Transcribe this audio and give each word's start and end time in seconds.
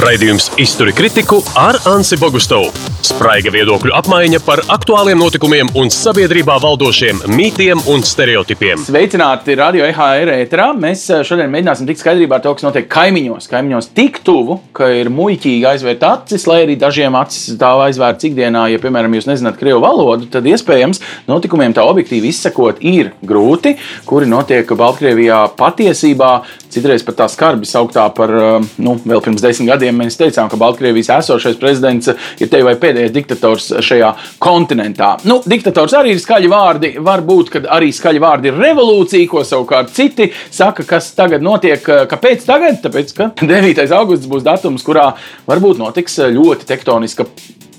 Raidījums 0.00 0.46
Izturi 0.56 0.94
kritiku 0.96 1.42
ar 1.60 1.76
Ansi 1.90 2.16
Bogustovu. 2.16 2.70
Spraiga 3.00 3.48
viedokļu 3.48 3.94
apmaiņa 3.96 4.38
par 4.44 4.60
aktuāliem 4.74 5.16
notikumiem 5.16 5.70
un 5.80 5.88
sabiedrībā 5.94 6.58
valdošiem 6.60 7.22
mītiem 7.32 7.80
un 7.88 8.02
stereotipiem. 8.04 8.82
Sveicināti 8.84 9.54
radio 9.56 9.86
EHR 9.86 10.28
ēterā. 10.34 10.66
Mēs 10.76 11.06
eh, 11.08 11.22
šodien 11.24 11.48
mēģināsim 11.52 11.88
tikt 11.88 12.02
skaidrībā 12.02 12.36
ar 12.36 12.44
to, 12.44 12.52
kas 12.58 12.66
notiek 12.66 12.90
kaimiņos. 12.92 13.48
Kaimiņos 13.48 13.88
tik 13.96 14.20
tuvu, 14.26 14.58
ka 14.76 14.90
ir 14.92 15.08
muļķīgi 15.16 15.64
aizvērt 15.70 16.04
acis, 16.10 16.44
lai 16.50 16.58
arī 16.66 16.76
dažiem 16.80 17.16
acis 17.16 17.56
tā 17.60 17.70
aizvērts 17.86 18.28
ikdienā. 18.28 18.66
Ja, 18.74 18.82
piemēram, 18.82 19.16
jūs 19.16 19.30
nezināt 19.30 19.56
krievu 19.60 19.80
valodu, 19.86 20.28
tad 20.36 20.44
iespējams 20.52 21.00
notikumiem 21.30 21.72
tā 21.76 21.86
objektīvi 21.88 22.34
izsekot 22.34 22.84
ir 22.84 23.14
grūti, 23.24 23.78
kuri 24.08 24.28
notiek 24.28 24.68
Baltkrievijā 24.76 25.46
patiesībā. 25.56 26.34
Citreiz 26.70 27.02
pat 27.02 27.16
tā 27.22 27.30
skarbi 27.32 27.66
sauktā 27.66 28.04
par, 28.14 28.36
eh, 28.36 28.68
nu, 28.84 28.98
vēl 29.08 29.24
pirms 29.24 29.40
desmit 29.40 29.72
gadiem 29.72 30.04
mēs 30.04 30.20
teicām, 30.20 30.52
ka 30.52 30.60
Baltkrievijas 30.60 31.14
esošais 31.16 31.56
prezidents 31.56 32.12
ir 32.12 32.52
te 32.52 32.60
vai 32.62 32.76
pēdējais 32.90 33.14
diktators 33.14 33.68
šajā 33.86 34.10
kontinentā. 34.42 35.14
Nu, 35.28 35.40
diktators 35.46 35.94
arī 35.98 36.16
ir 36.16 36.22
skaļi 36.22 36.50
vārdi. 36.50 36.92
Varbūt, 37.06 37.54
arī 37.70 37.92
skaļi 37.94 38.22
vārdi 38.22 38.50
ir 38.50 38.60
revolūcija, 38.60 39.30
ko 39.30 39.44
savukārt 39.46 39.94
citi 39.94 40.30
saka, 40.50 40.86
kas 40.88 41.12
tagad 41.18 41.44
notiek. 41.46 41.84
Kāpēc 42.10 42.44
tagad? 42.48 42.82
Tāpēc, 42.84 43.14
ka 43.16 43.30
9. 43.54 43.86
augusts 43.96 44.30
būs 44.30 44.46
datums, 44.46 44.84
kurā 44.86 45.12
varbūt 45.48 45.80
notiks 45.80 46.20
ļoti 46.34 46.68
tektoniska 46.70 47.28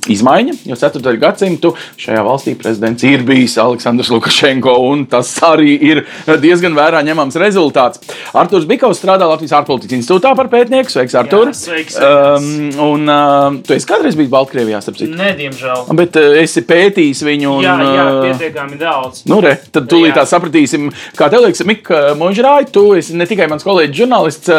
izmaiņa, 0.09 0.55
jo 0.65 0.77
4. 0.79 1.13
gadsimtu 1.21 1.73
šajā 2.01 2.23
valstī 2.25 2.55
prezidents 2.57 3.05
ir 3.05 3.25
bijis 3.27 3.57
Aleksandrs 3.61 4.09
Lukašenko, 4.13 4.73
un 4.89 5.05
tas 5.09 5.29
arī 5.45 5.75
ir 5.91 6.03
diezgan 6.41 6.73
vērā 6.77 7.03
ņemams 7.05 7.37
rezultāts. 7.41 8.01
Arthurs 8.37 8.65
Bikovs 8.69 9.01
strādā 9.01 9.27
Latvijas 9.29 9.53
ārpolitikas 9.59 9.99
institūtā 9.99 10.33
par 10.37 10.49
pētnieku. 10.51 10.89
Sveiks, 10.91 11.17
Artur! 11.19 11.51
Sveiks! 11.53 11.71
sveiks. 11.81 11.97
Um, 11.99 12.69
un 12.91 13.09
uh, 13.09 13.59
tu 13.65 13.75
esi 13.75 13.87
kādreiz 13.89 14.17
bijis 14.17 14.31
Baltkrievijā, 14.31 14.81
starp 14.83 14.99
citu? 14.99 15.15
Nē, 15.17 15.31
diemžēl. 15.39 15.85
Bet 15.97 16.17
uh, 16.19 16.35
esi 16.41 16.63
pētījis 16.67 17.23
viņu. 17.27 17.53
Un, 17.59 17.65
jā, 17.65 17.75
jā, 17.81 18.05
uh, 18.07 18.19
pietiekami 18.27 18.79
daudz. 18.81 19.23
Nu, 19.29 19.39
re, 19.43 19.55
tad 19.73 19.89
tūlīt 19.91 20.15
tā 20.17 20.25
sapratīsim, 20.29 20.89
kā 21.17 21.29
tev 21.31 21.45
liekas, 21.45 21.63
Mika 21.67 22.01
Monžrāja, 22.19 22.69
tu 22.73 22.85
esi 22.97 23.17
ne 23.19 23.27
tikai 23.29 23.49
mans 23.51 23.65
kolēģis, 23.65 23.97
žurnālists, 24.01 24.51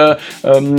um, 0.55 0.73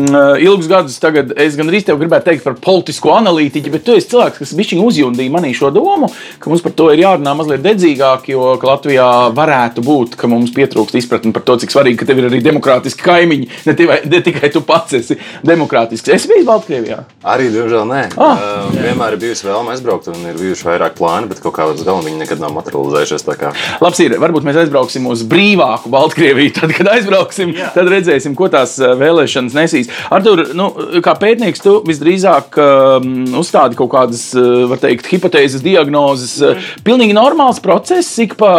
ilgus 0.43 0.69
gadus 0.71 0.99
tagad 1.03 1.33
es 1.39 1.57
gan 1.59 1.71
arī 1.71 1.83
tev 1.85 1.99
gribētu 2.01 2.29
teikt 2.31 2.47
par 2.47 2.57
politisko 2.63 3.13
analītiķi, 3.19 3.73
bet 3.73 3.85
tu 3.87 3.97
esi 3.97 4.11
cilvēks, 4.13 4.41
kas 4.41 4.52
bišķiņ 4.57 4.83
uzjundīja 4.83 5.33
manī 5.33 5.53
šo 5.57 5.71
domu, 5.73 6.09
ka 6.39 6.51
mums 6.51 6.63
par 6.65 6.75
to 6.77 6.89
ir 6.93 7.03
jārunā 7.03 7.35
mazliet 7.37 7.63
dedzīgāk, 7.65 8.29
jo 8.33 8.53
Latvijā 8.63 9.09
varētu 9.35 9.83
būt, 9.85 10.17
ka 10.19 10.29
mums 10.31 10.53
pietrūkst 10.55 10.97
izpratni 10.99 11.33
par 11.35 11.45
to, 11.47 11.57
cik 11.61 11.73
svarīgi, 11.73 11.99
ka 12.01 12.07
tev 12.09 12.21
ir 12.21 12.29
arī 12.29 12.41
demokrātiski 12.45 13.05
kaimiņi, 13.05 13.49
ne, 13.67 13.75
tivai, 13.77 13.99
ne 14.09 14.21
tikai 14.25 14.51
tu 14.53 14.63
pats 14.65 14.97
esi 14.99 15.17
demokrātisks. 15.45 16.11
Es 16.13 16.27
biju 16.29 16.45
Baltkrievijā. 16.47 17.01
Arī, 17.33 17.49
diemžēl, 17.53 17.85
nē. 17.89 18.01
Ah. 18.17 18.43
Uh, 18.69 18.77
vienmēr 18.77 19.15
ir 19.15 19.21
bijusi 19.23 19.47
vēlme 19.47 19.73
aizbraukt, 19.73 20.09
un 20.11 20.27
ir 20.29 20.39
bijuši 20.39 20.67
vairāk 20.67 20.97
plāni, 20.97 21.29
bet 21.31 21.41
kaut 21.43 21.55
kā 21.57 21.67
līdz 21.69 21.85
galam 21.87 22.05
viņi 22.07 22.21
nekad 22.23 22.41
nav 22.43 22.53
materializējušies. 22.57 23.25
tā 23.27 23.37
kā. 23.39 23.53
Labs 23.83 24.01
ir, 24.03 24.17
varbūt 24.21 24.45
mēs 24.47 24.59
aizbrauksim 24.63 25.07
uz 25.11 25.23
brīvāku 25.27 25.91
Baltkrieviju. 25.93 26.53
Tad, 26.57 26.73
kad 26.77 26.89
aizbrauksim, 26.93 27.53
Jā. 27.57 27.71
tad 27.75 27.89
redzēsim, 27.91 28.35
ko 28.37 28.47
tās 28.51 28.75
vēlēšanas 28.77 29.55
nesīs. 29.57 29.89
Artur, 30.13 30.45
nu, 30.57 30.69
kā 31.03 31.15
pētnieks, 31.19 31.63
tu 31.63 31.79
visdrīzāk 31.87 32.59
um, 32.61 33.09
uzstādi 33.39 33.77
kaut 33.79 33.91
kādas, 33.93 34.27
var 34.69 34.79
teikt, 34.81 35.07
hipotēzes, 35.11 35.63
diagnozes. 35.63 36.35
Uh, 36.43 36.69
pilnīgi 36.85 37.15
normāls 37.15 37.61
process, 37.63 38.11
ik 38.23 38.35
pa 38.39 38.51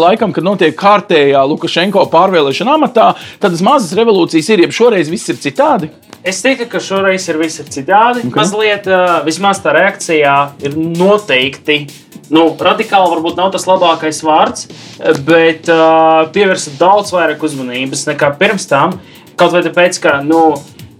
laikam, 0.00 0.34
kad 0.34 0.46
notiek 0.46 0.76
kārtējā 0.78 1.42
Lukašenko 1.50 2.06
pārvēlēšana 2.12 2.78
amatā, 2.78 3.10
tādas 3.42 3.64
mazas 3.64 3.94
revolūcijas 3.98 4.50
ir, 4.54 4.64
ja 4.64 4.74
šoreiz 4.74 5.10
viss 5.12 5.32
ir 5.32 5.40
citādi. 5.42 5.90
Es 6.24 6.40
teiktu, 6.40 6.68
ka 6.72 6.80
šoreiz 6.80 7.26
ir 7.28 7.36
viss 7.40 7.60
ir 7.60 7.68
citādi. 7.68 8.22
Okay. 8.24 8.38
Mazliet, 8.38 8.88
uh, 8.88 9.18
vismaz 9.26 9.60
tā 9.64 9.74
reakcijā 9.76 10.36
ir 10.64 10.78
noteikti. 10.78 11.82
Nu, 12.32 12.46
radikāli 12.56 13.10
varbūt 13.12 13.36
nav 13.36 13.50
tas 13.52 13.66
labākais 13.68 14.22
vārds, 14.24 14.64
bet 15.26 15.68
uh, 15.68 16.24
pievērsa 16.32 16.72
daudz 16.80 17.12
vairāk 17.12 17.44
uzmanības 17.44 18.06
nekā 18.08 18.32
pirms 18.40 18.64
tam. 18.70 18.96
Kaut 19.36 19.52
vai 19.52 19.60
tāpēc, 19.66 20.00
ka 20.00 20.16
nu, 20.24 20.46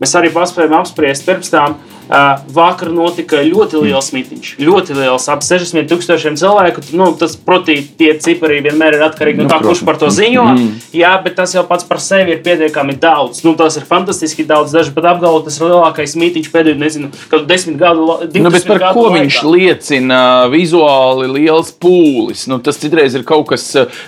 mēs 0.02 0.12
arī 0.18 0.28
paspējām 0.34 0.76
apspriest 0.82 1.24
pirms 1.24 1.52
tam, 1.54 1.78
uh, 1.78 1.93
Uh, 2.04 2.36
vakar 2.52 2.90
notika 2.92 3.40
ļoti 3.40 3.80
liels 3.80 4.10
mitiņš. 4.12 4.48
Ļoti 4.60 4.96
liels, 4.98 5.24
ap 5.32 5.40
60 5.44 5.88
tūkstošiem 5.88 6.36
cilvēku. 6.36 6.82
Nu, 6.92 7.06
tas, 7.16 7.32
protams, 7.40 7.86
tie 7.96 8.10
cipari 8.20 8.58
vienmēr 8.64 8.98
ir 8.98 9.04
atkarīgi 9.06 9.40
no 9.40 9.46
nu, 9.46 9.52
tā, 9.52 9.60
kurš 9.64 9.80
par 9.88 9.96
to 10.00 10.10
ziņo. 10.12 10.44
Mm. 10.52 10.66
Jā, 10.92 11.14
bet 11.24 11.38
tas 11.38 11.54
jau 11.56 11.64
pats 11.68 11.86
par 11.88 12.02
sevi 12.04 12.34
ir 12.36 12.42
pietiekami 12.44 12.98
daudz. 13.00 13.40
Nu, 13.46 13.54
tas 13.56 13.78
ir 13.80 13.86
fantastiski 13.88 14.44
daudz. 14.48 14.74
Daži 14.76 14.92
pat 14.92 15.08
apgalvo, 15.14 15.40
tas 15.46 15.56
ir 15.56 15.70
lielākais 15.70 16.16
mitiņš 16.20 16.50
pēdējo, 16.52 16.78
nezinu, 16.82 17.10
kādu 17.32 17.48
desmit 17.48 17.80
gadu 17.80 18.18
nu, 18.34 18.52
bet 18.52 18.68
par 18.68 18.84
ko 18.92 19.06
laikā. 19.06 19.22
viņš 19.22 19.40
liecina? 19.48 20.20
Vizuāli 20.52 21.30
liels 21.38 21.72
pūlis. 21.80 22.44
Nu, 22.52 22.60
tas 22.60 22.80
citreiz 22.82 23.16
ir 23.16 23.24
kaut 23.24 23.48
kas 23.54 23.64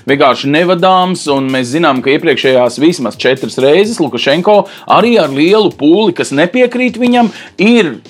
vienkārši 0.09 0.53
nevadāms, 0.53 1.25
un 1.33 1.49
mēs 1.53 1.73
zinām, 1.73 2.05
ka 2.05 2.13
iepriekšējās 2.13 2.77
vismaz 2.83 3.17
četras 3.21 3.57
reizes 3.63 4.03
Lukašenko 4.05 4.59
arī 4.99 5.17
ar 5.23 5.33
lielu 5.33 5.73
pūli, 5.73 6.15
kas 6.17 6.35
nepiekrīt 6.37 7.01
viņam, 7.01 7.33
ir 7.63 7.86
ir 7.87 8.01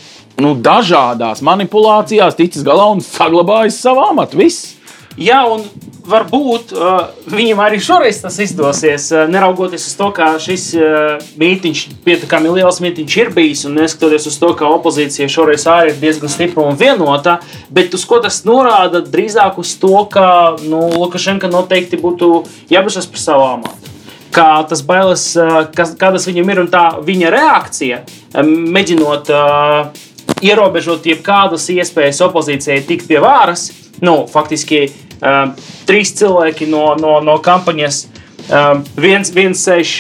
nu, 0.43 0.55
dažādās 0.61 1.45
manipulācijās 1.45 2.37
ticis 2.39 2.65
galā 2.67 2.91
un 2.95 3.05
saglabājis 3.05 3.81
savu 3.85 4.05
amatu. 4.11 4.41
Viss. 4.41 4.75
Jā, 5.17 5.39
un 5.49 5.63
varbūt 6.07 6.75
uh, 6.77 7.07
viņam 7.33 7.63
arī 7.65 7.79
šoreiz 7.81 8.19
tas 8.21 8.37
izdosies. 8.45 9.07
Uh, 9.15 9.25
neraugoties 9.33 9.87
uz 9.89 9.95
to, 9.97 10.11
ka 10.13 10.35
šis 10.43 10.67
uh, 10.77 11.25
mītīņš, 11.41 11.87
pietiekami 12.05 12.53
liels 12.59 12.83
mītīņš 12.85 13.17
ir 13.23 13.33
bijis, 13.33 13.65
un 13.65 13.79
neskatoties 13.81 14.29
uz 14.29 14.37
to, 14.43 14.53
ka 14.59 14.69
opozīcija 14.77 15.31
šoreiz 15.33 15.65
arī 15.73 15.95
ir 15.95 15.99
diezgan 16.05 16.33
stipra 16.33 16.69
un 16.69 16.77
vienota, 16.77 17.39
bet 17.73 17.97
uz 17.97 18.05
ko 18.05 18.21
tas 18.21 18.43
norāda? 18.45 19.01
Drīzāk 19.09 19.57
uz 19.63 19.73
to, 19.81 19.97
ka 20.13 20.29
nu, 20.69 20.85
Lukašenka 21.01 21.49
noteikti 21.49 22.01
būtu 22.05 22.45
jābažas 22.69 23.09
par 23.09 23.25
savu 23.25 23.49
amatu 23.57 23.96
kā 24.35 24.51
tas 24.69 24.83
bailes, 24.87 25.29
kas, 25.77 25.95
kādas 25.99 26.27
viņam 26.29 26.53
ir 26.53 26.61
un 26.65 26.69
tā 26.73 26.85
viņa 27.05 27.33
reakcija, 27.33 28.03
mēģinot 28.47 29.33
uh, 29.33 30.05
ierobežot 30.45 31.07
jebkādas 31.09 31.69
iespējas 31.73 32.23
opozīcijai 32.27 32.83
tikt 32.89 33.09
pie 33.09 33.21
varas. 33.23 33.71
Nu, 34.05 34.25
faktiski 34.29 34.85
uh, 34.89 35.55
trīs 35.89 36.13
cilvēki 36.19 36.69
no, 36.71 36.91
no, 37.01 37.19
no 37.25 37.39
kampaņas. 37.45 38.05
Uh, 38.47 38.85
viens, 39.01 39.33
viens 39.35 39.59
sēž 39.67 39.97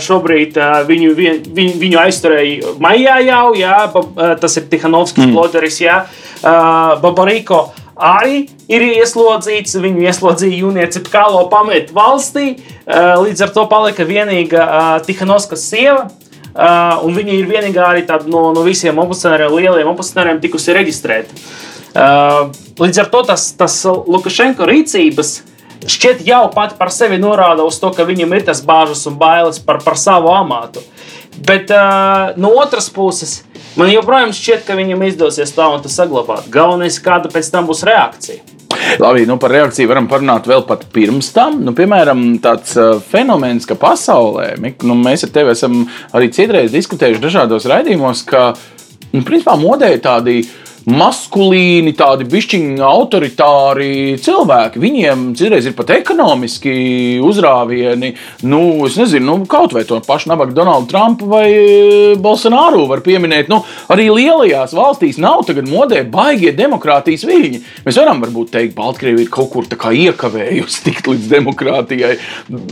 šobrīd, 0.00 0.56
viņu, 0.88 1.10
viņu, 1.18 1.74
viņu 1.82 1.98
aizturēja 2.00 2.76
maijā 2.80 3.18
jau, 3.26 3.50
jā, 3.58 3.76
tas 4.40 4.56
ir 4.56 4.70
Tihanovskis, 4.72 5.26
mm. 5.26 5.34
Bloderis, 5.36 5.82
jā, 5.82 5.98
Babarīko 6.40 7.66
arī 8.00 8.46
ir 8.70 8.86
ieslodzīts. 9.00 9.76
Viņu 9.80 10.06
ieslodzīja 10.08 10.62
jūnija 10.64 10.90
Cipkālo 10.96 11.44
pamet 11.52 11.92
valstī. 11.96 12.56
Līdz 12.88 13.46
ar 13.46 13.54
to 13.54 13.66
palika 13.70 14.06
vienīga 14.08 14.66
Tihanovskas 15.06 15.68
sieva. 15.70 16.08
Uh, 16.50 16.98
un 17.06 17.14
viņa 17.14 17.34
ir 17.38 17.46
vienīgā 17.46 17.84
arī 17.86 18.00
no, 18.26 18.48
no 18.50 18.64
visiem 18.66 18.98
opozicionāriem, 18.98 19.52
lieliem 19.54 19.90
opozicionāriem, 19.92 20.40
tikusi 20.42 20.74
reģistrēta. 20.74 21.36
Līdz 22.80 22.98
ar 23.02 23.08
to 23.12 23.22
tas, 23.28 23.44
tas 23.58 23.76
Lukašenko 23.86 24.66
rīcības 24.66 25.30
šķiet 25.90 26.24
jau 26.26 26.42
pati 26.52 26.76
par 26.78 26.90
sevi 26.92 27.18
norāda 27.22 27.64
uz 27.64 27.78
to, 27.80 27.90
ka 27.94 28.04
viņam 28.04 28.34
ir 28.36 28.44
tas 28.50 28.60
bāžas 28.66 29.06
un 29.08 29.16
bailes 29.20 29.62
par, 29.64 29.80
par 29.84 29.96
savu 29.96 30.32
amatu. 30.34 30.82
Bet 31.46 31.70
uh, 31.72 32.34
no 32.36 32.50
otras 32.60 32.90
puses, 32.92 33.40
Man 33.78 33.90
joprojām 33.92 34.32
šķiet, 34.34 34.64
ka 34.66 34.74
viņam 34.78 35.04
izdosies 35.06 35.52
tā 35.54 35.66
saglabāt. 35.86 36.48
Galvenais, 36.50 36.98
kāda 37.02 37.30
pēc 37.30 37.50
tam 37.52 37.68
būs 37.68 37.84
reakcija. 37.86 38.42
Labi, 38.98 39.26
nu 39.26 39.36
par 39.38 39.52
reakciju 39.54 39.90
varam 39.90 40.08
parunāt 40.10 40.48
vēl 40.50 40.64
pat 40.66 40.86
pirms 40.94 41.30
tam. 41.34 41.60
Nu, 41.62 41.74
piemēram, 41.76 42.40
tāds 42.42 42.74
uh, 42.78 42.98
fenomens, 43.12 43.66
ka 43.68 43.76
pasaulē, 43.78 44.54
nu, 44.86 44.96
mēs 44.98 45.26
ar 45.26 45.34
tevi 45.34 45.54
esam 45.54 45.84
arī 46.16 46.30
citreiz 46.34 46.74
diskutējuši 46.74 47.22
dažādos 47.22 47.68
raidījumos, 47.70 48.24
ka, 48.26 48.48
nu, 49.12 49.22
principā, 49.26 49.54
modē 49.60 49.92
tādi 50.02 50.40
uh, 50.42 50.69
maskulīni, 50.90 51.92
tādi 51.98 52.26
bišķiņi 52.30 52.82
autoritāri 52.84 53.90
cilvēki. 54.22 54.80
Viņiem 54.82 55.24
citreiz 55.38 55.68
ir 55.68 55.76
pat 55.78 55.92
ekonomiski 55.94 56.72
uzrāvieni. 57.26 58.12
Nu, 58.48 58.60
es 58.88 58.98
nezinu, 59.00 59.26
nu, 59.30 59.48
kaut 59.50 59.74
vai 59.76 59.84
to 59.88 60.00
pašu 60.04 60.32
nabaga 60.32 60.54
Donaldu 60.56 60.90
Trumpu 60.90 61.28
vai 61.30 61.46
e, 61.50 62.16
Bolsonaru 62.20 62.86
var 62.90 63.04
pieminēt. 63.06 63.50
Nu, 63.52 63.62
arī 63.92 64.08
lielajās 64.10 64.74
valstīs 64.76 65.20
nav 65.22 65.44
tagad 65.48 65.68
modē 65.70 66.02
baigie 66.10 66.52
demokrātijas 66.56 67.26
viļņi. 67.28 67.62
Mēs 67.86 68.00
varam 68.00 68.22
varbūt 68.24 68.52
teikt, 68.56 68.76
Baltkrievija 68.78 69.26
ir 69.28 69.32
kaut 69.34 69.52
kur 69.54 69.68
iekavējusi 69.70 70.84
tikt 70.86 71.08
līdz 71.10 71.30
demokrātijai, 71.30 72.16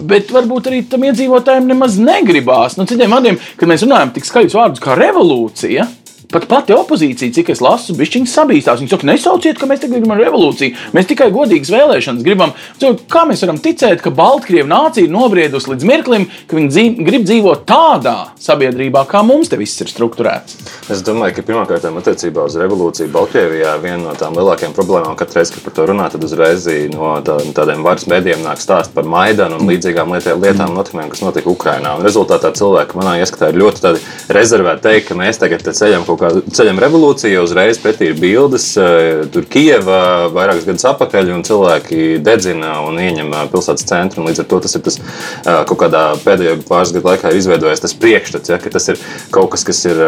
bet 0.09 0.33
varbūt 0.35 0.71
arī 0.71 0.83
tam 0.91 1.07
iedzīvotājiem 1.09 1.71
nemaz 1.71 1.99
negribās. 2.03 2.79
Nu, 2.79 2.87
citiem 2.89 3.15
vārdiem, 3.15 3.41
kad 3.59 3.71
mēs 3.71 3.87
runājam 3.87 4.15
tik 4.15 4.29
skaļus 4.29 4.59
vārdus 4.59 4.85
kā 4.85 4.97
revolūcija, 4.99 5.89
pat 6.33 6.49
pati 6.51 6.77
opozīcija, 6.77 7.35
cik 7.35 7.53
es 7.55 7.63
lasu, 7.65 7.97
bišķiņas 7.99 8.37
sabīstās. 8.39 8.83
Viņi 8.83 8.93
saka, 8.93 9.09
nesauciet, 9.09 9.59
ka 9.61 9.69
mēs 9.71 9.83
tagad 9.85 10.03
gribam 10.03 10.21
revolūciju. 10.21 10.77
Mēs 10.97 11.09
tikai 11.09 11.31
godīgas 11.35 11.73
vēlēšanas 11.73 12.27
gribam. 12.27 12.55
Cilvēki, 12.79 13.09
Kā 13.09 13.23
mēs 13.25 13.41
varam 13.41 13.57
ticēt, 13.63 14.03
ka 14.05 14.11
Baltkrievu 14.13 14.69
nācija 14.69 15.07
ir 15.07 15.13
nobriedusi 15.13 15.71
līdz 15.73 15.87
mirklim, 15.89 16.27
ka 16.49 16.59
viņi 16.59 16.69
dzīv, 16.73 16.99
grib 17.07 17.25
dzīvot 17.25 17.65
tādā 17.69 18.17
sabiedrībā, 18.43 19.07
kā 19.09 19.23
mums 19.25 19.49
te 19.49 19.57
viss 19.61 19.81
ir 19.81 19.89
strukturēts? 19.89 20.59
Es 20.93 21.01
domāju, 21.07 21.39
ka 21.39 21.45
pirmkārt, 21.49 21.87
attiecībā 21.89 22.45
uz 22.49 22.57
revolūciju 22.61 23.09
Baltkrievijā, 23.15 23.73
viena 23.81 24.11
no 24.11 24.15
tām 24.19 24.37
lielākajām 24.37 24.75
problēmām, 24.77 25.17
kad 25.19 25.33
reiz, 25.37 25.53
kad 25.55 25.65
par 25.65 25.77
to 25.77 25.87
runā, 25.89 26.11
tad 26.13 26.27
uzreiz 26.29 26.69
no 26.93 27.15
tā, 27.25 27.39
tādiem 27.57 27.85
varas 27.87 28.05
mēdījiem 28.13 28.45
nāk 28.45 28.61
stāst 28.63 28.93
par 28.93 29.09
Maidanu 29.09 29.57
un 29.57 29.73
līdzīgām 29.73 30.13
lietām, 30.17 30.45
lietām 30.45 30.77
notikumiem, 30.77 31.09
kas 31.13 31.25
notika 31.25 31.49
Ukrajinā. 31.53 31.97
Un 31.99 32.07
rezultātā 32.07 32.53
cilvēki 32.61 33.01
manā 33.01 33.17
ieskatā 33.23 33.53
ir 33.53 33.61
ļoti 33.63 33.95
rezervēti 34.37 34.85
teikt, 34.85 35.09
ka 35.09 35.19
mēs 35.19 35.41
tagad 35.41 35.65
ceļam 35.65 36.05
kaut 36.09 36.18
kādu 36.21 36.43
ceļam 36.55 36.81
revolūciju, 36.83 37.43
uzreiz 37.47 37.79
pretī 37.83 38.11
ir 38.11 38.19
bildes, 38.21 38.67
eh, 38.81 39.25
tur 39.33 39.47
Kijava 39.49 40.29
vairākus 40.35 40.67
gadus 40.69 40.87
atpakaļ, 40.91 41.31
un 41.35 41.45
cilvēki 41.47 42.19
dedzina 42.25 42.79
un 42.87 42.99
ieņem 43.03 43.33
eh, 43.33 43.47
pilsētas 43.53 43.87
centru. 43.89 44.27
Līdz 44.27 44.43
ar 44.43 44.49
to 44.51 44.61
tas 44.65 44.77
ir 44.77 44.85
tas 44.87 44.99
eh, 45.01 45.63
kaut 45.71 45.79
kādā 45.85 46.03
pēdējo 46.25 46.59
pāris 46.69 46.93
gadu 46.97 47.11
laikā 47.11 47.33
izveidojies 47.39 47.85
tas 47.85 47.97
priekšstats, 48.03 48.53
ja, 48.53 48.61
ka 48.63 48.73
tas 48.75 48.91
ir 48.93 49.01
kaut 49.35 49.51
kas, 49.55 49.65
kas, 49.69 49.85
ir, 49.89 50.03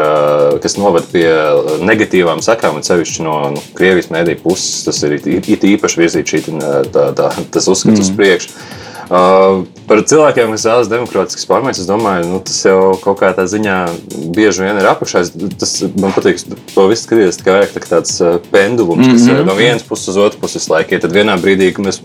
kas 0.63 0.77
noved 0.81 1.09
pie 1.13 1.27
negatīvām 1.85 2.43
sekām, 2.45 2.81
un 2.81 2.87
sevišķi 2.87 3.27
no 3.27 3.39
nu, 3.55 3.65
Krievijas 3.79 4.11
mēdīju 4.13 4.43
puses 4.45 4.85
tas 4.87 5.03
ir 5.07 5.19
it, 5.19 5.65
īpaši 5.75 6.01
virzīt 6.05 6.35
šī, 6.35 6.45
tā, 6.93 7.11
tā, 7.17 7.33
tas 7.55 7.69
uzskats 7.71 7.99
mm. 7.99 8.07
uz 8.07 8.15
priekšu. 8.19 8.55
Uh, 9.11 9.65
par 9.91 10.05
cilvēkiem, 10.07 10.53
kas 10.55 10.65
vēlas 10.69 10.89
demokrātiskas 10.91 11.49
pārmaiņas, 11.51 11.81
es 11.83 11.89
domāju, 11.89 12.29
nu, 12.31 12.39
tas 12.47 12.61
jau 12.63 12.93
kaut 13.03 13.19
kādā 13.19 13.43
ziņā 13.51 13.79
bieži 14.37 14.63
vien 14.63 14.79
ir 14.79 14.87
apakšā. 14.87 15.25
Tas 15.59 15.73
man 15.99 16.15
patīk, 16.15 16.39
to 16.71 16.85
viss 16.87 17.09
skatīties 17.09 17.41
tikai 17.41 17.57
vairāk 17.57 17.75
tā 17.75 17.83
tāds 17.97 18.21
pendulums, 18.53 19.09
kas 19.09 19.27
mm 19.27 19.35
-hmm. 19.35 19.51
no 19.51 19.59
vienas 19.59 19.83
puses 19.83 20.15
uz 20.15 20.17
otru 20.17 20.41
puses 20.41 20.69
laika. 20.71 20.95
Ja 20.95 21.01
tad 21.01 21.13
vienā 21.13 21.35
brīdī, 21.43 21.73
kad 21.75 21.85
mēs 21.85 22.01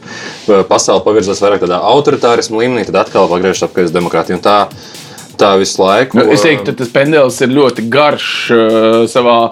pasauli 0.68 1.06
pavirzās 1.06 1.42
vairāk 1.46 1.62
tādā 1.62 1.78
autoritārismu 1.94 2.58
līmenī, 2.58 2.86
tad 2.86 2.96
atkal 2.96 3.30
pagriežas 3.30 3.70
apkārt 3.70 3.94
demokrātiju. 3.94 4.42
Tā 5.38 5.58
visu 5.60 5.82
laiku. 5.84 6.18
Nu, 6.18 6.32
es 6.32 6.42
teiktu, 6.42 6.66
ka 6.72 6.78
tas 6.80 6.90
pendels 6.90 7.42
ir 7.42 7.50
ļoti 7.50 7.90
garš 7.92 8.52
uh, 8.52 9.06
savā 9.12 9.52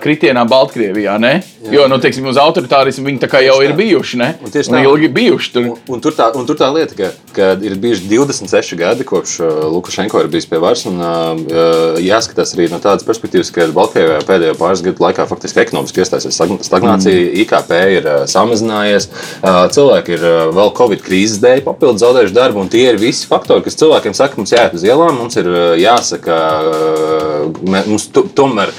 kritienā 0.00 0.46
Baltkrievijā. 0.46 1.18
Ne? 1.18 1.42
Jā. 1.66 1.72
Jo, 1.74 1.86
nu, 1.90 1.98
teiksim, 2.02 2.26
uz 2.30 2.38
autoritārismu 2.40 3.06
viņi 3.10 3.30
jau 3.46 3.56
ir 3.64 3.74
bijuši. 3.76 4.20
Ne? 4.20 4.28
Un 4.44 4.54
tieši 4.54 4.70
tā, 4.72 4.78
un 4.78 4.86
ilgi 4.86 5.10
bijuši 5.16 5.52
tur. 5.54 5.66
Un, 5.66 5.80
un, 5.96 6.02
tur 6.04 6.14
tā, 6.16 6.30
un 6.38 6.46
tur 6.48 6.58
tā 6.58 6.70
lieta, 6.74 6.96
ka, 6.98 7.10
ka 7.36 7.50
ir 7.66 7.76
bijuši 7.82 8.06
26 8.12 8.78
gadi, 8.78 9.06
kopš 9.08 9.36
uh, 9.42 9.50
Lukašenko 9.74 10.22
ir 10.22 10.30
bijis 10.32 10.48
pie 10.50 10.60
varas. 10.62 10.86
Un, 10.88 11.02
uh, 11.02 11.98
jāskatās 12.02 12.54
arī 12.56 12.70
no 12.72 12.80
tādas 12.82 13.06
perspektīvas, 13.08 13.50
ka 13.54 13.68
Baltkrievijā 13.76 14.22
pēdējo 14.28 14.56
pāris 14.60 14.84
gadu 14.86 15.04
laikā 15.04 15.26
faktiski 15.28 15.64
ekonomiski 15.64 16.04
iestāsies 16.04 16.38
stagnācija, 16.38 17.18
mm. 17.18 17.34
IKP 17.44 17.74
ir 17.98 18.08
uh, 18.08 18.22
samazinājies, 18.30 19.10
uh, 19.42 19.64
cilvēki 19.74 20.16
ir 20.16 20.24
uh, 20.24 20.40
vēl 20.56 20.72
Covid 20.78 21.04
krīzes 21.04 21.42
dēļ 21.42 21.64
papildus 21.66 22.04
zaudējuši 22.06 22.36
darbu, 22.36 22.62
un 22.62 22.72
tie 22.72 22.86
ir 22.92 23.00
visi 23.02 23.28
faktori, 23.28 23.64
kas 23.66 23.78
cilvēkiem 23.80 24.14
saka, 24.16 24.38
mums 24.40 24.54
jāiet 24.54 24.76
uz 24.76 24.86
ielām 24.86 25.16
mums 25.16 25.36
ir 25.40 25.48
eh, 25.50 25.76
jāsaka, 25.82 26.36
eh, 26.70 27.86
mums 27.88 28.08
tomēr 28.36 28.72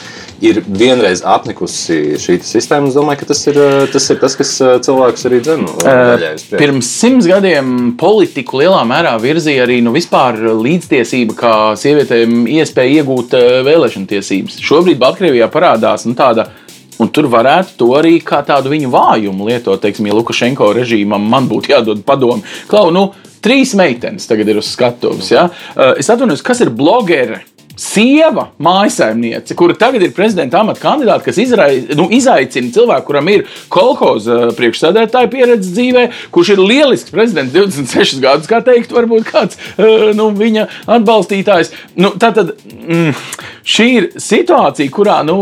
ir 0.43 0.59
vienreiz 0.67 1.23
apnikusi 1.25 2.17
šī 2.21 2.37
sistēma. 2.45 2.89
Es 2.89 2.97
domāju, 2.97 3.21
ka 3.21 3.29
tas 3.31 3.41
ir 3.49 3.59
eh, 3.61 3.85
tas, 3.93 4.07
ir 4.13 4.19
tas 4.21 4.37
kas 4.39 4.53
cilvēkus 4.85 5.27
arī 5.29 5.41
dzēnu. 5.45 5.73
Pirms 6.57 6.91
simts 7.01 7.29
gadiem 7.29 7.73
politiku 7.99 8.61
lielā 8.61 8.83
mērā 8.87 9.15
virzīja 9.21 9.65
arī 9.67 9.79
nu, 9.85 9.95
līdztiesība, 10.67 11.37
kā 11.37 11.55
sievietēm 11.79 12.45
iespēja 12.57 13.01
iegūt 13.01 13.35
vēlēšana 13.67 14.09
tiesības. 14.13 14.61
Šobrīd 14.63 15.01
Baltkrievijā 15.01 15.49
parādās 15.53 16.07
nu, 16.07 16.17
tāda. 16.17 16.49
Un 16.97 17.11
tur 17.13 17.27
varētu 17.29 17.75
to 17.77 17.91
arī 17.93 18.15
kā 18.25 18.39
tādu 18.41 18.71
viņu 18.71 18.89
vājumu 18.89 19.45
lietot. 19.45 19.77
Teiksim, 19.83 20.07
ja 20.09 20.15
Lukašenko 20.17 20.71
režīmam 20.73 21.27
man 21.29 21.45
būtu 21.45 21.75
jādod 21.75 22.01
padomu, 22.07 22.41
Klau, 22.71 22.89
nu, 22.89 23.11
Trīs 23.43 23.75
meitenes 23.77 24.25
tagad 24.27 24.49
ir 24.49 24.57
uz 24.61 24.71
skatuves. 24.73 25.29
Ja? 25.31 25.47
Es 25.99 26.09
atvainojos, 26.09 26.41
kas 26.45 26.63
ir 26.65 26.73
blogeri? 26.73 27.37
Sieva, 27.77 28.47
mājsaimniece, 28.63 29.55
kura 29.57 29.75
tagad 29.77 30.01
ir 30.03 30.13
prezidenta 30.15 30.61
amata 30.61 30.81
kandidāte, 30.81 31.27
kas 31.27 31.37
izrai, 31.41 31.71
nu, 31.97 32.07
izaicina 32.13 32.71
cilvēku, 32.73 33.05
kuram 33.11 33.29
ir 33.31 33.45
kolhoza 33.73 34.37
uh, 34.47 34.53
priekšsēdētāja 34.57 35.29
pieredze 35.31 35.73
dzīvē, 35.75 36.05
kurš 36.33 36.55
ir 36.55 36.63
lielisks 36.63 37.13
prezidents 37.13 37.53
26 37.53 38.21
gadus, 38.23 38.49
kā 38.49 38.63
teikt, 38.65 38.95
varbūt 38.95 39.29
kāds 39.29 39.59
uh, 39.77 40.09
nu, 40.17 40.31
viņa 40.37 40.65
atbalstītājs. 40.97 41.71
Nu, 42.01 42.15
tātad, 42.19 42.55
mm, 42.65 43.13
šī 43.67 43.87
ir 43.99 44.09
situācija, 44.25 44.93
kurā 44.93 45.19
nu, 45.27 45.37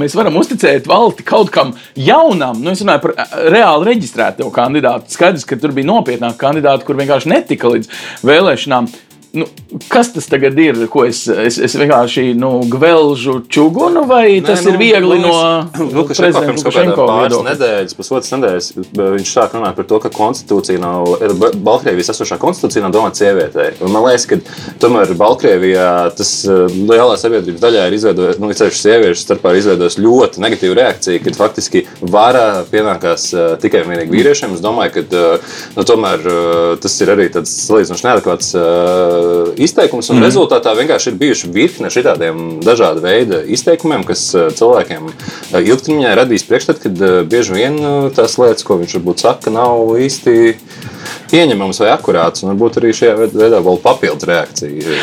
mēs 0.00 0.16
varam 0.16 0.40
uzticēt 0.40 0.88
valsti 0.88 1.28
kaut 1.28 1.52
kam 1.52 1.76
jaunam. 1.98 2.62
Nu, 2.64 2.72
es 2.72 2.84
runāju 2.84 3.04
par 3.06 3.16
uh, 3.16 3.38
reāli 3.52 3.92
reģistrēto 3.92 4.48
kandidātu. 4.54 5.12
Skaidrs, 5.12 5.44
ka 5.48 5.60
tur 5.60 5.76
bija 5.76 5.92
nopietnāki 5.92 6.40
kandidāti, 6.40 6.88
kur 6.88 6.96
vienkārši 7.00 7.34
netika 7.36 7.76
līdz 7.76 7.92
vēlēšanām. 8.24 8.88
Nu, 9.32 9.46
kas 9.88 10.10
tas 10.12 10.26
tagad 10.28 10.58
ir? 10.60 10.76
Ko 10.92 11.06
es, 11.08 11.22
es, 11.24 11.56
es 11.56 11.72
vienkārši 11.80 12.34
nu, 12.36 12.50
gvelžu 12.68 13.38
čugunu, 13.48 14.02
vai 14.04 14.26
Nē, 14.34 14.42
tas 14.44 14.64
nu, 14.66 14.74
ir 14.74 14.76
viegli 14.76 15.16
nu, 15.22 15.30
no 15.32 15.86
Lukašenko 15.96 16.42
pirms 16.44 16.64
kaut 16.66 16.76
kādā 16.76 16.96
pāris 16.98 17.38
nedēļas, 17.46 17.96
pusotras 17.96 18.28
nedēļas, 18.34 18.68
viņš 18.98 19.32
sāk 19.32 19.56
runāt 19.56 19.78
par 19.78 19.88
to, 19.88 20.00
ka 20.04 20.10
konstitūcija 20.12 20.82
nav, 20.82 21.14
Baltkrievijas 21.64 22.12
esošā 22.12 22.36
konstitūcija 22.42 22.84
nav 22.84 22.92
domāta 22.92 23.22
sievietei. 23.22 23.70
Man 23.86 24.04
liekas, 24.04 24.26
ka 24.28 24.38
tomēr 24.84 25.14
Baltkrievijā 25.16 25.88
tas 26.18 26.34
eh, 26.44 26.76
lielā 26.92 27.16
sabiedrības 27.16 27.64
daļā 27.64 27.88
ir 27.88 27.96
izveidojis, 27.96 28.42
nu, 28.42 28.52
ceļš 28.60 28.82
sieviešu 28.84 29.24
starpā 29.24 29.54
ir 29.54 29.62
izveidojis 29.62 29.96
ļoti 29.96 30.44
negatīvu 30.44 30.76
reakciju, 30.76 31.24
kad 31.24 31.40
faktiski 31.40 31.86
vara 32.04 32.66
pienākās 32.68 33.30
uh, 33.32 33.48
tikai 33.64 33.86
un 33.86 33.94
vienīgi 33.94 34.12
vīriešiem. 34.12 34.58
Es 34.58 34.64
domāju, 34.64 34.98
ka 34.98 35.08
uh, 35.08 35.58
nu, 35.78 35.88
tomēr 35.88 36.30
tas 36.84 37.00
ir 37.00 37.16
arī 37.16 37.30
tāds 37.32 37.56
salīdzinoši 37.64 38.08
neadekvāts. 38.10 38.54
Eh, 39.22 39.52
izteikums, 39.64 40.08
un 40.12 40.18
mm. 40.18 40.26
rezultātā 40.26 40.72
vienkārši 40.76 41.12
ir 41.12 41.18
bijuši 41.20 41.50
virkne 41.52 41.90
šādiem 41.92 42.42
dažādu 42.64 43.02
veidu 43.04 43.40
izteikumiem, 43.54 44.04
kas 44.08 44.24
eh, 44.34 44.48
cilvēkiem 44.56 45.08
eh, 45.10 45.58
ilgtermiņā 45.60 46.14
radīs 46.18 46.46
priekšstatu, 46.48 46.82
ka 46.84 47.12
bieži 47.28 47.56
vien 47.56 47.78
tās 48.16 48.38
lietas, 48.40 48.64
ko 48.66 48.78
viņš 48.80 48.96
varbūt 48.98 49.24
saka, 49.26 49.52
nav 49.54 49.94
īsti 50.02 50.36
pieņemams 51.32 51.82
vai 51.84 51.92
akurāts, 51.94 52.44
un 52.44 52.54
varbūt 52.54 52.80
arī 52.80 52.94
šajā 52.96 53.16
veidā 53.24 53.62
vēl 53.62 53.82
papildus 53.84 54.28
reakcija. 54.30 55.00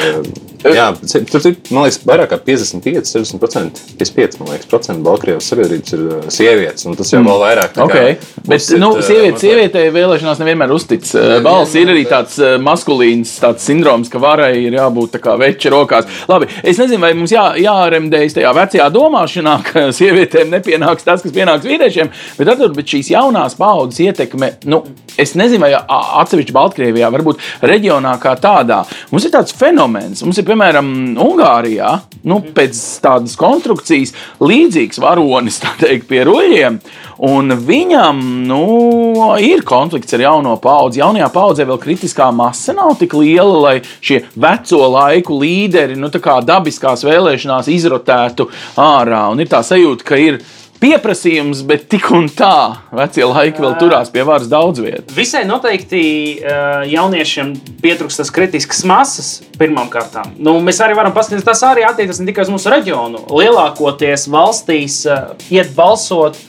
Jā, 0.60 0.90
tur 1.32 1.46
ir 1.48 1.56
liekas, 1.72 2.02
vairāk 2.04 2.34
kā 2.34 2.38
55, 2.44 3.08
60%, 3.08 3.84
55% 4.00 4.42
man 4.42 4.50
liekas, 4.52 4.90
Baltkrievijas 5.06 5.48
sabiedrības 5.54 5.94
ir 5.96 6.02
uh, 6.04 6.26
sievietes. 6.34 6.88
Tas 7.00 7.14
jau 7.14 7.22
mm. 7.22 7.30
vēl 7.30 7.40
vairāk 7.46 7.76
tā 7.78 7.86
okay. 7.86 8.18
Bet, 8.44 8.58
uzsit, 8.60 8.80
nu, 8.82 8.90
uh, 8.98 9.04
sieviete, 9.06 9.40
sievietei 9.40 9.86
vēlēšanās 9.96 10.42
nevienmēr 10.44 10.74
uztic. 10.76 11.06
Uh, 11.16 11.38
balss 11.46 11.78
ir 11.80 11.94
arī 11.94 12.04
tāds 12.10 12.36
maskulīns 12.64 13.38
tāds 13.40 13.64
sindroms, 13.70 14.12
ka 14.12 14.20
varai 14.20 14.52
ir 14.66 14.76
jābūt 14.76 15.16
tā 15.16 15.22
kā 15.24 15.38
veča 15.40 15.72
rokās. 15.72 16.10
Labi, 16.30 16.50
es 16.60 16.82
nezinu, 16.82 17.00
vai 17.06 17.14
mums 17.16 17.32
jā, 17.34 17.46
jāremdējas 17.64 18.36
tajā 18.36 18.52
vecajā 18.60 18.90
domāšanā, 18.96 19.56
ka 19.70 19.86
sievietēm 20.00 20.52
nepienāks 20.58 21.08
tas, 21.08 21.24
kas 21.24 21.36
pienāks 21.36 21.68
vīriešiem, 21.70 22.12
bet, 22.42 22.52
attur, 22.52 22.76
bet 22.76 22.92
šīs 22.98 23.14
jaunās 23.16 23.56
paudzes 23.60 24.04
ietekme, 24.10 24.58
nu, 24.68 24.84
es 25.20 25.38
nezinu, 25.40 25.64
vai 25.64 25.72
atsevišķi 25.80 26.56
Baltkrievijā, 26.56 27.10
varbūt 27.16 27.64
reģionā 27.70 28.16
kā 28.22 28.36
tādā. 28.42 28.84
Mums 29.14 29.28
ir 29.28 29.34
tāds 29.34 29.56
fenomens. 29.56 30.24
Mums 30.26 30.40
ir 30.42 30.49
piemēram, 30.50 30.90
Ungārijā, 31.22 31.94
nu, 32.30 32.40
pēc 32.56 32.80
tādas 33.04 33.36
konstrukcijas, 33.40 34.16
līdzīgs 34.42 35.00
varonis 35.02 35.62
teikt, 35.82 36.08
pie 36.10 36.26
ruļļiem. 36.28 36.80
Un 37.30 37.52
viņam 37.68 38.20
nu, 38.48 38.62
ir 39.44 39.66
konflikts 39.68 40.16
ar 40.16 40.24
jauno 40.24 40.56
paudzi. 40.64 41.02
Jaunajā 41.02 41.28
paudzē 41.34 41.66
vēl 41.68 41.82
kritiskā 41.84 42.30
masa 42.36 42.76
nav 42.78 42.96
tik 43.00 43.16
liela, 43.20 43.58
lai 43.66 43.76
šie 44.00 44.22
veco 44.40 44.86
laiku 44.96 45.40
līderi 45.42 46.00
nu, 46.00 46.12
dabiskās 46.12 47.04
vēlēšanās 47.08 47.68
izrotētu 47.76 48.48
ārā. 48.80 49.26
Un 49.34 49.44
ir 49.44 49.52
tā 49.52 49.60
sajūta, 49.66 50.08
ka 50.08 50.20
ir 50.20 50.40
pieprasījums, 50.80 51.62
bet 51.68 51.88
tik 51.92 52.08
un 52.16 52.30
tā 52.32 52.80
vecie 52.96 53.26
laiki 53.28 53.64
vēl 53.64 53.76
turās 53.82 54.12
pie 54.14 54.24
varas 54.28 54.48
daudz 54.52 54.80
vietas. 54.84 55.16
Visai 55.16 55.44
noteikti 55.48 56.02
jauniešiem 56.92 57.54
pietrūkst 57.84 58.24
tas 58.24 58.32
kritisks 58.34 58.86
masas 58.88 59.32
pirmām 59.60 59.92
kārtām. 59.92 60.32
Nu, 60.40 60.56
mēs 60.64 60.80
arī 60.86 60.96
varam 60.98 61.16
paskatīties, 61.16 61.48
tas 61.48 61.66
arī 61.68 61.84
attiecas 61.88 62.22
ne 62.22 62.30
tikai 62.32 62.48
uz 62.48 62.54
mūsu 62.54 62.72
reģionu. 62.72 63.26
Lielākoties 63.28 64.30
valstīs 64.32 65.02
iet 65.52 65.76
balsot 65.76 66.40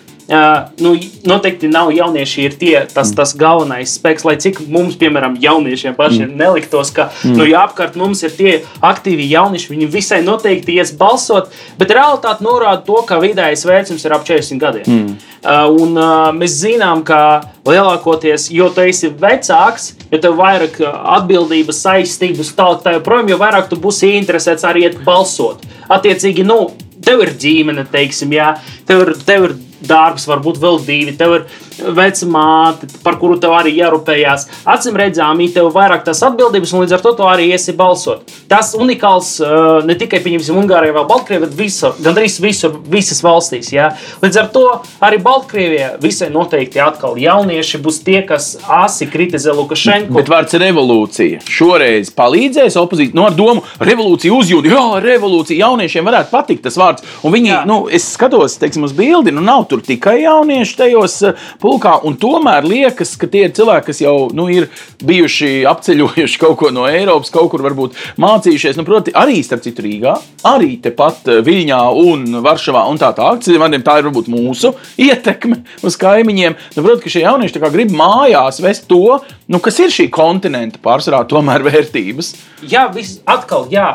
nu, 0.79 0.93
noteikti 1.27 1.69
nav 1.69 1.91
jaunieši 1.91 2.45
ir 2.47 2.57
tie, 2.59 2.75
tas, 2.87 3.11
mm. 3.11 3.17
tas 3.19 3.33
galvenais 3.39 3.95
spēks, 3.99 4.25
lai 4.29 4.37
cik 4.39 4.61
mums, 4.71 4.95
piemēram, 5.01 5.35
jauniešiem 5.43 5.97
pašiem 5.99 6.29
mm. 6.29 6.37
neliktos, 6.39 6.93
ka 6.95 7.09
mm. 7.11 7.35
nu, 7.35 7.47
jā, 7.51 7.65
apkārt 7.67 7.97
mums 7.99 8.23
ir 8.23 8.35
tie 8.37 8.53
aktīvi 8.79 9.27
jaunieši, 9.33 9.73
viņi 9.73 9.89
visai 9.91 10.21
noteikti 10.27 10.77
ies 10.79 10.93
balsot, 10.99 11.51
bet 11.81 11.91
realitāte 11.97 12.47
norāda 12.47 12.85
to, 12.87 13.01
ka 13.09 13.19
vidējais 13.23 13.67
vecums 13.67 14.07
ir 14.07 14.15
ap 14.15 14.27
40 14.29 14.63
gadiem. 14.63 14.87
Mm. 14.87 15.17
Uh, 15.41 15.65
un 15.83 15.97
uh, 15.97 16.29
mēs 16.37 16.59
zinām, 16.61 17.01
ka 17.07 17.41
lielākoties, 17.67 18.51
jo 18.53 18.69
tu 18.77 18.85
esi 18.85 19.09
vecāks, 19.09 19.95
jo 20.13 20.21
tev 20.21 20.35
ir 20.35 20.39
vairāk 20.43 20.79
atbildības, 20.85 21.81
saistības, 21.87 22.53
tālāk, 22.59 22.85
tā 22.85 22.95
joprojām, 22.99 23.33
jo 23.33 23.41
vairāk 23.41 23.71
tu 23.71 23.81
būsi 23.81 24.13
interesēts 24.19 24.69
arī 24.69 24.85
iet 24.87 25.01
balsot. 25.07 25.65
Attiecīgi, 25.91 26.45
nu, 26.47 26.69
tev 27.03 27.25
ir 27.25 27.35
ģimene, 27.41 27.87
teiksim, 27.91 28.37
jā, 28.37 28.53
tev 28.87 29.07
ir, 29.07 29.13
tev 29.27 29.49
ir 29.49 29.57
darbs, 29.81 30.29
varbūt 30.31 30.61
vēl 30.61 30.81
divi, 30.87 31.17
tev 31.19 31.41
ir 31.41 31.47
veca 31.81 32.27
māte, 32.29 32.89
par 33.05 33.17
kuru 33.21 33.39
tev 33.41 33.55
arī 33.57 33.73
jārūpējās. 33.79 34.47
Acīm 34.69 34.99
redzami, 35.01 35.49
tev 35.55 35.71
ir 35.71 35.77
vairāk 35.77 36.05
tās 36.07 36.23
atbildības, 36.27 36.75
un 36.75 36.85
līdz 36.85 36.97
ar 36.97 37.05
to 37.05 37.15
tu 37.17 37.29
arī 37.29 37.51
esi 37.55 37.75
balsot. 37.77 38.29
Tas 38.51 38.75
unikāls 38.79 39.37
uh, 39.45 39.81
ne 39.87 39.97
tikai 39.99 40.21
Ungārijā 40.51 40.93
vai 40.95 41.05
Baltkrievijā, 41.09 41.47
bet 41.47 41.57
visur, 41.57 41.95
gandrīz 42.03 42.37
visur, 42.43 42.75
visas 42.91 43.23
valstīs. 43.25 43.71
Ja? 43.73 43.91
Līdz 44.23 44.41
ar 44.43 44.49
to 44.53 44.65
arī 45.05 45.21
Baltkrievijā 45.23 45.93
visai 46.03 46.31
noteikti 46.33 46.83
atkal 46.83 47.17
jaunieši 47.21 47.81
būs 47.83 48.01
tie, 48.05 48.21
kas 48.27 48.53
asi 48.67 49.09
kritizē 49.11 49.55
Lukašenko. 49.57 50.15
Bet 50.19 50.31
vārds 50.33 50.57
revolūcija 50.61 51.45
šoreiz 51.49 52.13
palīdzēs 52.17 52.77
opozīcijai. 52.81 53.17
No 53.17 53.25
nu, 53.25 53.29
ar 53.31 53.39
domu, 53.39 53.65
revolūcija 53.81 54.35
uzjūt, 54.37 54.69
jā, 54.71 54.85
revolūcija 55.05 55.65
jauniešiem 55.65 56.07
varētu 56.11 56.35
patikt 56.35 56.67
tas 56.67 56.79
vārds. 56.81 57.07
Un 57.25 57.35
viņi, 57.35 57.53
jā. 57.53 57.63
nu, 57.69 57.81
es 57.93 58.11
skatos, 58.15 58.59
teiksim, 58.61 58.85
uz 58.87 58.95
bildi, 58.97 59.33
nu 59.35 59.45
nav 59.45 59.67
tur 59.71 59.83
tikai 59.87 60.21
jaunieši 60.25 60.77
tajos 60.81 61.17
pulkā, 61.63 61.97
un 62.07 62.17
tomēr 62.21 62.67
liekas, 62.67 63.15
ka 63.21 63.29
tie 63.31 63.47
ir 63.47 63.55
cilvēki, 63.57 63.87
kas 63.91 64.03
jau 64.03 64.15
nu, 64.37 64.49
ir 64.53 64.69
bijuši 65.07 65.63
apceļojuši 65.71 66.41
kaut 66.43 66.59
ko 66.61 66.73
no 66.75 66.87
Eiropas, 66.91 67.33
kaut 67.35 67.51
kur 67.53 67.65
varbūt 67.65 67.97
mācījušies. 68.21 68.79
Nu, 68.79 68.87
proti, 68.89 69.15
arī 69.17 69.41
starp 69.47 69.65
citu 69.65 69.85
Rīgā, 69.87 70.17
arī 70.51 70.75
tepat 70.83 71.31
eh, 71.31 71.41
Viļņā 71.47 71.81
un 72.03 72.41
Varšavā 72.45 72.87
un 72.91 73.01
tā 73.01 73.13
tālāk. 73.17 73.45
Tā 73.81 73.97
ir 73.99 74.07
varbūt 74.07 74.29
mūsu 74.31 74.75
ietekme 75.01 75.63
uz 75.87 75.97
kaimiņiem. 76.01 76.57
Nu, 76.77 76.85
proti, 76.85 77.05
ka 77.05 77.15
šie 77.15 77.25
jaunieši 77.25 77.63
grib 77.71 77.95
mājās 77.97 78.61
vest 78.63 78.89
to, 78.91 79.21
nu, 79.51 79.59
kas 79.63 79.81
ir 79.83 79.91
šī 79.93 80.07
kontinenta 80.15 80.79
pārsvarā 80.83 81.25
tomēr 81.29 81.65
vērtības. 81.67 82.31
Jā, 82.71 82.85
vis, 82.95 83.17
atkal, 83.29 83.67
jā. 83.73 83.89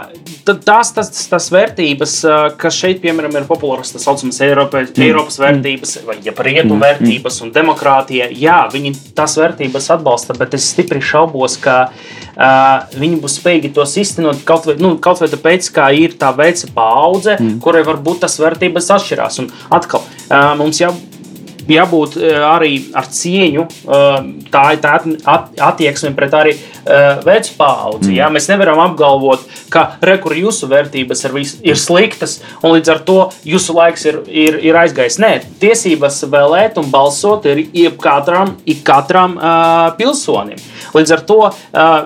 Tās, 0.45 0.91
tas, 0.93 1.09
tas 1.29 1.47
vērtības, 1.53 2.15
kas 2.59 2.77
šeit, 2.77 2.99
piemēram, 3.03 3.33
ir 3.39 3.47
populāras, 3.49 3.93
tas 3.95 4.05
saucamās 4.05 4.41
Eiropas, 4.45 4.91
mm. 4.91 5.05
Eiropas 5.07 5.39
vērtības, 5.41 5.95
vai 6.05 6.17
ja 6.25 6.35
rietu 6.35 6.73
mm. 6.73 6.83
vērtības 6.83 7.39
un 7.45 7.55
demokrātija, 7.55 8.29
jā, 8.35 8.59
viņi 8.73 8.93
tās 9.17 9.37
vērtības 9.39 9.89
atbalsta, 9.95 10.35
bet 10.37 10.57
es 10.57 10.67
stipri 10.73 11.01
šaubos, 11.01 11.57
ka 11.63 11.77
uh, 11.87 12.85
viņi 12.99 13.19
būs 13.23 13.39
spējīgi 13.39 13.73
tos 13.79 13.95
iztenot 14.01 14.43
kaut 14.47 14.69
vai, 14.69 14.77
nu, 14.81 14.95
kaut 15.01 15.23
vai 15.23 15.31
tāpēc, 15.31 15.71
ka 15.73 15.89
ir 15.95 16.19
tā 16.19 16.33
veca 16.37 16.69
paudze, 16.75 17.39
mm. 17.39 17.57
kurai 17.63 17.85
varbūt 17.87 18.25
tas 18.27 18.37
vērtības 18.43 18.93
atšķirās. 18.99 19.41
Un 19.45 19.51
atkal, 19.73 20.03
uh, 20.27 20.53
mums 20.59 20.83
jau 20.83 20.93
jābūt 21.71 22.17
eh, 22.19 22.37
arī 22.45 22.73
ar 22.95 23.07
cieņu. 23.11 23.65
Eh, 23.65 24.27
tā 24.53 24.63
ir 24.75 24.81
tā 24.83 24.95
attieksme 25.67 26.11
pret 26.17 26.35
arī 26.37 26.53
eh, 26.55 27.21
vecu 27.25 27.55
paudzi. 27.57 28.11
Mm. 28.11 28.17
Ja? 28.17 28.29
Mēs 28.33 28.49
nevaram 28.51 28.81
apgalvot, 28.85 29.45
ka 29.73 29.85
rekur 30.05 30.35
jūsu 30.37 30.69
vērtības 30.71 31.25
ir, 31.25 31.35
vis, 31.35 31.55
ir 31.65 31.79
sliktas, 31.79 32.39
un 32.61 32.75
līdz 32.75 32.93
ar 32.93 33.01
to 33.07 33.17
jūsu 33.47 33.75
laiks 33.77 34.05
ir, 34.09 34.21
ir, 34.29 34.59
ir 34.65 34.79
aizgājis. 34.79 35.19
Nē, 35.23 35.31
tiesības 35.61 36.21
vēlēt 36.31 36.79
un 36.81 36.89
balsot 36.93 37.47
ir 37.49 37.65
jebkatram, 37.75 38.55
ikatram 38.69 39.35
uh, 39.37 39.89
pilsonim. 39.97 40.59
Līdz 40.95 41.15
ar 41.15 41.23
to 41.27 41.39
uh, 41.47 41.55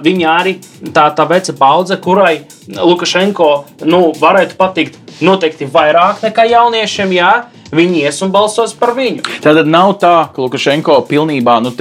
viņa 0.03 0.31
arī 0.31 0.55
tā, 0.93 1.09
tā 1.15 1.25
veca 1.29 1.55
paudze, 1.59 1.99
kurai 2.01 2.39
Lukašenko 2.69 3.49
nu, 3.89 4.01
varētu 4.19 4.57
patikt 4.59 4.99
noteikti 5.25 5.67
vairāk 5.69 6.23
nekā 6.23 6.45
jauniešiem. 6.49 7.15
Jā, 7.17 7.31
Viņi 7.75 8.01
ies 8.01 8.21
un 8.25 8.31
balsos 8.33 8.73
par 8.77 8.95
viņu. 8.97 9.21
Tātad 9.43 9.67
nav 9.69 9.93
tā, 10.01 10.13
ka 10.33 10.41
Lukašenko 10.41 10.95
pilnībā 11.09 11.59
nu, 11.61 11.73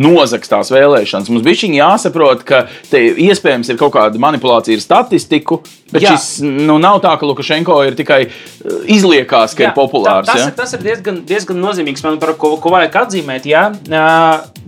nozags 0.00 0.50
tās 0.50 0.72
vēlēšanas. 0.74 1.30
Mums 1.30 1.44
bija 1.46 1.70
jāsaprot, 1.78 2.42
ka 2.46 2.64
te 2.90 3.02
iespējams 3.26 3.70
ir 3.70 3.78
kaut 3.80 3.94
kāda 3.94 4.20
manipulācija 4.22 4.78
ar 4.78 4.82
statistiku, 4.82 5.60
bet 5.92 6.02
Jā. 6.02 6.14
šis 6.14 6.42
nu, 6.42 6.80
nav 6.82 6.98
tā, 7.04 7.14
ka 7.20 7.28
Lukašenko 7.28 7.78
ir 7.86 7.98
tikai 7.98 8.24
uh, 8.26 8.80
izliekās, 8.90 9.54
ka 9.54 9.68
Jā, 9.68 9.70
ir 9.70 9.76
populārs. 9.78 10.26
Tā, 10.26 10.34
tas, 10.34 10.42
ja? 10.42 10.50
ir, 10.50 10.58
tas 10.58 10.74
ir 10.74 10.82
diezgan, 10.84 11.22
diezgan 11.28 11.62
nozīmīgs, 11.62 12.02
man 12.06 12.18
par 12.22 12.34
ko, 12.40 12.56
ko 12.58 12.74
vajag 12.74 13.00
atzīmēt. 13.04 13.46
Ja? 13.46 13.68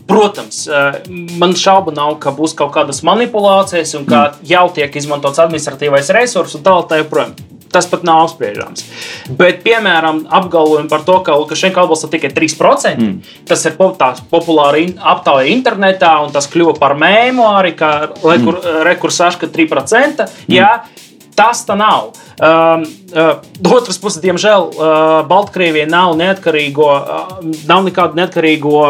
Protams, 0.06 0.62
man 1.40 1.56
šaubu 1.58 1.90
nav, 1.96 2.20
ka 2.22 2.30
būs 2.36 2.54
kaut 2.54 2.70
kādas 2.76 3.02
manipulācijas 3.06 3.96
un 3.98 4.06
ka 4.06 4.22
mm. 4.28 4.46
jau 4.46 4.64
tiek 4.78 5.02
izmantots 5.02 5.42
administratīvais 5.42 6.14
resurs 6.14 6.54
un 6.54 6.62
tā 6.66 6.78
tālāk. 6.86 7.55
Tas 7.76 7.88
pat 7.90 8.06
nav 8.08 8.22
apspriežams. 8.24 8.86
Bet, 9.36 9.58
piemēram, 9.66 10.22
apgalvojumi 10.38 10.88
par 10.88 11.02
to, 11.04 11.18
ka 11.26 11.34
Lukašenko 11.36 11.82
atbalsta 11.82 12.08
tikai 12.08 12.30
3%, 12.32 12.94
mm. 12.96 13.34
tas 13.48 13.64
ir 13.68 13.76
populāri 13.76 14.86
aptaujā 14.96 15.50
internetā, 15.52 16.14
un 16.24 16.32
tas 16.32 16.48
kļuva 16.48 16.78
par 16.80 16.96
mēmu 16.96 17.44
arī, 17.50 17.74
ka 17.76 17.90
rekur, 18.22 18.62
mm. 18.62 18.78
rekursaška 18.88 19.50
3%. 19.52 20.24
Mm. 20.24 20.56
Jā, 20.56 20.70
tas 21.36 21.62
tā 21.68 21.76
nav. 21.78 22.14
Um, 22.36 22.82
uh, 23.12 23.38
otrs 23.72 24.00
puses, 24.00 24.20
diemžēl, 24.24 24.66
uh, 24.72 25.20
Baltkrievijai 25.28 25.88
nav 25.88 26.16
neatkarīgo, 26.18 26.88
uh, 26.96 27.38
nav 27.68 27.86
nekādu 27.86 28.18
neatkarīgo 28.18 28.82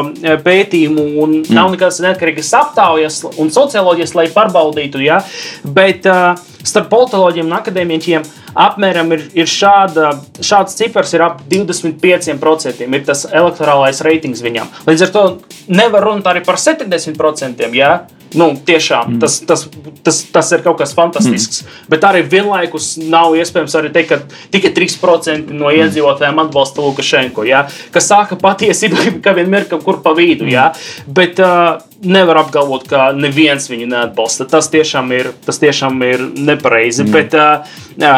pētījumu 0.47 1.07
un 1.23 1.37
mm. 1.43 1.55
nav 1.55 1.71
nekādas 1.75 2.01
neatkarīgas 2.05 2.53
aptaujas 2.59 3.21
un 3.37 3.53
socioloģijas, 3.55 4.17
lai 4.19 4.27
pārbaudītu. 4.35 5.03
Ja? 5.05 5.21
Bet 5.63 6.07
uh, 6.11 6.35
starp 6.67 6.91
politoloģiem 6.91 7.47
un 7.51 7.57
akadēmiķiem 7.61 8.27
apmēram 8.57 9.13
ir, 9.15 9.25
ir 9.37 9.51
šāda, 9.51 10.13
šāds 10.41 10.77
cipars, 10.79 11.13
ir 11.15 11.25
ap 11.27 11.43
25%. 11.51 12.87
Ir 12.87 13.07
tas 13.07 13.27
elektorālais 13.29 14.03
reitings 14.07 14.43
viņam. 14.45 14.71
Līdz 14.89 15.07
ar 15.07 15.15
to 15.15 15.25
nevar 15.71 16.07
runāt 16.09 16.31
arī 16.31 16.45
par 16.47 16.61
70%. 16.61 17.67
Ja? 17.77 17.95
Nu, 18.35 18.49
tiešām 18.67 19.15
mm. 19.15 19.21
tas, 19.23 19.39
tas, 19.47 19.65
tas, 20.03 20.19
tas 20.35 20.51
ir 20.53 20.63
kaut 20.65 20.81
kas 20.81 20.93
fantastisks. 20.97 21.63
Mm. 21.63 21.87
Bet 21.93 22.07
arī 22.09 22.23
vienlaikus 22.27 22.89
nav 22.99 23.37
iespējams 23.39 23.77
arī 23.79 23.93
teikt, 23.95 24.13
ka 24.13 24.49
tikai 24.55 24.73
3% 24.77 25.53
no 25.55 25.71
mm. 25.71 25.85
iedzīvotājiem 25.85 26.43
atbalsta 26.43 26.85
Lukašenko. 26.85 27.47
Ja? 27.49 27.65
Kas 27.95 28.11
sāka 28.11 28.39
patiesībā, 28.41 29.07
ka 29.25 29.37
vienmēr 29.37 29.69
kaut 29.71 29.87
kur 29.87 30.03
pa 30.05 30.15
vidu. 30.19 30.49
Ja? 30.51 30.73
Bet 31.07 31.41
uh, 31.43 31.79
nevar 32.03 32.43
apgalvot, 32.43 32.89
ka 32.91 33.11
neviens 33.17 33.71
viņu 33.71 33.89
neatbalsta. 33.95 34.49
Tas 34.51 34.71
tiešām 34.75 35.13
ir, 35.17 35.33
tas 35.47 35.63
tiešām 35.63 36.03
ir 36.09 36.29
nepareizi. 36.37 37.07
Mm. 37.07 37.17
Bet 37.17 37.39
uh, 37.39 37.77
jā, 38.03 38.17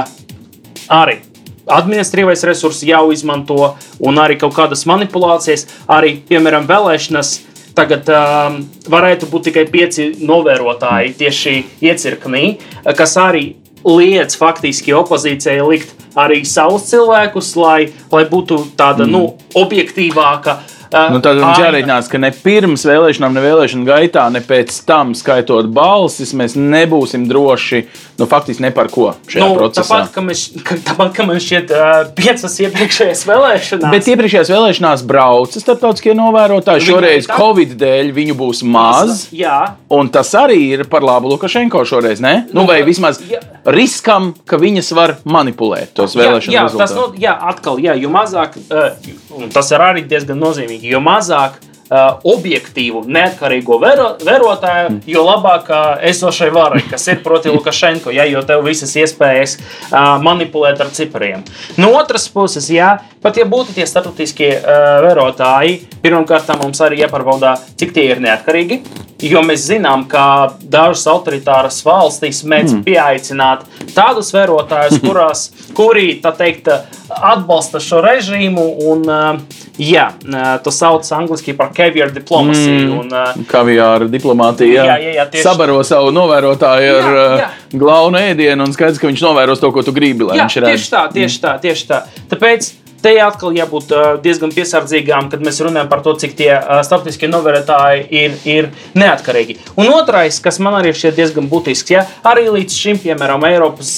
arī 0.89 1.21
administratīvais 1.69 2.45
resurs 2.49 2.81
jau 2.87 3.09
izmanto, 3.13 3.75
un 4.01 4.21
arī 4.21 4.39
kaut 4.41 4.55
kādas 4.57 4.87
manipulācijas, 4.89 5.67
arī, 5.91 6.17
piemēram, 6.29 6.67
vēlēšanas 6.69 7.35
Tagad 7.79 8.09
um, 8.11 8.59
varētu 8.91 9.29
būt 9.31 9.51
tikai 9.51 9.65
pieci 9.71 10.09
novērotāji 10.27 11.15
tieši 11.21 11.55
iecirknī, 11.87 12.57
kas 12.99 13.15
arī 13.23 13.53
liedz 13.87 14.35
faktiski 14.39 14.97
opozīcijai 14.99 15.63
likt 15.63 15.95
arī 16.19 16.41
savus 16.49 16.89
cilvēkus, 16.91 17.53
lai, 17.61 17.93
lai 18.11 18.25
būtu 18.27 18.59
tāda 18.79 19.07
mm. 19.07 19.15
nu, 19.15 19.23
objektīvāka 19.63 20.57
uh, 20.57 20.78
Nu, 20.93 21.21
tad 21.25 21.41
mums 21.43 21.61
jārēķinās, 21.61 22.09
ka 22.09 22.21
ne 22.23 22.31
pirms 22.33 22.87
vēlēšanām, 22.89 23.35
ne 23.37 23.45
vēlēšanu 23.45 23.89
gaitā, 23.89 24.27
ne 24.33 24.41
pēc 24.45 24.73
tam 24.89 25.15
skaitot 25.19 25.69
balsis, 25.75 26.35
mēs 26.37 26.57
nebūsim 26.59 27.27
droši 27.29 27.85
nu, 28.19 28.27
faktiski 28.27 28.63
ne 28.63 28.71
par 28.75 28.89
ko 28.91 29.13
šajā 29.31 29.47
nu, 29.47 29.55
procesā. 29.55 30.01
Tāpat, 30.01 30.11
ka, 30.15 30.23
mēs, 30.27 30.45
ka, 30.67 30.77
tāpat, 30.89 31.13
ka 31.15 31.27
man 31.29 31.39
šķiet, 31.43 31.71
uh, 31.71 32.01
piecas 32.19 32.57
iepriekšējās 32.65 33.23
vēlēšanās. 33.29 33.93
Bet 33.95 34.09
iepriekšējās 34.11 34.51
vēlēšanās 34.55 35.05
brauca 35.09 35.63
starptautiskie 35.63 36.17
novērotāji. 36.19 36.87
Šoreiz 36.89 37.29
tā... 37.29 37.37
Covid 37.39 37.77
dēļ 37.79 38.11
viņu 38.17 38.37
būs 38.39 38.65
maz. 38.67 39.29
Jā. 39.35 39.61
Un 39.95 40.11
tas 40.15 40.33
arī 40.39 40.59
ir 40.75 40.85
par 40.91 41.07
labu 41.07 41.31
Lukašenko 41.31 41.85
šoreiz, 41.89 42.23
ne? 42.25 42.35
Nu, 42.57 42.67
vai 42.69 42.81
vismaz 42.87 43.21
jā. 43.23 43.39
riskam, 43.71 44.33
ka 44.49 44.59
viņas 44.59 44.91
var 44.99 45.15
manipulēt 45.23 45.95
tos 45.99 46.19
vēlēšanu 46.19 46.57
jā, 46.57 46.59
jā, 46.59 46.67
rezultātus. 46.67 46.97
Tas, 46.97 46.99
no, 46.99 47.23
jā, 47.23 47.37
atkal, 47.53 47.79
jā, 47.83 47.95
jo 48.03 48.11
mazāk, 48.13 48.59
uh, 48.67 49.47
tas 49.55 49.71
ir 49.71 49.85
arī 49.85 50.03
diezgan 50.11 50.43
nozīmīgi 50.43 50.78
nozīmīgi. 50.79 50.93
Jo 50.93 51.01
mazāk 51.01 51.59
uh, 51.91 52.21
objektīvu, 52.25 53.05
neatkarīgo 53.07 53.79
vēro, 53.81 54.17
vērotāju, 54.25 54.91
mm. 54.91 55.01
jo 55.07 55.25
labāk 55.25 55.71
uh, 55.71 55.99
esošai 56.03 56.51
varai, 56.51 56.83
kas 56.89 57.07
ir 57.09 57.23
proti 57.23 57.51
Lukašenko, 57.51 58.11
ja, 58.11 58.25
jo 58.25 58.43
tev 58.43 58.65
visas 58.65 58.95
iespējas 58.97 59.59
uh, 59.91 60.19
manipulēt 60.23 60.81
ar 60.81 60.91
cipariem. 60.91 61.45
No 61.77 61.93
otras 61.99 62.29
puses, 62.29 62.69
jā, 62.71 62.99
pat 63.23 63.37
ja 63.37 63.45
būtu 63.45 63.75
tie 63.75 63.87
statutiskie 63.87 64.59
uh, 64.59 65.01
vērotāji, 65.07 65.89
pirmkārt 66.03 66.49
mums 66.61 66.81
arī 66.81 67.03
jāpārbauda, 67.03 67.59
cik 67.77 67.95
tie 67.95 68.11
ir 68.13 68.21
neatkarīgi. 68.21 68.83
Jo 69.19 69.41
mēs 69.43 69.65
zinām, 69.67 70.05
ka 70.07 70.55
dažas 70.63 71.03
autoritāras 71.11 71.81
valstis 71.83 72.45
mēdz 72.47 72.77
mm. 72.77 72.83
pieaicināt 72.87 73.65
tādus 73.91 74.31
vērotājus, 74.35 75.01
kurās, 75.07 75.49
kuri 75.75 76.13
teikt, 76.23 76.71
atbalsta 77.11 77.81
šo 77.83 77.99
režīmu. 78.05 78.69
Un, 78.93 79.03
uh, 79.11 79.59
jā, 79.83 80.07
uh, 80.23 80.53
tas 80.63 80.79
sauc 80.79 81.11
angļuiski 81.19 81.57
par 81.59 81.73
caviar 81.75 82.15
diplomātiju. 82.15 83.03
Mm. 83.09 83.47
Kaviāra 83.51 84.07
diplomātija. 84.13 84.87
Jā, 84.87 84.99
jā, 85.03 85.15
jā, 85.19 85.29
tieši... 85.35 85.47
Sabaro 85.49 85.81
savu 85.87 86.15
novērotāju 86.15 86.99
ar 87.01 87.11
jā, 87.11 87.29
jā. 87.43 87.53
glaunu 87.75 88.23
ēdienu 88.23 88.69
un 88.69 88.77
skaidrs, 88.77 89.03
ka 89.03 89.11
viņš 89.11 89.27
novēros 89.27 89.65
to, 89.65 89.75
ko 89.75 89.83
tu 89.83 89.97
gribi. 89.97 90.31
Jā, 90.39 90.47
tieši 90.47 90.95
tā, 90.95 91.09
tieši 91.17 91.43
tā, 91.43 91.59
tieši 91.67 91.91
tā. 91.91 92.05
Tāpēc 92.31 92.71
te 93.03 93.15
atkal 93.23 93.55
jābūt 93.57 93.93
diezgan 94.25 94.53
piesardzīgām, 94.55 95.31
kad 95.33 95.43
mēs 95.45 95.61
runājam 95.65 95.91
par 95.91 96.03
to, 96.05 96.15
cik 96.19 96.35
tie 96.39 96.51
starptautiskie 96.87 97.31
novērtētāji 97.31 98.05
ir, 98.11 98.37
ir 98.49 98.71
neatkarīgi. 98.99 99.59
Un 99.79 99.91
otrais, 99.95 100.41
kas 100.43 100.61
man 100.63 100.79
arī 100.81 100.93
šķiet 100.97 101.19
diezgan 101.19 101.49
būtisks, 101.51 101.93
ja 101.95 102.05
arī 102.27 102.49
līdz 102.55 102.79
šim, 102.83 103.01
piemēram, 103.03 103.45
Eiropas 103.49 103.93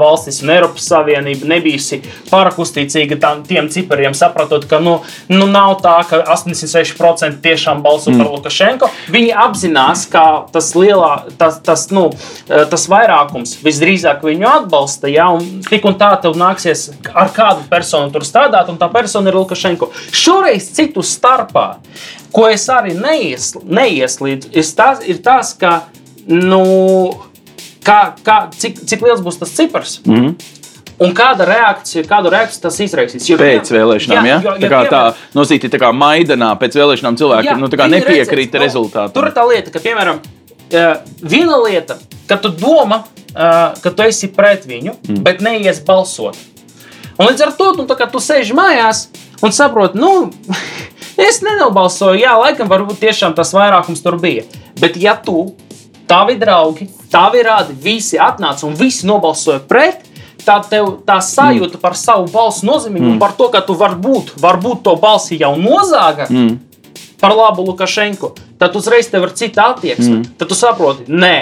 valstis 0.00 0.42
un 0.44 0.52
Eiropas 0.56 0.88
Savienība 0.90 1.48
nebijusi 1.50 2.00
pārāk 2.30 2.58
uzticīga 2.62 3.18
tam, 3.22 3.42
tiem 3.46 3.68
cipariem, 3.72 4.16
saprotot, 4.16 4.66
ka 4.70 4.80
nu, 4.82 4.98
nu 5.32 5.48
nav 5.50 5.76
tā, 5.84 5.96
ka 6.08 6.22
86% 6.34 7.40
tiešām 7.44 7.82
balso 7.84 8.12
mm. 8.12 8.22
par 8.22 8.32
Lukašenko. 8.32 8.90
Viņi 9.12 9.34
apzinās, 9.46 10.06
ka 10.12 10.24
tas, 10.52 10.72
lielā, 10.78 11.12
tas, 11.40 11.60
tas, 11.66 11.86
nu, 11.94 12.08
tas 12.46 12.88
vairākums 12.90 13.56
visdrīzāk 13.64 14.24
viņu 14.26 14.48
atbalsta, 14.50 15.10
ja, 15.12 15.28
un 15.34 15.62
tik 15.66 15.86
un 15.88 15.98
tā 16.00 16.12
tev 16.22 16.38
nāksies 16.38 16.88
ar 17.12 17.32
kādu 17.36 17.66
personu 17.70 18.12
tur 18.14 18.26
strādāt, 18.46 18.70
un 18.70 18.78
tā 18.78 18.88
persona 18.92 19.30
ir 19.30 19.36
Lukašenko. 19.36 19.90
Šoreiz 20.14 20.70
citu 20.74 21.02
starpā, 21.02 21.76
ko 22.32 22.48
es 22.48 22.66
arī 22.68 22.94
neies, 22.94 23.54
neieslīdzu, 23.64 24.52
ir 24.54 24.68
tas, 24.76 25.02
ir 25.06 25.22
tas 25.22 25.54
ka, 25.58 25.82
nu, 26.26 27.14
kā, 27.84 28.14
kā, 28.22 28.46
cik, 28.56 28.84
cik 28.86 29.02
liels 29.02 29.24
būs 29.24 29.40
tas 29.40 29.50
cipars. 29.50 30.00
Mm 30.04 30.14
-hmm. 30.14 30.34
Un 30.98 31.12
kāda 31.12 31.44
reakcija, 31.44 32.04
kādu 32.08 32.30
reakciju 32.30 32.62
tas 32.62 32.80
izraisīs? 32.80 33.28
Jo, 33.28 33.36
pēc 33.36 33.68
vēlēšanām, 33.70 34.24
jā, 34.24 34.24
ja? 34.24 34.40
jo, 34.42 34.52
tā 34.60 34.68
kā 34.68 34.88
tā 34.88 35.14
nosīti 35.34 35.68
tā 35.68 35.78
kā 35.78 35.92
maidanā, 35.92 36.56
pēc 36.56 36.72
vēlēšanām 36.72 37.16
cilvēki 37.16 37.46
jā, 37.46 37.56
nu, 37.56 37.68
nepiekrīt 37.68 38.54
redzēs, 38.54 38.62
rezultātam. 38.62 39.12
Tur 39.12 39.26
ir 39.26 39.32
tā 39.32 39.44
lieta, 39.48 39.70
ka, 39.70 39.78
piemēram, 39.78 40.20
viena 41.20 41.56
lieta, 41.68 41.98
ka 42.26 42.36
tu 42.36 42.48
domā, 42.48 43.02
ka 43.82 43.90
tu 43.90 44.02
esi 44.02 44.28
pret 44.28 44.64
viņu, 44.66 44.92
mm. 45.08 45.22
bet 45.22 45.40
neies 45.40 45.80
balsot. 45.84 46.36
Un 47.16 47.30
līdz 47.30 47.46
ar 47.46 47.52
to 47.56 47.70
nu, 47.78 47.86
tu 47.88 48.20
sēž 48.20 48.52
mājās 48.56 49.06
un 49.44 49.54
saproti, 49.54 49.98
nu, 50.00 50.30
es 51.28 51.40
nenobalsoju, 51.44 52.20
jā, 52.20 52.34
laikam, 52.40 52.68
varbūt 52.72 53.00
tiešām 53.04 53.36
tas 53.36 53.54
vairākums 53.56 54.04
tur 54.04 54.18
bija. 54.20 54.44
Bet, 54.80 54.98
ja 55.00 55.16
tu, 55.16 55.54
tavi 56.08 56.36
draugi, 56.40 56.90
tavi 57.12 57.42
rādi, 57.46 57.76
visi 57.80 58.20
atnāca 58.20 58.66
un 58.68 58.76
visi 58.76 59.08
nobalsoja 59.08 59.62
pret, 59.68 60.04
tad 60.46 60.68
tev 60.70 61.00
tā 61.06 61.18
sajūta 61.24 61.76
mm. 61.76 61.82
par 61.82 61.96
savu 61.98 62.28
balsu 62.30 62.68
nozīmīgumu, 62.68 63.16
mm. 63.16 63.22
par 63.22 63.34
to, 63.38 63.48
ka 63.50 63.64
tu 63.66 63.74
varbūt, 63.78 64.36
varbūt 64.42 64.84
to 64.86 64.94
balsi 65.00 65.40
jau 65.40 65.56
nozāga. 65.58 66.28
Mm. 66.30 66.60
Par 67.16 67.32
labu 67.32 67.64
Lukašenko, 67.64 68.34
tad 68.60 68.76
uzreiz 68.76 69.08
tev 69.08 69.24
ir 69.24 69.32
cita 69.38 69.70
attieksme. 69.72 70.20
Mm. 70.20 70.36
Tad 70.38 70.52
tu 70.52 70.58
saproti, 70.58 71.08
nē, 71.08 71.36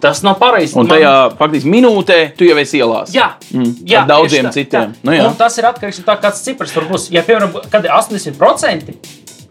Tas 0.00 0.22
nav 0.22 0.38
pareizi. 0.38 0.76
Un 0.78 0.88
tajā 0.90 1.12
man... 1.12 1.36
faktiski 1.40 1.70
minūtē 1.72 2.18
tu 2.38 2.46
jau 2.46 2.58
esi 2.62 2.78
ielās. 2.78 3.14
Jā, 3.14 3.32
mm. 3.50 3.72
jā 3.88 4.04
daudziem 4.06 4.46
tā, 4.46 4.54
citiem. 4.54 4.92
Tā. 4.94 5.06
Nu, 5.06 5.14
jā. 5.16 5.26
un 5.26 5.38
tas 5.38 5.58
ir 5.58 5.66
atkarīgs 5.66 5.98
no 6.02 6.06
tā, 6.06 6.18
kāds 6.22 6.44
cipars 6.46 6.74
tur 6.74 6.86
būs. 6.90 7.08
Ja, 7.14 7.24
piemēram, 7.26 7.56
kad 7.72 7.86
ir 7.86 7.94
80%, 7.96 8.94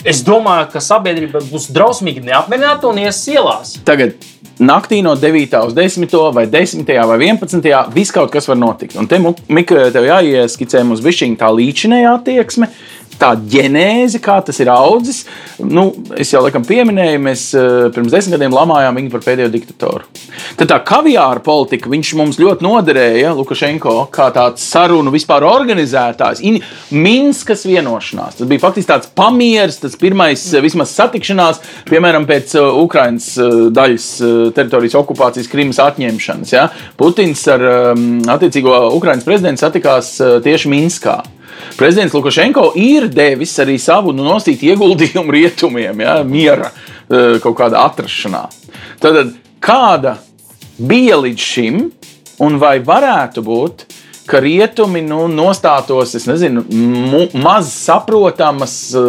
es 0.07 0.23
domāju, 0.23 0.69
ka 0.71 0.83
sabiedrība 0.83 1.43
būs 1.49 1.67
drausmīgi 1.75 2.23
neapmierināta 2.29 2.87
un 2.87 3.03
ies 3.03 3.19
ielās. 3.33 3.75
Tagad 3.87 4.15
naktī 4.59 5.01
no 5.03 5.17
9. 5.19 5.57
uz 5.67 5.75
10. 5.75 6.15
vai 6.33 6.45
10. 6.47 6.93
vai 7.11 7.17
11. 7.19 7.67
viss 7.93 8.15
kaut 8.15 8.31
kas 8.33 8.47
var 8.47 8.59
notikt. 8.59 8.95
Un 8.97 9.09
te, 9.09 9.19
Mika, 9.51 9.89
tev 9.93 10.07
jāieskicē 10.07 10.85
mums 10.87 11.03
višķiņa 11.05 11.41
tā 11.43 11.51
līdzinējā 11.59 12.13
attieksme 12.21 12.71
tā 13.19 13.33
ģenēze, 13.49 14.21
kā 14.23 14.37
tas 14.45 14.59
ir 14.61 14.69
audzis. 14.71 15.23
Nu, 15.57 15.89
es 16.17 16.31
jau 16.33 16.43
laikam 16.45 16.65
pieminēju, 16.67 17.21
mēs 17.23 17.47
uh, 17.57 17.87
pirms 17.93 18.13
desmit 18.13 18.37
gadiem 18.37 18.55
lamājām 18.55 18.99
viņu 18.99 19.13
par 19.13 19.23
pēdējo 19.25 19.51
diktatoru. 19.53 20.07
Tad 20.57 20.69
tā 20.71 20.77
kaviāra 20.85 21.41
politika, 21.43 21.89
mums 21.89 22.39
ļoti 22.41 22.65
noderēja, 22.65 23.33
Lukašenko, 23.37 23.95
kā 24.13 24.29
tāds 24.35 24.65
sarunu 24.69 25.13
vispār 25.13 25.45
organizētājs, 25.47 26.43
in, 26.45 26.59
Minskas 26.93 27.65
vienošanās. 27.67 28.37
Tas 28.39 28.49
bija 28.49 28.63
faktiski 28.63 28.91
tāds 28.91 29.11
pamieris, 29.17 29.79
tas 29.83 29.97
pirmais 29.99 30.43
uh, 30.53 30.61
vismaz 30.65 30.93
satikšanās, 30.97 31.61
piemēram, 31.89 32.27
pēc 32.29 32.57
Ukrainas 32.77 33.31
uh, 33.41 33.67
daļas 33.73 34.09
teritorijas 34.57 34.97
okupācijas 34.99 35.49
Krimas 35.51 35.81
atņemšanas. 35.83 36.53
Ja? 36.53 36.67
Putins 36.99 37.43
ar 37.51 37.65
um, 37.93 38.05
attiecīgo 38.29 38.77
Ukrainas 38.97 39.25
prezidentu 39.27 39.65
satikās 39.65 40.15
tieši 40.45 40.71
Minskā. 40.71 41.19
Prezidents 41.77 42.15
Lukašenko 42.15 42.71
ir 42.79 43.07
devis 43.13 43.55
arī 43.63 43.77
savu 43.81 44.13
nu, 44.15 44.25
nosīt 44.27 44.63
ieguldījumu 44.67 45.35
rietumiem, 45.37 46.05
ja, 46.05 46.19
miera 46.27 46.71
e, 46.71 47.37
kaut 47.43 47.57
kādā 47.59 47.83
atrašanā. 47.87 48.47
Tad 49.03 49.35
kāda 49.63 50.17
bija 50.77 51.19
līdz 51.21 51.51
šim, 51.53 51.85
un 52.43 52.59
vai 52.61 52.77
varētu 52.85 53.43
būt, 53.45 53.87
ka 54.27 54.41
rietumi 54.43 55.01
nu, 55.05 55.21
nostātos, 55.31 56.11
es 56.17 56.25
nezinu, 56.27 56.63
maz 57.39 57.69
saprotamas, 57.71 58.75
e, 58.91 59.03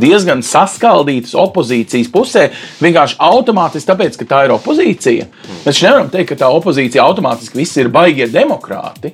diezgan 0.00 0.40
saskaldītas 0.46 1.36
opozīcijas 1.38 2.08
pusē, 2.12 2.46
vienkārši 2.80 3.20
automātiski 3.28 3.90
tāpēc, 3.90 4.16
ka 4.20 4.28
tā 4.30 4.44
ir 4.46 4.54
opozīcija. 4.56 5.28
Mēs 5.66 5.82
nevaram 5.84 6.08
teikt, 6.12 6.32
ka 6.32 6.40
tā 6.46 6.50
opozīcija 6.56 7.04
automātiski 7.04 7.60
visi 7.60 7.82
ir 7.84 7.92
baigie 7.92 8.30
demokrāti. 8.32 9.12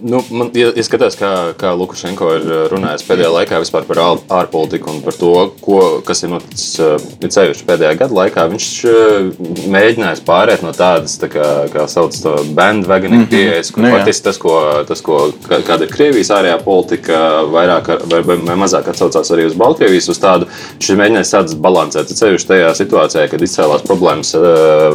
Nu, 0.00 0.22
man 0.30 0.50
ja, 0.56 0.70
ja 0.76 0.84
skatās, 0.86 1.16
kā, 1.18 1.30
kā 1.58 1.72
Lukašenko 1.76 2.28
ir 2.38 2.46
uh, 2.46 2.60
runājis 2.72 3.04
pēdējā 3.06 3.30
laikā 3.36 3.60
par 3.86 4.00
ārpolitiku 4.02 4.90
un 4.90 5.00
par 5.04 5.16
to, 5.18 5.32
ko, 5.62 5.78
kas 6.06 6.22
ir 6.24 6.32
noticis 6.32 6.80
uh, 6.80 7.64
pēdējā 7.68 7.92
gada 8.00 8.16
laikā. 8.16 8.46
Viņš 8.52 8.68
uh, 8.88 9.28
mēģinājis 9.72 10.24
pāriet 10.26 10.64
no 10.64 10.72
tādas, 10.76 11.18
tā 11.20 11.28
kā, 11.32 11.48
kā 11.72 11.86
sauc 11.90 12.16
to 12.22 12.34
bandwagoning 12.56 13.22
mm 13.22 13.26
-hmm. 13.26 13.30
pieejas, 13.30 13.70
kur 13.70 13.84
nu, 13.84 13.92
faktiski 13.96 14.24
tas, 14.24 14.38
ko, 14.38 14.56
tas, 14.88 15.00
ko, 15.00 15.20
kāda 15.48 15.84
ir 15.84 15.92
Krievijas 15.92 16.30
ārējā 16.30 16.58
politika, 16.64 17.42
vairāk 17.52 17.92
vai, 18.10 18.22
vai, 18.22 18.36
vai 18.36 18.56
mazāk 18.56 18.88
atsaucās 18.88 19.30
arī 19.30 19.46
uz 19.46 19.54
Baltkrievijas, 19.58 20.08
uz 20.08 20.18
tādu, 20.18 20.48
viņš 20.78 20.90
ir 20.90 21.00
mēģinājis 21.02 21.34
tādas 21.36 21.54
balansēt, 21.54 22.14
ceļš 22.16 22.46
tajā 22.46 22.74
situācijā, 22.74 23.28
kad 23.28 23.42
izcēlās 23.42 23.82
problēmas 23.86 24.34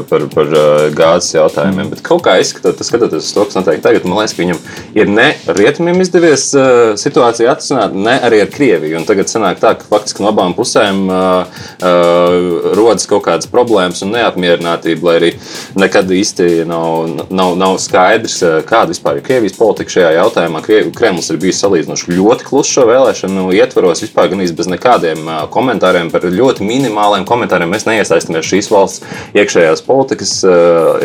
par, 0.10 0.28
par 0.34 0.48
gāzes 0.96 1.34
jautājumiem. 1.36 1.90
Bet 1.90 2.02
kaut 2.02 2.24
kā 2.26 2.38
izskatoties, 2.42 2.88
skatoties 2.88 3.30
uz 3.30 3.34
to, 3.34 3.46
kas 3.46 3.60
notiek 3.60 3.82
tagad, 3.82 4.06
man 4.06 4.20
liekas, 4.20 4.36
ka 4.36 4.44
viņam 4.44 4.60
ir 4.98 5.10
ne 5.12 5.28
rietumiem 5.58 6.02
izdevies 6.02 6.50
uh, 6.58 6.96
situāciju 6.98 7.50
atrisināt, 7.52 7.94
ne 7.94 8.16
arī 8.28 8.42
ar 8.44 8.52
Krieviju. 8.54 8.98
Un 9.00 9.06
tagad 9.08 9.30
sanāk 9.30 9.62
tā, 9.62 9.74
ka 9.78 9.86
faktiski 9.90 10.24
no 10.24 10.32
abām 10.32 10.56
pusēm 10.58 11.04
uh, 11.06 11.60
uh, 11.78 12.72
rodas 12.78 13.06
kaut 13.10 13.26
kādas 13.28 13.50
problēmas 13.52 14.02
un 14.06 14.16
neapmierinātība, 14.16 15.10
lai 15.10 15.16
arī 15.20 15.32
nekad 15.78 16.10
īsti 16.14 16.66
nav, 16.70 17.28
nav, 17.30 17.56
nav 17.60 17.78
skaidrs, 17.84 18.40
kāda 18.68 18.94
vispār 18.94 19.20
ir 19.20 19.28
Krievijas 19.28 19.58
politika 19.60 19.98
šajā 19.98 20.14
jautājumā. 20.18 20.64
Kremlis 20.98 21.30
ir 21.32 21.42
bijis 21.42 21.62
salīdzinoši 21.64 22.18
ļoti 22.18 22.48
kluss 22.48 22.74
šo 22.74 22.88
vēlēšanu 22.90 23.50
ietvaros, 23.58 24.02
vispār 24.06 24.32
gan 24.32 24.46
bez 24.58 24.70
nekādiem 24.72 25.28
komentāriem 25.54 26.10
par 26.14 26.26
ļoti 26.32 26.66
minimāliem 26.66 27.28
komentāriem. 27.28 27.70
Mēs 27.74 27.86
neiesaistamies 27.90 28.48
šīs 28.48 28.72
valsts 28.74 29.06
iekšējās 29.38 29.86
politikas 29.86 30.40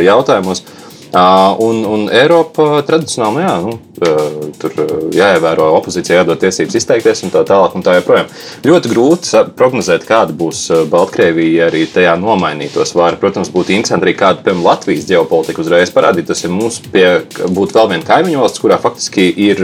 jautājumos. 0.03 0.65
Un, 1.13 1.83
un 1.85 2.07
Eiropa 2.09 2.81
tradicionāli, 2.89 3.35
nu, 3.37 3.43
jā, 3.45 3.57
nu, 3.61 4.47
tur 4.61 4.79
jāievēro 5.13 5.67
opozīcijai, 5.77 6.23
jādod 6.23 6.41
tiesības 6.41 6.79
izteikties 6.81 7.21
un 7.27 7.35
tā 7.35 7.43
tālāk. 7.49 7.77
Un 7.77 7.85
tā 7.85 7.99
joprojām. 7.99 8.31
Ļoti 8.65 8.93
grūti 8.93 9.43
prognozēt, 9.59 10.07
kāda 10.09 10.33
būs 10.37 10.65
Baltkrievija 10.93 11.69
arī 11.69 11.85
tajā 11.93 12.17
nomainītos 12.21 12.95
vāri. 12.97 13.21
Protams, 13.21 13.53
būtu 13.53 13.77
interesanti 13.77 14.09
arī 14.09 14.17
kāda, 14.17 14.41
piemēram, 14.47 14.65
Latvijas 14.71 15.09
ģeopolitika 15.11 15.61
uzreiz 15.61 15.93
parādīt. 15.93 16.31
Tas 16.33 16.45
ir 16.47 16.55
mums 16.55 16.81
pie, 16.93 17.07
būtu 17.45 17.77
vēl 17.77 17.93
viena 17.93 18.09
kaimiņu 18.09 18.41
valsts, 18.47 18.65
kurā 18.65 18.81
faktiski 18.81 19.29
ir 19.51 19.61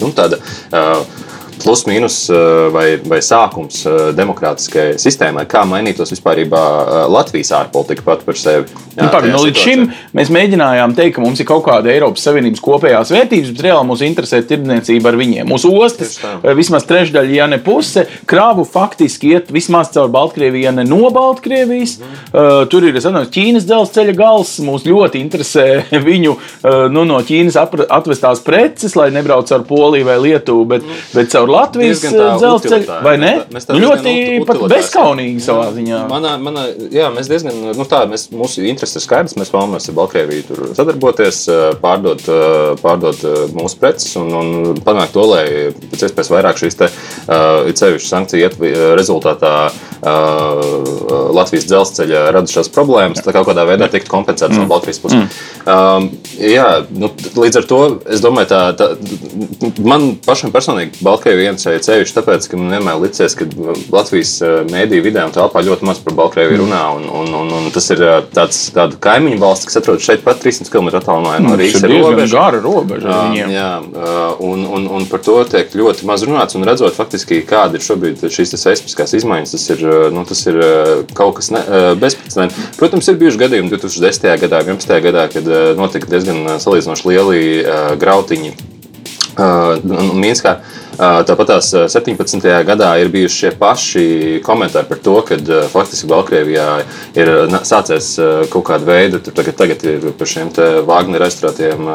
nu, 0.00 0.12
tāda. 0.16 0.42
Uh, 0.68 1.28
plus 1.64 1.84
mīnus 1.88 2.18
eh, 2.32 2.68
vai, 2.74 2.86
vai 3.12 3.20
sākums 3.24 3.82
eh, 3.88 3.98
demokrātiskajai 4.18 4.98
sistēmai, 5.00 5.46
kā 5.50 5.64
mainītos 5.68 6.12
vispār 6.14 6.42
eh, 6.44 6.56
Latvijas 7.10 7.52
ārpolitika 7.60 8.06
pat 8.06 8.24
par 8.26 8.38
sevi. 8.38 8.68
Jā, 8.96 9.04
nu, 9.04 9.10
pag, 9.12 9.28
nu, 9.30 9.42
līdz 9.46 9.64
šim 9.64 9.86
mēs 10.16 10.32
mēģinājām 10.34 10.96
teikt, 10.98 11.16
ka 11.16 11.24
mums 11.24 11.40
ir 11.40 11.48
kaut 11.48 11.64
kāda 11.68 11.92
Eiropas 11.92 12.24
Savienības 12.26 12.62
kopējās 12.64 13.12
vērtības, 13.14 13.52
bet 13.54 13.64
reāli 13.68 13.88
mūs 13.90 14.04
interesē 14.06 14.42
tirdzniecība 14.46 15.12
ar 15.12 15.18
viņiem. 15.20 15.48
Mūsu 15.50 15.70
ostas, 15.78 16.16
vismaz 16.58 16.86
trešdaļa, 16.88 17.36
ja 17.36 17.46
ne 17.50 17.60
puse, 17.62 18.06
krāvu 18.30 18.66
faktiski 18.68 19.34
iet 19.34 19.52
vismaz 19.54 19.92
caur 19.94 20.10
Baltkrieviju, 20.12 20.66
ja 20.66 20.74
ne 20.74 20.84
no 20.88 21.10
Baltkrievijas. 21.14 21.98
Mm. 22.00 22.18
Uh, 22.30 22.50
tur 22.70 22.86
ir 22.86 22.98
zinu, 23.02 23.22
Ķīnas 23.30 23.66
dzelzceļa 23.68 24.14
gals. 24.18 24.56
Mūs 24.64 24.86
ļoti 24.88 25.20
interesē 25.22 25.66
viņu 26.08 26.34
uh, 26.36 26.86
nu, 26.92 27.04
no 27.08 27.20
Ķīnas 27.26 27.58
atvestās 27.60 28.42
preces, 28.46 28.96
lai 28.98 29.10
nebrauc 29.14 29.50
ar 29.54 29.64
Poliju 29.68 30.08
vai 30.08 30.18
Lietuvu, 30.24 30.66
bet, 30.74 30.86
mm. 30.86 31.10
bet 31.16 31.32
caur 31.34 31.49
Latvijas 31.50 32.02
dzelzceļa, 32.04 32.98
vai 33.04 33.14
ne? 33.20 33.32
Mēs 33.54 33.68
nu, 33.70 33.80
ļoti 33.84 34.14
bezskaunīgi 34.70 35.44
savā 35.44 35.68
ziņā. 35.76 36.02
Manā, 36.10 36.34
manā, 36.42 36.66
jā, 36.94 37.10
mēs 37.14 37.30
diezgan, 37.30 37.60
nu 37.76 37.86
tā, 37.88 38.02
mēs, 38.10 38.28
mūsu 38.34 38.64
intereses 38.70 39.00
ir 39.00 39.06
skaidrs, 39.06 39.36
mēs 39.40 39.52
vēlamies 39.54 39.90
ar 39.90 39.98
Baltkrieviju 40.00 40.48
tur 40.48 40.64
sadarboties, 40.78 41.44
pārdot, 41.82 42.26
pārdot 42.82 43.24
mūsu 43.56 43.80
preces 43.80 44.16
un, 44.20 44.32
un 44.40 44.82
panākt 44.86 45.16
to, 45.16 45.26
lai 45.30 45.46
pēc 45.92 46.08
iespējas 46.08 46.34
vairāk 46.34 46.60
šīs 46.60 46.80
te, 46.80 46.90
uh, 46.90 47.70
ceļu 47.80 48.02
sankciju 48.04 48.52
rezultātā 48.98 49.54
uh, 49.68 49.89
Latvijas 50.00 51.66
dzelzceļa 51.68 52.22
radušās 52.36 52.70
problēmas, 52.72 53.20
tā 53.24 53.34
kaut 53.36 53.48
kādā 53.50 53.66
veidā 53.68 53.90
tiktu 53.92 54.10
kompensētas 54.12 54.56
mm. 54.56 54.62
no 54.62 54.70
Baltkrievijas 54.70 55.02
puses. 55.02 55.20
Mm. 55.20 55.50
Um, 55.70 56.08
jā, 56.40 56.68
nu, 56.96 57.10
līdz 57.36 57.60
ar 57.60 57.68
to 57.68 57.80
es 58.08 58.22
domāju, 58.24 58.50
tā, 58.52 58.60
tā 58.78 58.90
man 59.84 60.14
pašam 60.24 60.54
personīgi 60.54 61.02
Baltkrievija 61.04 61.52
interesēja 61.52 61.84
ceļš, 61.84 62.14
tāpēc, 62.16 62.48
ka 62.50 62.60
man 62.60 62.74
vienmēr 62.76 63.00
licies, 63.02 63.36
ka 63.38 63.48
Latvijas 63.92 64.32
mēdīju 64.70 65.04
vidē 65.04 65.26
un 65.28 65.34
telpā 65.34 65.62
ļoti 65.66 65.88
maz 65.88 66.00
par 66.04 66.16
Baltkrieviju 66.18 66.62
runā, 66.64 66.82
un, 66.96 67.06
un, 67.20 67.34
un, 67.42 67.52
un 67.60 67.68
tas 67.74 67.90
ir 67.94 68.02
tāds, 68.34 68.62
tāda 68.74 68.98
kaimiņu 69.04 69.40
valsts, 69.42 69.68
kas 69.68 69.80
atrodas 69.80 70.06
šeit 70.06 70.24
pat 70.24 70.40
300 70.42 70.72
km 70.72 70.90
attālumā 71.00 71.36
no 71.44 71.56
Rīgas 71.60 71.84
robežas. 71.84 72.34
Gara 72.34 72.62
robeža 72.64 73.10
uh, 73.10 73.20
viņiem. 73.28 73.54
Jā, 73.54 73.70
uh, 73.80 74.42
un, 74.46 74.64
un, 74.78 74.88
un 74.98 75.06
par 75.10 75.24
to 75.26 75.36
tiek 75.50 75.72
ļoti 75.76 76.08
maz 76.08 76.24
runāts, 76.26 76.56
un 76.58 76.66
redzot 76.68 76.96
faktiski, 76.96 77.42
kāda 77.48 77.78
ir 77.78 77.84
šobrīd 77.84 78.24
šīs 78.32 78.56
seismiskās 78.56 79.14
izmaiņas, 79.20 79.54
tas 79.56 79.68
ir, 79.74 79.84
nu, 80.14 80.24
tas 80.28 80.42
ir 80.50 80.58
kaut 81.16 81.36
kas 81.38 81.50
ne, 81.54 81.62
bezprecedenta. 82.00 82.66
Protams, 82.80 83.08
ir 83.10 83.20
bijuši 83.20 83.40
gadījumi 83.44 83.72
2010. 83.74 84.28
gadā, 84.44 84.62
2011. 84.66 84.98
gadā, 85.08 85.26
kad 85.32 85.50
notika 85.78 86.10
diezgan 86.10 86.58
salīdzinoši 86.62 87.10
lieli 87.10 87.40
grautiņi 88.00 88.54
Minskā. 90.20 90.58
Tāpat 91.00 91.48
tās 91.48 91.70
17. 91.72 92.44
gadā 92.68 92.90
ir 93.00 93.08
bijuši 93.12 93.38
šie 93.40 93.50
paši 93.56 94.02
komentāri 94.44 94.88
par 94.90 94.98
to, 95.00 95.14
ka 95.24 95.38
faktiski 95.72 96.08
Baltkrievijā 96.10 96.66
ir 97.16 97.30
sācies 97.64 98.12
kaut 98.52 98.66
kāda 98.68 98.84
veida, 98.84 99.20
tur 99.24 99.32
tagad, 99.38 99.56
tagad 99.56 99.84
ir 99.88 100.04
par 100.18 100.28
šiem 100.28 100.50
Wagner 100.88 101.24
aizturētiem 101.24 101.88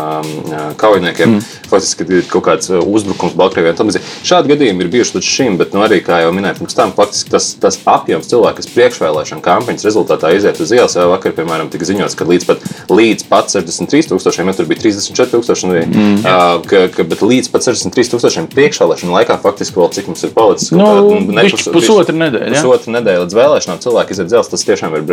kaujiniekiem, 0.81 1.35
mm. 1.35 1.59
faktiski 1.69 2.07
ir 2.09 2.25
kaut 2.31 2.47
kāds 2.47 2.71
uzbrukums 2.73 3.37
Baltkrievijai. 3.37 4.01
Šādi 4.25 4.55
gadījumi 4.55 4.85
ir 4.87 4.91
bijuši 4.95 5.19
līdz 5.19 5.29
šim, 5.35 5.59
bet 5.61 5.77
nu, 5.77 5.83
arī, 5.85 6.01
kā 6.05 6.23
jau 6.23 6.33
minēju, 6.33 6.63
pirms 6.63 6.77
tam 6.77 6.95
faktiski 6.97 7.35
tas, 7.35 7.51
tas 7.61 7.77
apjoms 7.85 8.31
cilvēku, 8.31 8.63
kas 8.63 8.71
priekšvēlēšana 8.73 9.45
kampaņas 9.45 9.85
rezultātā 9.85 10.33
iziet 10.33 10.61
uz 10.63 10.73
ielas, 10.73 10.97
jau 10.97 11.11
vakar, 11.13 11.35
piemēram, 11.37 11.69
tika 11.73 11.85
ziņots, 11.91 12.17
ka 12.17 12.25
līdz 12.31 12.49
pat, 12.49 12.65
līdz 12.89 13.29
pat 13.29 13.53
63 13.53 14.09
tūkstošiem, 14.15 14.49
ja 14.49 14.57
tur 14.57 14.69
bija 14.71 14.81
34 14.87 15.35
tūkstoši, 15.35 15.71
mm. 15.85 16.19
ka, 16.65 16.85
ka, 16.95 17.07
bet 17.13 17.21
līdz 17.25 17.53
pat 17.53 17.69
63 17.69 18.15
tūkstošiem 18.15 18.49
priekšvēlēšana 18.55 18.94
vēlēšanu 18.95 19.15
laikā 19.15 19.37
faktiski 19.43 19.79
vēl 19.79 19.89
cik 19.91 20.07
mums 20.09 20.23
ir 20.23 20.31
palicis? 20.35 20.71
Nu, 20.71 20.87
nepus, 21.35 21.67
pusotra 21.71 22.15
nedēļa. 22.15 22.53
Ja? 22.53 22.61
Pusotra 22.63 22.93
nedēļa 22.95 23.23
līdz 23.25 23.37
vēlēšanām 23.37 23.81
cilvēki 23.83 24.15
iziet 24.15 24.29
dzelzs. 24.31 24.51
Tas 24.53 24.65
tiešām 24.67 24.95
ir 24.95 25.03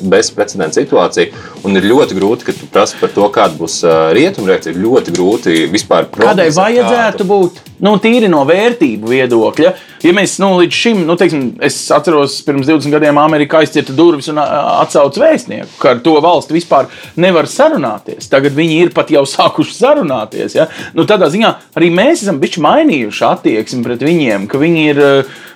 bezprecedenta 0.00 0.78
situācija. 0.78 1.34
Un 1.66 1.76
ir 1.76 1.88
ļoti 1.90 2.18
grūti, 2.18 2.46
ka 2.48 2.54
tu 2.56 2.68
prasi 2.70 2.98
par 3.00 3.12
to, 3.14 3.26
kāda 3.34 3.58
būs 3.58 3.80
rietumreakcija. 4.16 4.74
Ir 4.74 4.84
ļoti 4.84 5.16
grūti 5.16 5.58
vispār 5.72 6.08
prognozēt. 6.10 6.38
Kādai 6.38 6.50
vajadzētu 6.54 7.24
kādu. 7.24 7.30
būt? 7.32 7.62
Nu, 7.80 7.94
tīri 7.96 8.28
no 8.28 8.42
vērtību 8.44 9.08
viedokļa. 9.08 9.70
Ja 10.04 10.12
mēs 10.16 10.34
nu, 10.40 10.50
līdz 10.60 10.76
šim, 10.76 11.02
nu, 11.08 11.16
teiksim, 11.20 11.46
es 11.64 11.76
atceros, 11.92 12.38
pirms 12.44 12.68
20 12.68 12.92
gadiem 12.92 13.18
Amerikā 13.20 13.62
aizcirta 13.64 13.94
durvis 13.96 14.28
un 14.32 14.40
atcauca 14.40 15.22
vēstnieku, 15.22 15.78
ka 15.80 15.94
ar 15.94 16.02
to 16.04 16.14
valsti 16.24 16.56
vispār 16.56 16.90
nevar 17.20 17.48
sarunāties. 17.48 18.28
Tagad 18.32 18.56
viņi 18.56 18.78
ir 18.84 18.92
pat 18.96 19.12
jau 19.12 19.24
sākuši 19.34 19.76
sarunāties. 19.76 20.56
Ja? 20.56 20.68
Nu, 20.96 21.06
tādā 21.08 21.30
ziņā 21.32 21.54
arī 21.76 21.88
mēs 21.92 22.24
esam 22.26 22.40
bijuši 22.40 22.64
mainījuši 22.64 22.99
attieksmi 23.08 23.84
pret 23.86 24.04
viņiem, 24.04 24.46
ka 24.50 24.60
viņi 24.60 24.84
ir 24.92 25.02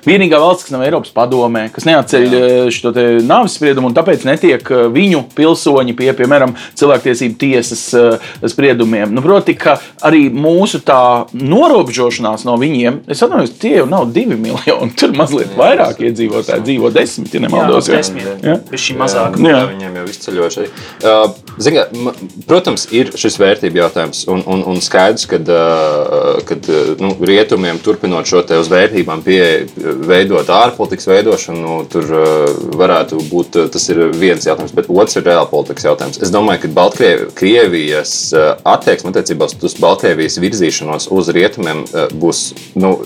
vienīgā 0.05 0.39
valsts, 0.41 0.67
kas 0.67 0.75
nav 0.75 0.85
Eiropas 0.87 1.13
padomē, 1.15 1.67
kas 1.73 1.87
neatceļ 1.89 2.35
šo 2.75 2.93
nāves 3.25 3.57
spriedumu, 3.57 3.91
un 3.91 3.97
tāpēc 3.97 4.27
netiek 4.29 4.69
viņu 4.95 5.25
pilsoņi 5.37 5.97
pie, 5.97 6.11
piemēram, 6.17 6.55
cilvēktiesību 6.79 7.39
tiesas 7.41 7.85
spriedumiem. 8.53 9.13
Nu, 9.15 9.25
proti, 9.25 9.57
ka 9.59 9.79
arī 10.05 10.27
mūsu 10.33 10.83
tā 10.85 11.01
norobežošanās 11.33 12.45
no 12.49 12.57
viņiem, 12.61 13.03
es 13.11 13.23
atvainojos, 13.25 13.55
tie 13.61 13.77
jau 13.79 13.89
nav 13.91 14.11
divi 14.15 14.37
miljoni, 14.41 14.93
tur 14.99 15.15
mazliet 15.17 15.55
vairāk 15.59 16.03
iedzīvotāji 16.05 16.67
dzīvo 16.69 16.93
desmit, 16.95 17.35
ja 17.35 17.45
nemaldos. 17.47 17.89
Jā, 17.89 18.01
desmit, 18.01 18.29
jā. 18.45 18.59
Šī 18.85 18.99
mazāk. 19.01 19.39
Jā. 19.41 19.57
jā, 19.57 19.63
viņiem 19.73 19.99
jau 20.01 20.07
izceļoši. 20.13 20.67
Uh, 21.05 21.25
Ziniet, 21.65 21.93
protams, 22.49 22.87
ir 22.95 23.13
šis 23.19 23.39
vērtību 23.41 23.79
jautājums, 23.79 24.25
un, 24.31 24.43
un, 24.51 24.65
un 24.73 24.81
skaidrs, 24.85 25.29
ka 25.31 25.39
uh, 25.41 26.95
nu, 27.01 27.13
rietumiem 27.35 27.81
turpinot 27.83 28.29
šo 28.29 28.43
te 28.47 28.59
uz 28.61 28.71
vērtībām 28.73 29.23
pieeja 29.27 29.65
veidot 30.09 30.51
ārpolitikas 30.55 31.09
veidošanu, 31.11 31.77
tur 31.93 32.15
uh, 32.15 32.45
varētu 32.79 33.21
būt 33.31 33.59
uh, 33.61 33.69
tas 33.73 33.89
viens 34.15 34.47
jautājums, 34.47 34.75
bet 34.77 34.91
otrs 34.93 35.19
ir 35.19 35.27
reāla 35.27 35.49
politikas 35.51 35.89
jautājums. 35.89 36.21
Es 36.23 36.33
domāju, 36.35 36.65
ka 36.65 36.73
Baltkrievijas 36.79 38.15
uh, 38.37 38.55
attieksme 38.75 39.13
attiecībā 39.13 39.51
uz 39.51 39.79
Baltkrievijas 39.81 40.41
virzīšanos 40.43 41.11
uz 41.15 41.31
rietumiem 41.35 41.85
būs. 42.21 42.47
Nu, 42.79 42.97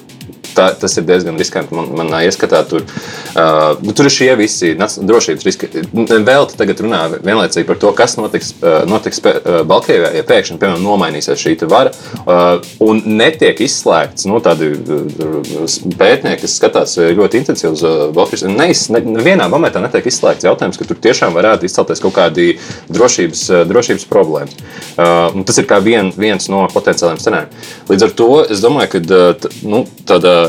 tā, 0.58 0.68
tas 0.80 0.96
ir 0.98 1.06
diezgan 1.08 1.38
riskanti. 1.38 1.74
Man, 1.76 1.90
manā 1.98 2.22
ieskatā 2.26 2.62
tur, 2.68 2.84
uh, 2.84 3.78
nu, 3.84 3.94
tur 3.96 4.08
ir 4.08 4.14
šie 4.14 4.30
visi 4.38 4.74
drošības 4.78 5.46
riski. 5.46 5.70
Vēl 5.92 6.48
te 6.50 6.58
tagad 6.58 6.82
runā 6.84 7.02
vienlaicīgi 7.14 7.68
par 7.68 7.80
to, 7.80 7.92
kas 7.96 8.16
notiks, 8.18 8.52
uh, 8.60 8.80
notiks 8.88 9.22
uh, 9.22 9.60
Baltkrievijā, 9.68 10.12
ja 10.18 10.26
pēkšņi, 10.28 10.58
piemēram, 10.60 10.84
nomainīsies 10.84 11.42
šī 11.42 11.56
vara. 11.68 11.92
Uh, 12.22 12.58
un 12.84 13.02
netiek 13.18 13.60
izslēgts 13.64 14.26
nu, 14.30 14.40
tādi 14.44 14.72
uh, 14.74 15.78
pētnieki, 16.00 16.42
kas 16.44 16.56
skatās 16.60 16.96
ļoti 16.98 17.42
intensīvi 17.42 17.72
uz 17.74 17.84
uh, 17.86 17.96
Baltkrieviju. 18.16 18.54
Neiz, 18.58 18.86
ne, 18.94 19.02
nevienā 19.18 19.48
momentā 19.52 19.82
netiek 19.84 20.08
izslēgts 20.10 20.48
jautājums, 20.48 20.78
ka 20.80 20.88
tur 20.88 21.00
tiešām 21.08 21.36
varētu 21.36 21.68
izcelties 21.68 22.02
kaut 22.04 22.16
kādi 22.18 22.50
drošības, 22.92 23.44
uh, 23.52 23.64
drošības 23.68 24.08
problēmas. 24.10 24.58
Uh, 24.98 25.42
tas 25.48 25.60
ir 25.60 25.68
kā 25.70 25.80
vien, 25.84 26.12
viens 26.16 26.50
no 26.52 26.66
potenciāliem 26.72 27.20
scenārijiem. 27.22 27.66
Līdz 27.88 28.08
ar 28.08 28.14
to 28.18 28.30
es 28.46 28.62
domāju, 28.64 28.94
ka 28.96 29.02
uh, 29.04 29.50
nu, 29.68 29.84
tāda 30.08 30.38
Eh, 30.38 30.47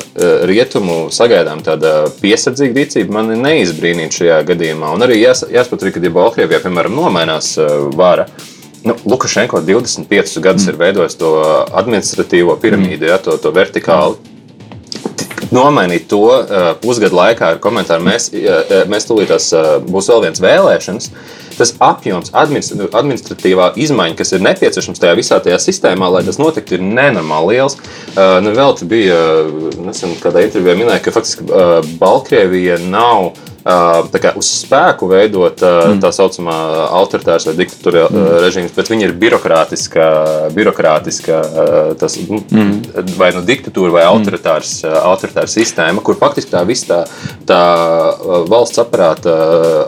rietumu 0.50 1.10
sagaidām 1.14 1.64
tāda 1.66 2.08
piesardzīga 2.22 2.80
rīcība 2.80 3.20
man 3.20 3.34
neizbrīnīja 3.44 4.16
šajā 4.20 4.40
gadījumā. 4.52 4.94
Un 4.96 5.06
arī 5.08 5.20
jās, 5.22 5.44
jāsaprot, 5.50 5.90
ka, 5.94 6.04
ja 6.04 6.14
Baltkrievijā, 6.16 6.62
piemēram, 6.66 6.96
nomainās 7.02 7.56
eh, 7.60 7.76
vara, 7.98 8.30
Nu, 8.80 8.94
Lukašenko 9.04 9.60
25 9.68 10.40
gadus 10.40 10.64
mm. 10.64 10.70
ir 10.72 10.78
veidojis 10.80 11.18
to 11.20 11.34
administratīvo 11.82 12.54
piramīdu, 12.62 13.10
ja, 13.12 13.18
to, 13.20 13.36
to 13.36 13.52
vertikāli. 13.52 14.16
Nomainīt 15.56 16.06
to 16.12 16.22
uh, 16.30 16.72
pusgadu 16.82 17.18
laikā 17.18 17.56
ar 17.56 17.60
komentāru, 17.64 18.06
mēs, 18.06 18.30
uh, 18.38 18.74
mēs 18.90 19.08
tūlītās 19.10 19.50
uh, 19.58 19.70
būs 19.82 20.10
vēl 20.12 20.28
viens 20.28 20.44
vēlēšanas. 20.44 21.12
Tas 21.60 21.74
apjoms, 21.84 22.32
administratīvā 22.32 23.74
izmaiņa, 23.84 24.16
kas 24.22 24.32
ir 24.32 24.46
nepieciešams 24.46 25.02
tajā 25.02 25.18
visā 25.20 25.42
tajā 25.44 25.58
sistēmā, 25.60 26.08
lai 26.14 26.22
tas 26.24 26.40
notiktu, 26.40 26.78
ir 26.78 26.86
nenormāli 26.86 27.58
liels. 27.58 27.76
Uh, 28.14 28.38
nu, 28.46 28.54
vēl 28.56 28.78
te 28.80 28.88
bija, 28.90 29.18
nesen 29.84 30.16
kādā 30.24 30.46
intervijā 30.46 30.78
minēja, 30.80 31.04
ka 31.04 31.16
faktiski 31.18 31.50
uh, 31.50 31.80
Baltkrievija 32.00 32.80
nav 32.86 33.34
kā, 33.64 34.34
uz 34.40 34.50
spēku 34.64 35.10
veidot 35.12 35.62
mm. 35.62 36.00
tā 36.04 36.12
saucamā 36.16 36.56
autoritārs 37.00 37.48
vai 37.50 37.56
diktatūra 37.60 38.06
mm. 38.08 38.28
režīms, 38.46 38.74
bet 38.76 38.92
viņi 38.92 39.08
ir 39.10 39.16
birokrātiska, 39.20 40.06
birokrātiska 40.56 41.42
tas, 42.00 42.18
nu, 42.30 42.42
mm. 42.44 43.12
vai 43.20 43.32
nu 43.36 43.44
diktatūra 43.46 43.94
vai 44.00 44.06
autoritārs, 44.10 44.80
mm. 44.84 44.98
autoritārs 45.12 45.58
sistēma, 45.58 46.04
kur 46.06 46.18
faktiski 46.20 46.54
tā 46.54 46.64
visa 46.68 46.90
tā, 46.90 47.00
tā 47.50 47.62
valsts 48.50 48.82
aparāta, 48.82 49.36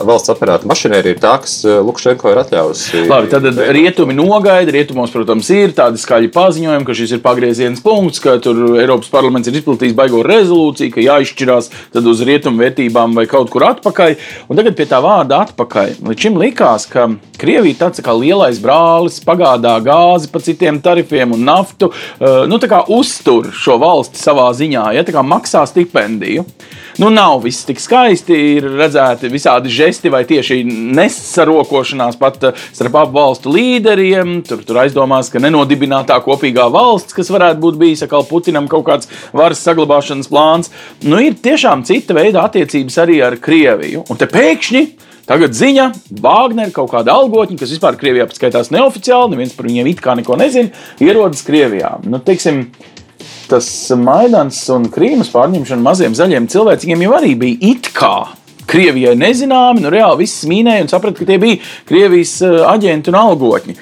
valsts 0.06 0.32
aparāta 0.32 0.68
mašinērija 0.70 1.16
ir 1.16 1.22
tā, 1.22 1.34
kas 1.42 1.60
Lukašenko 1.64 2.32
ir 2.32 2.42
atļāvusi. 2.42 3.04
Labi, 3.10 3.30
tad 3.32 3.48
rietumi 3.76 4.16
nogaida, 4.16 4.74
rietumos, 4.74 5.12
protams, 5.14 5.50
ir 5.54 5.74
tādi 5.76 6.00
skaļi 6.00 6.30
paziņojumi, 6.34 6.86
ka 6.88 6.96
šis 6.96 7.16
ir 7.16 7.24
pagrieziens 7.24 7.82
punkts, 7.84 8.22
ka 8.22 8.36
tur 8.42 8.78
Eiropas 8.80 9.10
parlaments 9.12 9.50
ir 9.50 9.58
izplatījis 9.60 9.96
baigo 9.98 10.22
rezolūciju, 10.26 10.94
ka 10.94 11.04
jāizšķirās 11.04 11.70
tad 11.94 12.08
uz 12.08 12.22
rietumu 12.26 12.62
vērtībām 12.62 13.16
vai 13.18 13.26
kaut 13.30 13.50
kur 13.52 13.61
atpakaļ. 13.70 14.16
Un 14.48 14.58
tagad 14.58 14.76
pie 14.78 14.86
tā 14.90 15.00
vārda 15.04 15.42
atpakaļ. 15.46 15.96
Līdz 16.08 16.26
šim 16.26 16.38
likās, 16.40 16.86
ka 16.90 17.08
Krievija 17.42 17.80
tāds 17.80 18.02
kā 18.04 18.14
lielais 18.14 18.60
brālis 18.62 19.18
pagādā 19.24 19.74
gāzi 19.82 20.30
pa 20.30 20.42
citiem 20.42 20.78
tarifiem 20.82 21.34
un 21.34 21.42
naftu, 21.46 21.90
eh, 22.20 22.44
nu, 22.46 22.60
uztur 22.94 23.50
šo 23.52 23.78
valsti 23.82 24.20
savā 24.20 24.50
ziņā, 24.54 24.92
ja 24.94 25.02
tā 25.02 25.14
kā 25.16 25.24
maksā 25.26 25.66
stipendiju. 25.66 26.44
Nu, 27.00 27.08
nav 27.10 27.40
viss 27.42 27.64
tik 27.64 27.80
skaisti, 27.80 28.36
ir 28.58 28.66
redzēti 28.76 29.30
visādi 29.32 29.70
žesti 29.72 30.10
vai 30.12 30.26
tieši 30.28 30.60
nesarokošanās 30.68 32.18
pat 32.20 32.44
eh, 32.44 32.62
starp 32.72 32.98
abu 33.00 33.16
valstu 33.16 33.52
līderiem. 33.54 34.42
Tur, 34.46 34.62
tur 34.66 34.82
aizdomās, 34.84 35.30
ka 35.32 35.40
nenodibinātā 35.40 36.18
kopīgā 36.24 36.68
valsts, 36.72 37.16
kas 37.16 37.32
varētu 37.32 37.62
būt 37.64 37.80
bijis 37.80 38.04
atkal 38.04 38.26
Putinam 38.28 38.68
kaut 38.68 38.84
kāds 38.86 39.10
varas 39.32 39.64
saglabāšanas 39.64 40.28
plāns, 40.30 40.70
nu, 41.02 41.18
ir 41.18 41.38
tiešām 41.42 41.86
cita 41.88 42.14
veida 42.18 42.44
attiecības 42.46 42.98
arī 43.02 43.22
ar 43.24 43.38
Krieviju. 43.40 43.51
Un 44.08 44.20
te 44.20 44.28
pēkšņi 44.30 44.84
Tagad 45.22 45.54
ziņa, 45.54 45.84
Wagner, 46.18 46.72
kaut 46.74 46.90
kāda 46.90 47.14
algotņa, 47.14 47.54
kas 47.60 47.70
vispār 47.70 47.94
Krievijā 48.00 48.26
skaitās 48.34 48.72
neoficiāli, 48.74 49.30
neviens 49.32 49.54
par 49.54 49.68
viņiem 49.68 49.90
it 49.92 50.02
kā 50.02 50.16
neko 50.18 50.34
nezina, 50.40 50.72
ierodas 51.00 51.44
Krievijā. 51.46 51.92
Nu, 52.10 52.18
teiksim, 52.26 52.64
tas 53.46 53.68
Maidans 53.96 54.58
un 54.74 54.88
Krīmas 54.92 55.30
pārņemšana 55.32 55.86
maziem 55.86 56.16
zaļiem 56.18 56.50
cilvēkiem 56.50 57.06
jau 57.06 57.14
arī 57.20 57.36
bija 57.38 57.70
it 57.70 57.92
kā. 57.94 58.16
Krievijai 58.72 59.14
nezināmi, 59.18 59.82
nu 59.84 59.90
reāli 59.92 60.22
viss 60.22 60.46
mīnēja 60.48 60.86
un 60.86 60.90
saprata, 60.90 61.18
ka 61.20 61.28
tie 61.28 61.38
bija 61.42 61.58
Krievijas 61.88 62.38
eh, 62.46 62.58
aģenti 62.66 63.12
un 63.12 63.18
algotņi. 63.20 63.76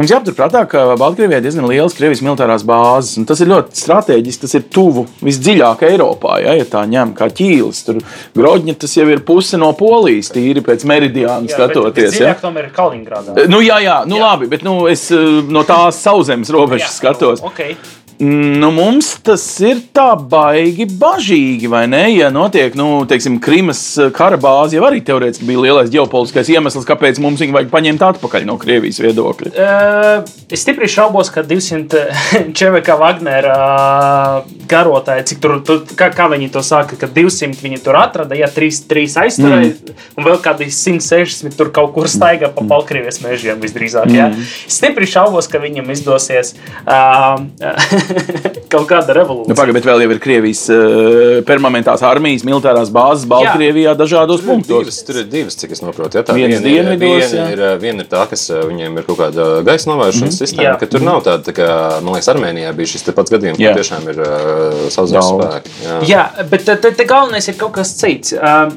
Mums 0.00 0.08
jāpaturprātā, 0.14 0.62
ka 0.64 0.82
Baltkrievijā 0.96 1.42
ir 1.42 1.44
diezgan 1.44 1.66
liels 1.68 1.92
Krievijas 1.92 2.22
militārās 2.24 2.62
bāzes. 2.64 3.18
Tas 3.28 3.42
ir 3.44 3.50
ļoti 3.50 3.76
strateģiski. 3.76 4.40
Tas 4.46 4.56
ir 4.56 4.62
tuvu 4.72 5.02
visdziļāk 5.20 5.84
Eiropā. 5.90 6.38
Ja, 6.40 6.54
ja 6.56 6.64
tā 6.64 6.86
ņem 6.88 7.12
kā 7.18 7.28
ķīlis, 7.28 7.82
tur 7.84 7.98
Grodņa 8.32 8.78
tas 8.80 8.96
jau 8.96 9.04
ir 9.12 9.20
puse 9.28 9.60
no 9.60 9.68
Polijas, 9.76 10.32
tīri 10.32 10.64
pēc 10.64 10.86
meridiāna 10.88 11.52
skatoties. 11.52 12.16
Jā, 12.16 12.32
tomēr 12.40 12.70
ir 12.70 12.72
Kaliningradā. 12.78 13.44
Nu, 13.52 13.60
jā, 13.60 13.76
jā, 13.84 13.98
nu, 14.08 14.16
Jā. 14.16 14.22
jā. 14.22 14.30
labi, 14.30 14.48
bet 14.54 14.64
nu, 14.64 14.78
es 14.88 15.04
eh, 15.12 15.42
no 15.52 15.66
tās 15.68 16.00
sauszemes 16.00 16.48
robežas 16.56 16.96
skatos. 16.96 17.44
Okay. 17.52 17.76
Nu, 18.20 18.68
mums 18.68 19.14
tas 19.24 19.40
ir 19.64 19.78
tā 19.96 20.10
baigi 20.12 20.84
bažīgi, 20.84 21.70
vai 21.72 21.86
ne? 21.88 22.02
Ja 22.12 22.28
notiek, 22.28 22.74
nu, 22.76 23.06
teiksim, 23.08 23.38
Krimas 23.40 23.80
kara 24.12 24.36
bāze 24.40 24.76
jau 24.76 24.84
arī 24.84 24.98
teorētiski 25.04 25.46
bija 25.48 25.62
lielais 25.64 25.88
ģeopolitiskais 25.94 26.50
iemesls, 26.52 26.84
kāpēc 26.88 27.16
mums 27.24 27.40
viņu 27.40 27.56
vajag 27.56 27.70
paņemt 27.72 28.04
atpakaļ 28.10 28.44
no 28.44 28.58
Krievijas 28.60 29.00
viedokļa. 29.00 29.52
Uh, 29.54 30.28
es 30.52 30.60
stipri 30.66 30.90
šaubos, 30.92 31.30
ka 31.32 31.46
200 31.48 32.02
Čeveka 32.60 32.98
Wagnera 33.00 33.54
uh, 33.56 34.52
garotāji, 34.68 35.24
cik 35.32 35.40
tur, 35.40 35.56
tur 35.64 35.80
kā, 35.88 36.10
kā 36.12 36.28
viņi 36.28 36.50
to 36.52 36.60
saka, 36.66 37.00
ka 37.00 37.08
200 37.08 37.56
viņi 37.64 37.80
tur 37.86 37.96
atrada, 38.02 38.36
ja 38.36 38.50
3, 38.52 38.82
3 38.90 39.16
aizturēja, 39.24 39.72
mm. 39.72 40.04
un 40.20 40.28
vēl 40.28 40.38
kādi 40.44 40.68
160 40.68 41.56
tur 41.56 41.72
kaut 41.72 41.96
kur 41.96 42.10
staigā 42.12 42.52
pa 42.52 42.68
Baltkrievijas 42.68 43.22
mežiem 43.24 43.64
visdrīzāk. 43.64 44.12
Ja? 44.12 44.28
Es 44.68 44.76
stipri 44.76 45.08
šaubos, 45.08 45.48
ka 45.48 45.64
viņam 45.64 45.88
izdosies 45.96 46.52
uh, 46.84 47.40
kaut 48.72 48.86
kāda 48.90 49.10
Nu, 49.10 49.16
revolūcija. 49.18 49.56
Pagaidām, 49.58 49.76
bet 49.76 49.86
vēl 49.88 50.04
ir 50.04 50.20
Krievijas 50.22 50.62
uh, 50.72 51.40
permanentās 51.46 52.02
armijas, 52.06 52.44
militārās 52.46 52.90
bāzes 52.94 53.26
Baltkrievijā 53.30 53.94
dažādos 53.98 54.42
punktos. 54.44 54.84
Divas, 54.86 55.00
tur 55.06 55.20
ir 55.22 55.28
divas, 55.30 55.56
cik 55.60 55.74
es 55.74 55.82
saprotu. 55.82 56.20
Ja, 56.20 56.24
tā 56.26 56.36
viena, 56.36 56.58
ir, 56.58 56.66
dienvidos, 56.66 57.32
viena, 57.34 57.46
ir, 57.54 57.64
viena 57.82 58.04
ir 58.04 58.10
tā, 58.10 58.24
kas 58.30 58.46
eh, 58.52 58.60
viņiem 58.70 59.00
ir 59.00 59.08
kaut 59.08 59.20
kāda 59.22 59.48
gaisa 59.66 59.90
novēršanas 59.90 60.20
mm 60.22 60.36
-hmm. 60.36 60.38
sistēma, 60.42 60.68
Jā. 60.68 60.76
ka 60.82 60.90
tur 60.90 61.06
nav 61.06 61.22
tāda, 61.26 61.42
tā 61.46 61.56
kā, 61.56 61.70
man 62.04 62.14
liekas, 62.14 62.30
Armēnijā 62.34 62.74
bija 62.76 62.92
šis 62.94 63.06
te 63.08 63.16
pats 63.16 63.34
gadījums, 63.34 63.58
kur 63.58 63.80
tiešām 63.80 64.12
ir 64.12 64.20
uh, 64.20 64.90
Daudz. 64.90 65.32
spēki. 65.32 65.74
Jā. 65.86 65.98
Jā, 66.12 66.28
bet 66.50 66.64
te, 66.64 66.76
te 66.76 67.04
galvenais 67.04 67.48
ir 67.48 67.58
kaut 67.58 67.74
kas 67.78 67.96
cits. 67.98 68.34
Uh, 68.36 68.72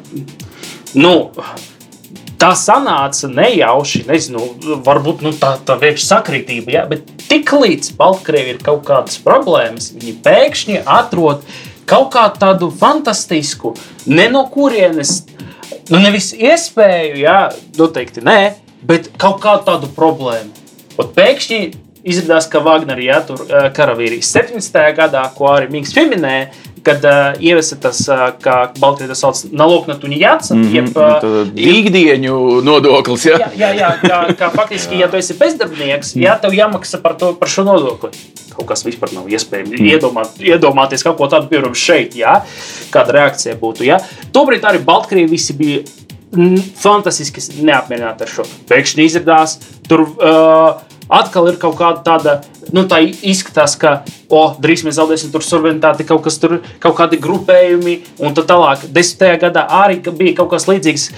nu, 0.93 1.31
tā 2.41 2.53
sanāca 2.57 3.29
nejauši, 3.31 4.03
nezinu, 4.07 4.47
varbūt 4.85 5.23
nu, 5.25 5.33
tā, 5.37 5.55
tā 5.65 5.77
vienkārši 5.79 6.07
sakritība, 6.07 6.73
ja? 6.75 6.85
bet 6.89 7.07
tik 7.29 7.51
līdz 7.55 7.93
Baltkrievijai 7.99 8.57
ir 8.57 8.63
kaut 8.63 8.83
kādas 8.87 9.19
problēmas, 9.23 9.91
viņi 9.97 10.17
pēkšņi 10.25 10.81
atrod 10.83 11.45
kaut 11.89 12.11
kādu 12.15 12.41
tādu 12.41 12.71
fantastisku, 12.79 13.73
ne 14.07 14.29
no 14.31 14.45
kurienes, 14.51 15.23
nu 15.91 16.01
nevis 16.03 16.31
iespēju, 16.35 17.17
jā, 17.23 17.39
noteikti 17.79 18.23
nē, 18.23 18.39
bet 18.87 19.11
kaut 19.19 19.41
kādu 19.43 19.67
tādu 19.71 19.91
problēmu. 19.95 20.61
Un 20.99 21.09
pēkšņi 21.15 21.59
izrādās, 22.03 22.47
ka 22.51 22.61
Wagneri 22.63 23.07
ja, 23.07 23.21
tur 23.25 23.41
eh, 23.47 23.69
karavīrijas 23.75 24.31
17. 24.35 24.79
gadā, 24.97 25.23
ko 25.35 25.49
arī 25.53 25.71
Mikls 25.73 25.95
pieminēja, 25.95 26.51
kad 26.83 27.05
ievesa 27.39 27.77
tas, 27.79 28.01
kā 28.43 28.57
Baltkrievijā 28.79 29.15
sauc, 29.17 29.39
naloknatuņa 29.51 30.19
jāca, 30.19 30.55
mm 30.55 30.63
-hmm. 30.63 30.75
jeb, 30.75 30.89
uh, 30.97 31.13
Tad 31.23 31.59
Īgdieņu 31.59 32.61
nodoklis. 32.63 33.25
Ja? 33.25 33.37
Jā, 33.37 33.51
jā, 33.57 33.71
jā 33.79 33.91
kā, 34.01 34.19
kā 34.39 34.51
faktiski, 34.51 34.99
ja 34.99 35.07
tu 35.07 35.17
esi 35.17 35.33
bezdarbnieks, 35.39 36.15
jā, 36.19 36.35
tev 36.41 36.53
jāmaksā 36.53 37.01
par, 37.01 37.17
to, 37.17 37.33
par 37.33 37.49
šo 37.49 37.63
nodokli. 37.63 38.11
Kaut 38.53 38.67
kas 38.69 38.85
vispār 38.85 39.13
nav 39.13 39.27
iespējams. 39.27 39.71
Mm. 39.71 39.89
Iedomāt, 39.95 40.37
iedomāties 40.39 41.03
kaut 41.03 41.17
ko 41.17 41.27
tādu, 41.27 41.47
piemēram, 41.49 41.73
šeit, 41.73 42.15
jā, 42.15 42.41
kāda 42.91 43.11
reakcija 43.11 43.55
būtu. 43.55 43.87
Jā. 43.87 43.99
Tobrīd 44.31 44.65
arī 44.67 44.83
Baltkrievi 44.85 45.29
visi 45.29 45.53
bija 45.53 45.81
fantastiski 46.81 47.41
neapmierināti 47.61 48.25
ar 48.25 48.31
šo. 48.31 48.45
Pēkšņi 48.69 49.05
izrādās, 49.05 49.59
tur 49.89 50.05
uh, 50.05 50.81
atkal 51.13 51.51
ir 51.51 51.59
kaut 51.61 51.77
kāda 51.79 52.03
tāda. 52.05 52.35
Nu, 52.73 52.85
tā 52.89 53.01
izskatās, 53.03 53.75
ka 53.77 54.01
oh, 54.33 54.55
drīz 54.63 54.85
mēs 54.87 54.97
zaudēsim 54.97 55.33
tur 55.33 55.43
suverenitāti, 55.45 56.07
kaut 56.07 56.23
kas 56.25 56.39
tur, 56.41 56.61
kaut 56.81 56.95
kādi 56.97 57.19
grupējumi, 57.21 57.97
un 58.23 58.33
tā 58.33 58.45
tālāk. 58.49 58.87
Desmitajā 58.95 59.41
gadā 59.43 59.67
arī 59.83 59.99
bija 60.09 60.39
kaut 60.39 60.53
kas 60.55 60.69
līdzīgs, 60.71 61.09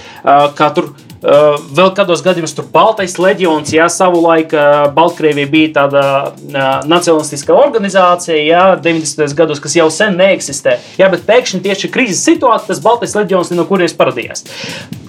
kā 0.58 0.72
tur 0.76 0.90
Uh, 1.26 1.56
vēl 1.72 1.88
kādos 1.96 2.20
gadījumos 2.22 2.52
tur 2.54 2.66
Baltais 2.70 3.14
leģions, 3.18 3.72
jā, 3.72 3.86
savulaik 3.90 4.52
uh, 4.54 4.84
Baltkrievija 4.94 5.48
bija 5.50 5.70
tāda 5.78 6.02
uh, 6.28 6.66
nacionalistiska 6.86 7.56
organizācija, 7.56 8.36
jā, 8.36 8.60
90. 8.84 9.32
gados, 9.38 9.62
kas 9.64 9.78
jau 9.78 9.88
sen 9.90 10.14
neeksistē. 10.20 10.76
Jā, 11.00 11.08
bet 11.10 11.24
pēkšņi 11.26 11.62
tieši 11.64 11.90
krīzes 11.94 12.20
situācijā 12.28 12.68
tas 12.68 12.82
Baltais 12.84 13.16
leģions 13.16 13.54
no 13.56 13.64
kurienes 13.66 13.96
parādījās. 13.96 14.44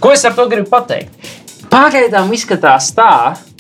Ko 0.02 0.16
es 0.16 0.24
ar 0.26 0.34
to 0.38 0.48
gribu 0.50 0.72
pateikt? 0.72 1.12
Pagaidām 1.68 2.32
izskatās 2.34 2.90
tā, 2.96 3.12
ka 3.36 3.57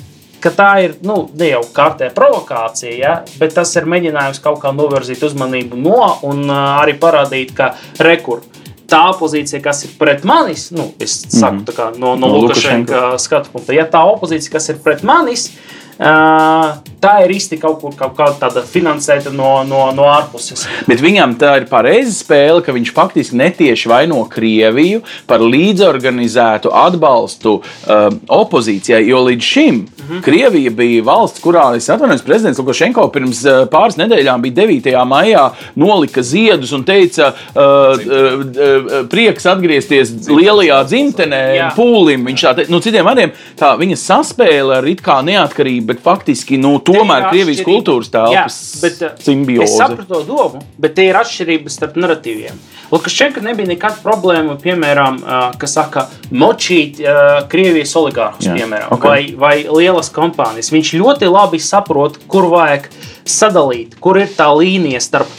tā 0.54 0.70
ir 0.86 0.96
nu, 1.06 1.24
ne 1.38 1.50
jau 1.50 1.64
kārtē 1.74 2.10
provokācija, 2.16 2.94
ja, 2.98 3.14
bet 3.42 3.56
tas 3.58 3.74
ir 3.80 3.88
mēģinājums 3.90 4.42
kaut 4.44 4.60
kā 4.62 4.74
novirzīt 4.76 5.24
uzmanību 5.26 5.80
no 5.82 6.12
un 6.28 6.46
uh, 6.46 6.78
arī 6.84 6.98
parādīt, 7.02 7.56
ka 7.58 7.74
rekur. 8.06 8.44
Tā 8.88 9.02
opozīcija, 9.12 9.60
kas 9.66 9.84
ir 9.84 9.98
pret 10.00 10.24
manis, 10.28 10.70
nu, 10.72 10.94
es 11.04 11.18
saku, 11.34 11.66
tā 11.68 11.74
kā 11.76 11.90
no, 11.98 12.14
no, 12.16 12.30
No 12.30 12.38
Lukašenka 12.38 13.18
skatu 13.20 13.52
punkta, 13.52 13.76
ja 13.76 13.84
tā 13.92 14.06
opozīcija, 14.14 14.54
kas 14.54 14.72
ir 14.72 14.80
pret 14.84 15.04
manis, 15.08 15.50
tā 15.98 17.14
ir 17.26 17.34
īsti 17.38 17.58
kaut 17.62 17.80
kur 17.82 17.96
kaut 17.98 18.16
kāda 18.18 18.36
tāda 18.46 18.64
finansēta 18.68 19.32
no, 19.34 19.64
no, 19.68 19.88
no 19.98 20.08
ārpuses. 20.12 20.66
Bet 20.88 21.02
viņam 21.02 21.36
tā 21.42 21.56
ir 21.62 21.68
pareiza 21.70 22.14
spēle, 22.14 22.62
ka 22.66 22.76
viņš 22.76 22.94
faktiski 22.94 23.38
netieši 23.40 23.90
vaino 23.90 24.24
Krieviju 24.30 25.02
par 25.30 25.42
līdzorganizētu 25.42 26.72
atbalstu 26.74 27.58
uh, 27.60 28.08
opozīcijai. 28.28 29.04
Jo 29.08 29.24
līdz 29.28 29.44
šim 29.44 29.76
mm. 29.76 29.88
-hmm. 30.08 30.22
Krievija 30.26 30.72
bija 30.72 31.04
valsts, 31.04 31.42
kurā, 31.42 31.76
es 31.78 31.90
atvainojos, 31.90 32.26
prezidents 32.26 32.60
Lukašenko 32.60 33.08
pirms 33.14 33.44
pāris 33.72 33.98
nedēļām 33.98 34.42
bija 34.42 34.56
9. 34.68 35.06
maijā, 35.06 35.50
nolika 35.76 36.22
ziedus 36.22 36.72
un 36.72 36.84
teica, 36.84 37.34
uh, 37.34 37.62
uh, 37.62 38.46
uh, 38.46 39.10
prieks 39.10 39.46
atgriezties 39.46 40.14
lielajā 40.28 40.84
dzimtenē, 40.86 41.44
Jā. 41.58 41.72
pūlim. 41.76 42.26
Viņš 42.28 42.44
tā, 42.44 42.56
te- 42.56 42.68
nu, 42.70 42.80
citiem 42.84 43.06
vārdiem, 43.06 43.34
tā 43.60 43.74
viņa 43.80 43.98
saspēle 43.98 44.78
ar 44.78 44.88
it 44.88 45.02
kā 45.02 45.20
neatkarību, 45.26 45.87
bet 45.88 46.02
faktiski 46.04 46.60
nu, 46.62 46.76
tomēr 46.84 47.30
Krievijas 47.32 47.64
kultūras 47.66 48.12
telpas 48.14 48.58
bet, 48.82 49.00
uh, 49.02 49.14
Es 49.16 49.28
simbioze. 49.28 49.74
sapratu 49.78 50.10
to 50.12 50.24
domu, 50.28 50.62
bet 50.82 50.98
te 50.98 51.08
ir 51.08 51.18
atšķirības 51.20 51.80
starp 51.80 51.98
narratīviem. 52.00 52.60
Lukašenka 52.92 53.44
nebija 53.44 53.72
nekāda 53.72 54.00
problēma, 54.04 54.56
piemēram, 54.62 55.20
uh, 55.24 55.48
kas 55.60 55.76
saka, 55.80 56.08
močīt 56.32 57.02
uh, 57.04 57.42
Krievijas 57.52 57.96
oligārhus, 58.00 58.48
piemēram, 58.48 58.94
ok. 58.96 59.10
vai, 59.10 59.22
vai 59.40 59.56
lielas 59.66 60.12
kompānijas. 60.16 60.72
Viņš 60.76 60.94
ļoti 61.00 61.32
labi 61.32 61.60
saprot, 61.64 62.20
kur 62.32 62.50
vajag 62.52 62.88
sadalīt, 63.28 63.98
kur 64.04 64.20
ir 64.22 64.32
tā 64.36 64.50
līnija 64.56 65.04
starp 65.04 65.32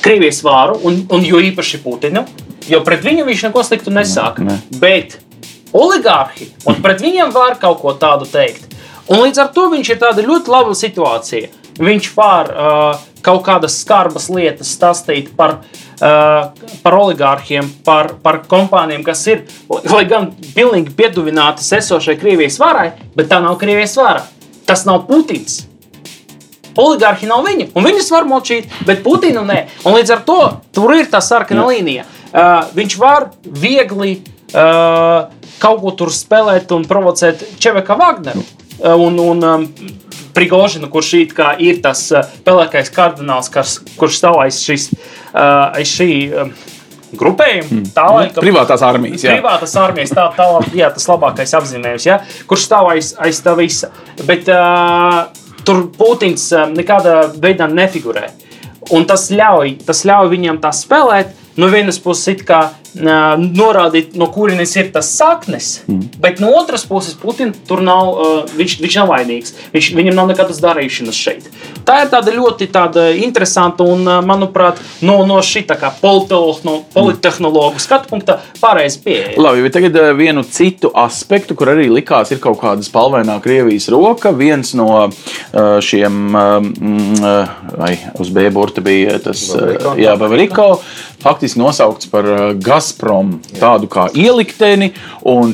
Krievijas 0.00 0.40
vāru 0.44 0.78
un, 0.88 1.02
un 1.12 1.24
jo 1.24 1.40
īpaši 1.44 1.82
Putinu, 1.84 2.24
jo 2.68 2.80
pret 2.86 3.04
viņu 3.04 3.26
viņš 3.28 3.48
neko 3.48 3.64
sliktu 3.66 3.92
nesaka. 3.92 4.44
Ne. 4.46 4.56
Bet 4.80 5.18
oligārhi, 5.76 6.48
un 6.68 6.80
pret 6.84 7.02
viņiem 7.04 7.32
var 7.34 7.58
kaut 7.60 7.80
ko 7.82 7.94
tādu 8.00 8.28
teikt. 8.28 8.68
Un 9.10 9.24
līdz 9.24 9.40
ar 9.42 9.48
to 9.54 9.66
viņš 9.72 9.88
ir 9.90 9.98
tāda 9.98 10.22
ļoti 10.22 10.52
laba 10.52 10.74
situācija. 10.78 11.50
Viņš 11.80 12.10
var 12.14 12.50
uh, 12.50 13.00
kaut 13.24 13.42
kādas 13.46 13.78
skarbas 13.82 14.28
lietas 14.30 14.70
stāstīt 14.76 15.32
par, 15.36 15.56
uh, 15.98 16.50
par 16.84 16.96
oligārhiem, 16.98 17.72
par, 17.86 18.12
par 18.22 18.42
kompānijām, 18.50 19.02
kas 19.06 19.24
ir, 19.32 19.42
lai 19.90 20.04
gan 20.10 20.30
pilnīgi 20.54 20.94
pieduvinātas 20.98 21.72
esošai 21.80 22.18
Krievijas 22.20 22.60
varai, 22.62 22.90
bet 23.16 23.30
tā 23.32 23.40
nav 23.42 23.58
Krievijas 23.60 23.96
vara. 23.98 24.22
Tas 24.68 24.86
nav 24.86 25.06
Putins. 25.08 25.64
Oligārhi 26.78 27.26
nav 27.26 27.42
viņi, 27.48 27.72
un 27.74 27.86
viņus 27.88 28.12
var 28.14 28.28
močīt, 28.30 28.70
bet 28.86 29.02
Putinu 29.02 29.42
nē. 29.48 29.64
Un 29.88 29.96
līdz 29.98 30.14
ar 30.14 30.22
to 30.28 30.40
tur 30.76 30.94
ir 30.94 31.10
tā 31.10 31.18
sarkana 31.24 31.66
līnija. 31.72 32.06
Uh, 32.30 32.68
viņš 32.76 32.98
var 33.00 33.32
viegli 33.42 34.20
uh, 34.54 35.26
kaut 35.60 35.82
ko 35.82 35.92
tur 35.96 36.12
spēlēt 36.14 36.72
un 36.74 36.86
provocēt 36.88 37.44
Čeveka 37.60 37.96
Wagneru. 38.00 38.44
Uh, 38.80 38.96
un, 38.96 39.18
un 39.20 39.44
um, 39.44 39.66
Prigožinu, 40.34 40.88
kurš 40.92 41.14
it 41.18 41.32
kā 41.36 41.52
ir 41.60 41.80
tas 41.84 42.06
uh, 42.14 42.26
pelēkais 42.46 42.92
kardināls, 42.94 43.50
kas, 43.52 43.78
kurš 43.98 44.20
stāv 44.22 44.40
aiz 44.44 44.60
šīs, 44.62 44.88
uh, 45.34 45.80
šī 45.86 46.10
um, 46.30 46.52
grupējuma. 47.20 47.82
Tā 47.94 48.06
laika 48.14 48.44
Privātās 48.44 48.84
armijas. 48.86 49.26
Jā. 49.26 49.36
Privātas 49.36 49.74
armijas, 49.80 50.14
tā, 50.16 50.28
tā 50.36 50.46
jā, 50.76 50.90
tas 50.94 51.08
labākais 51.10 51.56
apzīmējums, 51.58 52.06
ja? 52.08 52.20
kurš 52.50 52.68
stāv 52.70 52.92
aiz, 52.94 53.12
aiz 53.20 53.42
tā 53.44 53.56
visa. 53.58 53.90
Bet 54.24 54.48
uh, 54.54 55.26
tur 55.66 55.88
Putins 55.96 56.46
nekādā 56.72 57.24
veidā 57.42 57.68
nefigurē. 57.70 58.30
Un 58.96 59.04
tas 59.06 59.28
ļauj, 59.34 59.76
tas 59.86 60.06
ļauj 60.08 60.30
viņam 60.32 60.58
tā 60.62 60.72
spēlēt. 60.74 61.36
No 61.60 61.68
vienas 61.68 61.98
puses 62.00 62.28
it 62.32 62.44
kā 62.48 62.60
uh, 62.70 63.34
norādīt, 63.40 64.14
no 64.18 64.30
kurienes 64.32 64.72
ir 64.78 64.90
tas 64.94 65.10
saknes, 65.16 65.70
mm. 65.86 66.20
bet 66.22 66.40
no 66.42 66.52
otras 66.58 66.86
puses 66.88 67.16
Putins 67.20 67.58
tur 67.68 67.82
nav, 67.84 68.10
uh, 68.10 68.54
viņš, 68.56 68.78
viņš 68.80 68.98
nav 69.00 69.10
vainīgs. 69.12 69.54
Viņš, 69.74 69.90
viņam 69.98 70.16
nav 70.16 70.30
nekādas 70.32 70.60
darīšanas 70.62 71.18
šeit. 71.18 71.48
Tā 71.86 72.02
ir 72.04 72.12
tāda 72.12 72.34
ļoti 72.34 72.70
tāda 72.72 73.08
interesanta 73.18 73.84
un, 73.86 74.06
uh, 74.08 74.20
manuprāt, 74.26 74.80
no, 75.06 75.20
no 75.28 75.40
šī 75.44 75.66
no 76.64 76.74
politehnologu 76.94 77.80
skatu 77.82 78.08
punkta 78.10 78.38
pareizi 78.60 79.00
pieeja. 79.04 79.36
Labi, 79.40 79.62
bet 79.66 79.76
tagad 79.76 79.98
vienu 80.18 80.42
citu 80.46 80.90
aspektu, 80.94 81.54
kur 81.58 81.74
arī 81.74 81.88
likās, 81.92 82.32
ir 82.32 82.40
kaut 82.42 82.60
kāda 82.62 82.84
spalvainā 82.84 83.38
Krievijas 83.44 83.88
roka. 83.92 84.32
Viens 84.36 84.72
no 84.78 85.10
šiem, 85.84 86.32
vai 86.32 87.92
uz 88.20 88.32
B 88.32 88.48
burta 88.54 88.82
bija 88.84 89.18
tas, 89.22 89.44
Bavariko. 89.52 89.94
jā, 90.00 90.16
Bavariko 90.20 90.68
faktiski 91.22 91.60
nosaukts 91.60 92.08
par 92.10 92.26
uh, 92.26 92.40
Gazprom, 92.56 93.36
tādu 93.58 93.88
kā 93.90 94.08
ielikteni. 94.16 94.92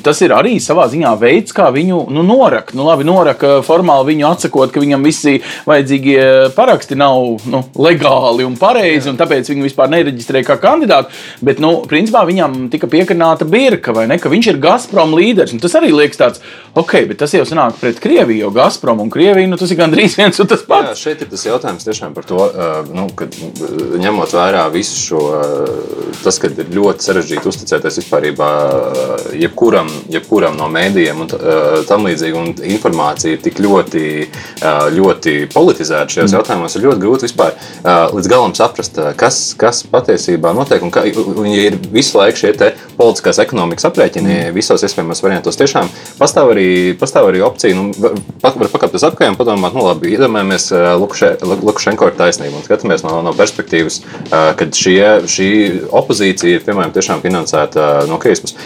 Tas 0.05 0.21
ir 0.23 0.33
arī 0.35 0.57
savā 0.63 0.87
ziņā 0.91 1.13
veids, 1.21 1.55
kā 1.57 1.69
viņu 1.75 2.05
nu, 2.15 2.23
norakt. 2.27 2.75
Nu, 2.77 2.87
labi, 2.87 3.07
noraka 3.07 3.61
formāli 3.67 4.13
viņu 4.13 4.27
atsakot, 4.29 4.73
ka 4.73 4.83
viņam 4.83 5.07
visi 5.07 5.39
vajadzīgie 5.67 6.53
paraksti 6.57 6.99
nav 6.99 7.47
nu, 7.51 7.63
legāli 7.83 8.47
un 8.47 8.57
pareizi, 8.61 9.11
un 9.11 9.19
tāpēc 9.19 9.51
viņu 9.53 9.67
vispār 9.67 9.91
nereģistrēja 9.93 10.51
kā 10.51 10.59
kandidātu. 10.63 11.15
Bet, 11.45 11.61
nu, 11.63 11.73
principā 11.91 12.25
viņam 12.29 12.67
tika 12.73 12.91
piekarnāta 12.91 13.49
birka, 13.49 13.95
vai 13.97 14.07
ne, 14.11 14.21
ka 14.23 14.33
viņš 14.33 14.53
ir 14.53 14.63
Gazprom 14.63 15.17
līderis. 15.19 15.57
Un 15.57 15.63
tas 15.63 15.77
arī 15.79 15.93
liekas 15.95 16.21
tāds, 16.21 16.45
ok, 16.79 16.99
bet 17.11 17.21
tas 17.23 17.35
jau 17.35 17.45
sanāk 17.49 17.79
pret 17.81 18.01
Krieviju, 18.03 18.47
jo 18.47 18.53
Gazprom 18.55 19.03
un 19.05 19.13
Krieviju 19.13 19.51
nu, 19.51 19.59
tas 19.61 19.73
ir 19.73 19.81
gandrīz 19.81 20.17
viens 20.19 20.41
un 20.43 20.51
tas 20.51 20.65
pats. 20.67 20.95
Jā, 20.95 21.03
šeit 21.09 21.25
ir 21.25 21.33
tas 21.33 21.47
jautājums 21.47 21.87
tiešām 21.87 22.15
par 22.17 22.27
to, 22.29 22.41
uh, 22.47 22.81
nu, 22.93 23.09
ka 23.17 23.29
ņemot 24.03 24.35
vērā 24.37 24.67
visu 24.75 24.99
šo 25.01 25.23
tas, 26.23 26.39
ka 26.43 26.51
ir 26.51 26.71
ļoti 26.75 27.07
sarežģīti 27.07 27.51
uzticēties 27.51 28.01
vispār 28.01 28.29
jebkuram, 29.37 29.91
jebkuram 30.13 30.57
no 30.59 30.69
mēdījiem 30.73 31.23
un 31.25 31.33
tam 31.89 32.07
līdzīgi. 32.09 32.37
Un 32.37 32.53
informācija 32.77 33.37
ir 33.37 33.43
tik 33.45 33.61
ļoti, 33.65 34.05
ļoti 34.97 35.37
politizēta 35.55 36.17
šajos 36.17 36.31
mm. 36.31 36.37
jautājumos, 36.39 36.77
ir 36.77 36.87
ļoti 36.89 37.03
grūti 37.05 37.29
vispār 37.29 37.57
līdz 38.17 38.31
galam 38.33 38.57
saprast, 38.59 39.01
kas, 39.21 39.41
kas 39.59 39.83
patiesībā 39.91 40.55
notiek. 40.57 40.85
Un, 40.87 40.95
kā, 40.95 41.07
un 41.07 41.51
ja 41.51 41.71
ir 41.71 41.79
visu 41.93 42.21
laiku 42.21 42.43
šie 42.43 42.55
politiskās 42.97 43.41
ekonomikas 43.43 43.89
aprēķini 43.91 44.33
mm. 44.33 44.57
visos 44.57 44.85
iespējamos 44.87 45.23
variantos, 45.25 45.59
tiešām 45.61 45.91
pastāv 46.21 46.53
arī, 46.55 46.69
pastāv 47.01 47.31
arī 47.31 47.43
opcija, 47.47 47.77
nu, 47.77 47.91
var 48.43 48.73
pakāpties 48.73 49.07
apkārt 49.09 49.35
un 49.35 49.39
padomāt, 49.39 49.77
nu 49.77 49.87
labi, 49.87 50.13
iedomājamies, 50.15 50.71
Lukašenko 51.67 52.11
ir 52.11 52.19
taisnība 52.19 52.59
un 52.59 52.67
skatāmies 52.67 53.05
no, 53.07 53.19
no 53.25 53.35
perspektīvas, 53.37 54.01
kad 54.31 54.77
šie, 54.77 55.01
šī 55.31 55.49
opozīcija 55.97 56.59
ir 56.59 56.67
piemēram 56.67 56.95
tiešām 56.95 57.23
finansēta 57.25 58.07
no 58.11 58.21
Krievijas 58.23 58.45
puses. 58.45 58.57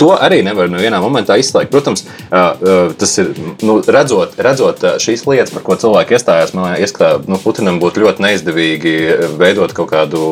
To 0.00 0.12
arī 0.12 0.42
nevar 0.44 0.68
no 0.72 0.80
vienā 0.80 1.00
momentā 1.00 1.38
izslēgt. 1.40 1.72
Protams, 1.72 2.04
tas 2.30 3.16
ir 3.22 3.32
nu, 3.64 3.78
redzot, 3.80 4.36
redzot 4.42 4.84
šīs 5.02 5.24
lietas, 5.28 5.54
par 5.54 5.64
ko 5.66 5.78
cilvēki 5.80 6.16
iestājās. 6.18 6.54
Man 6.56 6.74
liekas, 6.74 6.94
ka 6.96 7.12
nu, 7.24 7.40
Putinam 7.42 7.80
būtu 7.82 8.04
ļoti 8.04 8.24
neizdevīgi 8.24 8.94
veidot 9.40 9.72
kaut 9.76 9.92
kādu, 9.92 10.22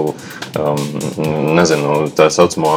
um, 0.59 0.85
nezinu, 1.57 2.05
tā 2.17 2.29
saucamo 2.33 2.75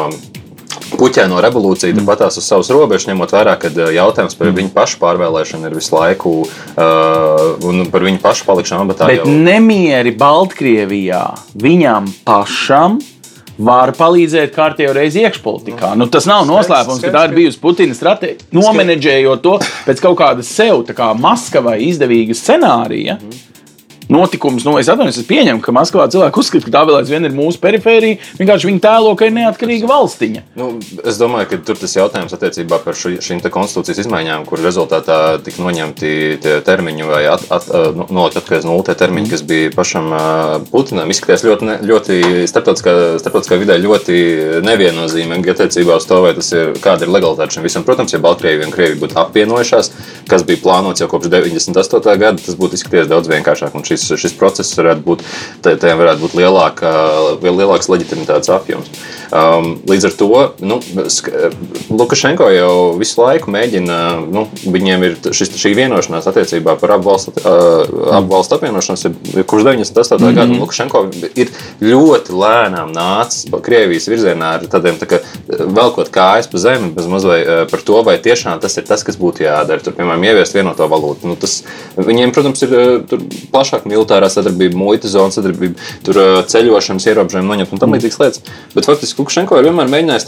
puķēno 0.94 1.42
revolūciju 1.44 1.96
mm. 1.96 2.08
patās 2.08 2.40
uz 2.40 2.48
savas 2.48 2.72
robežas, 2.74 3.08
ņemot 3.10 3.34
vērā, 3.36 3.58
ka 3.62 3.72
jautājums 3.72 4.38
par 4.38 4.52
mm. 4.52 4.60
viņu 4.62 4.74
pašu 4.76 5.02
pārvēlēšanu 5.02 5.70
ir 5.70 5.76
visu 5.78 5.96
laiku 5.96 6.38
uh, 6.46 7.68
un 7.68 7.86
par 7.94 8.08
viņu 8.08 8.22
pašu 8.24 8.48
palikšanu 8.48 8.88
amatā. 8.88 9.10
Bet 9.12 9.24
jau... 9.24 9.36
nemieri 9.48 10.16
Baltkrievijā 10.18 11.26
viņam 11.58 12.10
pašam 12.28 13.00
var 13.58 13.90
palīdzēt 13.98 14.54
kārtībā 14.54 14.94
reizi 14.94 15.24
iekšpolitikā. 15.26 15.96
Nu, 15.98 16.06
tas 16.14 16.28
nav 16.30 16.46
noslēpums, 16.46 17.02
ka 17.02 17.10
tā 17.16 17.24
ir 17.26 17.36
bijusi 17.40 17.58
Putina 17.62 17.98
stratēģija. 17.98 18.52
Nomenedžējot 18.54 19.42
to 19.42 19.58
pēc 19.88 20.04
kaut 20.04 20.20
kāda 20.22 20.46
sev, 20.46 20.86
kā 20.94 21.10
Maskavai 21.18 21.80
izdevīga 21.90 22.38
scenārija. 22.38 23.18
Mm 23.18 23.47
notikums. 24.12 24.66
Nu, 24.68 24.78
es 24.80 24.90
atvainojos, 24.92 25.20
es 25.22 25.28
pieņemu, 25.28 25.62
ka 25.64 25.74
Maskavā 25.76 26.08
cilvēki 26.12 26.42
uzskata, 26.42 26.68
ka 26.68 26.74
tā 26.78 26.84
vēl 26.88 27.00
aizvien 27.02 27.28
ir 27.28 27.36
mūsu 27.36 27.62
perifērija. 27.64 28.20
Vienkārši 28.40 28.70
viņi 28.70 28.84
tēlo, 28.84 29.14
ka 29.20 29.28
ir 29.28 29.36
neatkarīga 29.36 29.90
valstiņa. 29.90 30.44
Nu, 30.60 30.70
es 31.04 31.20
domāju, 31.20 31.52
ka 31.52 31.62
tur 31.70 31.80
tas 31.82 31.96
jautājums 31.98 32.36
attiecībā 32.38 32.80
par 32.84 32.98
ši, 32.98 33.18
šīm 33.24 33.44
konstitūcijas 33.44 34.04
izmaiņām, 34.06 34.46
kur 34.48 34.62
rezultātā 34.64 35.20
tika 35.44 35.64
noņemti 35.64 36.12
termiņi 36.68 37.08
vai 37.08 37.24
at, 37.32 37.46
at, 37.54 37.68
nu, 37.98 38.08
nolikt 38.14 38.40
atpakaļ 38.42 38.68
nulle 38.68 38.98
termiņi, 38.98 39.32
kas 39.34 39.44
bija 39.48 39.74
pašam 39.76 40.12
Putinam, 40.72 41.12
izskatījās 41.12 41.46
ļoti, 41.48 41.78
ļoti 41.88 42.20
starptautiskā, 42.50 42.94
starptautiskā 43.22 43.60
vidē 43.62 43.78
ļoti 43.82 44.18
neviennozīmīgi 44.66 45.54
attiecībā 45.54 45.98
uz 46.00 46.08
to, 46.10 46.22
vai 46.26 46.34
tas 46.38 46.52
ir, 46.56 46.74
kāda 46.84 47.06
ir 47.06 47.14
legalitāte 47.14 47.58
šim 47.58 47.68
visam. 47.68 47.86
Protams, 47.88 48.14
ja 48.16 48.22
Baltkrievija 48.24 48.68
un 48.68 48.74
Krievija 48.76 49.00
būtu 49.02 49.20
apvienojušās, 49.22 49.92
kas 50.32 50.46
bija 50.48 50.62
plānots 50.64 51.04
jau 51.04 51.10
kopš 51.12 51.32
98. 51.34 52.18
gada, 52.22 52.42
tas 52.44 52.58
būtu 52.60 52.78
izskatījies 52.78 53.10
daudz 53.12 53.32
vienkāršāk. 53.32 53.76
Un 53.78 53.86
šis, 53.98 54.22
šis 54.24 54.38
process 54.40 54.78
varētu 54.78 55.06
būt, 55.06 55.24
tajā 55.66 55.96
varētu 56.00 56.24
būt 56.26 56.38
lielāka, 56.40 56.94
lielāks 57.44 57.92
leģitimitātes 57.92 58.52
apjoms. 58.54 58.92
Um, 59.28 59.74
līdz 59.90 60.06
ar 60.08 60.14
to 60.16 60.28
nu, 60.64 60.78
Lukašenko 61.92 62.48
jau 62.54 62.74
visu 62.96 63.20
laiku 63.20 63.52
mēģina, 63.52 63.98
nu, 64.32 64.46
viņiem 64.64 65.04
ir 65.04 65.18
šis, 65.36 65.52
šī 65.60 65.74
vienošanās 65.76 66.30
attiecībā 66.32 66.78
par 66.80 66.94
apvalstu, 66.96 67.34
uh, 67.44 68.54
apvienošanos, 68.56 69.04
ir, 69.10 69.44
kurš 69.44 69.66
98. 69.68 70.16
Mm 70.18 70.28
-hmm. 70.28 70.36
gada. 70.36 70.60
Lukašenko 70.62 71.04
ir 71.36 71.52
ļoti 71.82 72.38
lēnām 72.44 72.94
nācis 72.96 73.52
Krievijas 73.64 74.08
virzienā 74.08 74.54
ar 74.58 74.64
tādiem 74.72 74.96
tā 75.00 75.10
kā, 75.12 75.20
velkot 75.48 76.10
kājas 76.10 76.48
pa 76.48 76.58
zemi, 76.58 76.92
bez 76.96 77.08
mazliet 77.08 77.48
uh, 77.48 77.68
par 77.72 77.82
to, 77.82 78.04
vai 78.04 78.18
tiešām 78.18 78.60
tas 78.60 78.78
ir 78.78 78.84
tas, 78.84 79.04
kas 79.04 79.20
būtu 79.20 79.44
jādara. 79.44 79.84
Tur, 79.84 79.94
piemēram, 79.94 80.24
ieviest 80.24 80.56
vienoto 80.56 80.88
valūtu. 80.88 81.28
Nu, 81.28 81.36
tas, 81.36 81.64
viņiem, 81.98 82.32
protams, 82.32 82.64
ir 82.64 82.70
uh, 82.72 83.20
plašāk 83.52 83.86
militārā 83.90 84.30
sadarbība, 84.32 84.78
muitas 84.80 85.16
zona 85.16 85.34
sadarbība, 85.34 85.80
tur 86.06 86.20
ceļošanas 86.52 87.08
ierobežojumi 87.10 87.52
noņemt 87.52 87.74
un 87.74 87.82
tam 87.82 87.96
līdzīgas 87.96 88.22
lietas. 88.22 88.44
Bet 88.76 88.88
faktiski 88.90 89.22
Lukašenko 89.22 89.60
ir 89.60 89.70
vienmēr 89.70 89.92
mēģinājis 89.92 90.28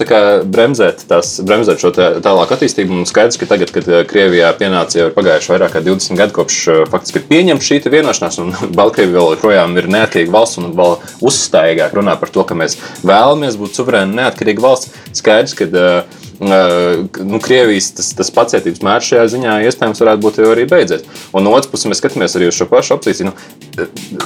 bremzēt, 0.50 1.04
tās, 1.10 1.36
bremzēt 1.46 1.82
šo 1.82 1.92
tālāku 1.96 2.56
attīstību. 2.56 3.00
Un 3.00 3.10
skaidrs, 3.10 3.40
ka 3.40 3.48
tagad, 3.50 3.74
kad 3.76 3.88
eh, 3.90 4.04
Krievijā 4.10 4.52
pienāca 4.60 5.02
jau 5.02 5.10
pagājuši 5.16 5.54
vairāk 5.54 5.76
kā 5.76 5.84
20 5.86 6.20
gadi 6.20 6.36
kopš 6.36 6.60
eh, 6.72 6.82
faktiski 6.92 7.24
pieņemta 7.30 7.66
šī 7.66 7.80
vienošanās, 7.90 8.40
un 8.44 8.54
Baltkrievija 8.80 9.18
vēl 9.18 9.36
joprojām 9.36 9.78
ir 9.80 9.90
neatkarīga 9.92 10.36
valsts 10.36 10.62
un 10.62 10.72
vēl 10.78 10.98
uzstājīgāk 11.26 11.96
runā 11.98 12.16
par 12.20 12.34
to, 12.34 12.46
ka 12.48 12.58
mēs 12.58 12.80
vēlamies 13.04 13.60
būt 13.60 13.80
suverēna 13.80 14.24
neatkarīga 14.24 14.66
valsts. 14.66 14.94
Skaidrs, 15.20 15.56
ka 15.58 15.70
uh, 15.70 16.20
nu, 16.40 17.40
Krievijas 17.44 17.92
tas, 17.98 18.12
tas 18.16 18.32
pacietības 18.34 18.84
mērs 18.86 19.10
šajā 19.12 19.26
ziņā 19.34 19.56
iespējams 19.68 20.02
varētu 20.04 20.24
būt 20.24 20.40
arī 20.48 20.66
beidzies. 20.70 21.04
Un 21.36 21.46
no 21.46 21.54
otras 21.56 21.70
puses, 21.72 21.90
mēs 21.92 22.00
skatāmies 22.02 22.36
arī 22.38 22.48
uz 22.50 22.58
šo 22.58 22.68
pašu 22.70 22.96
opciju. 22.96 23.30
Nu, 23.30 23.34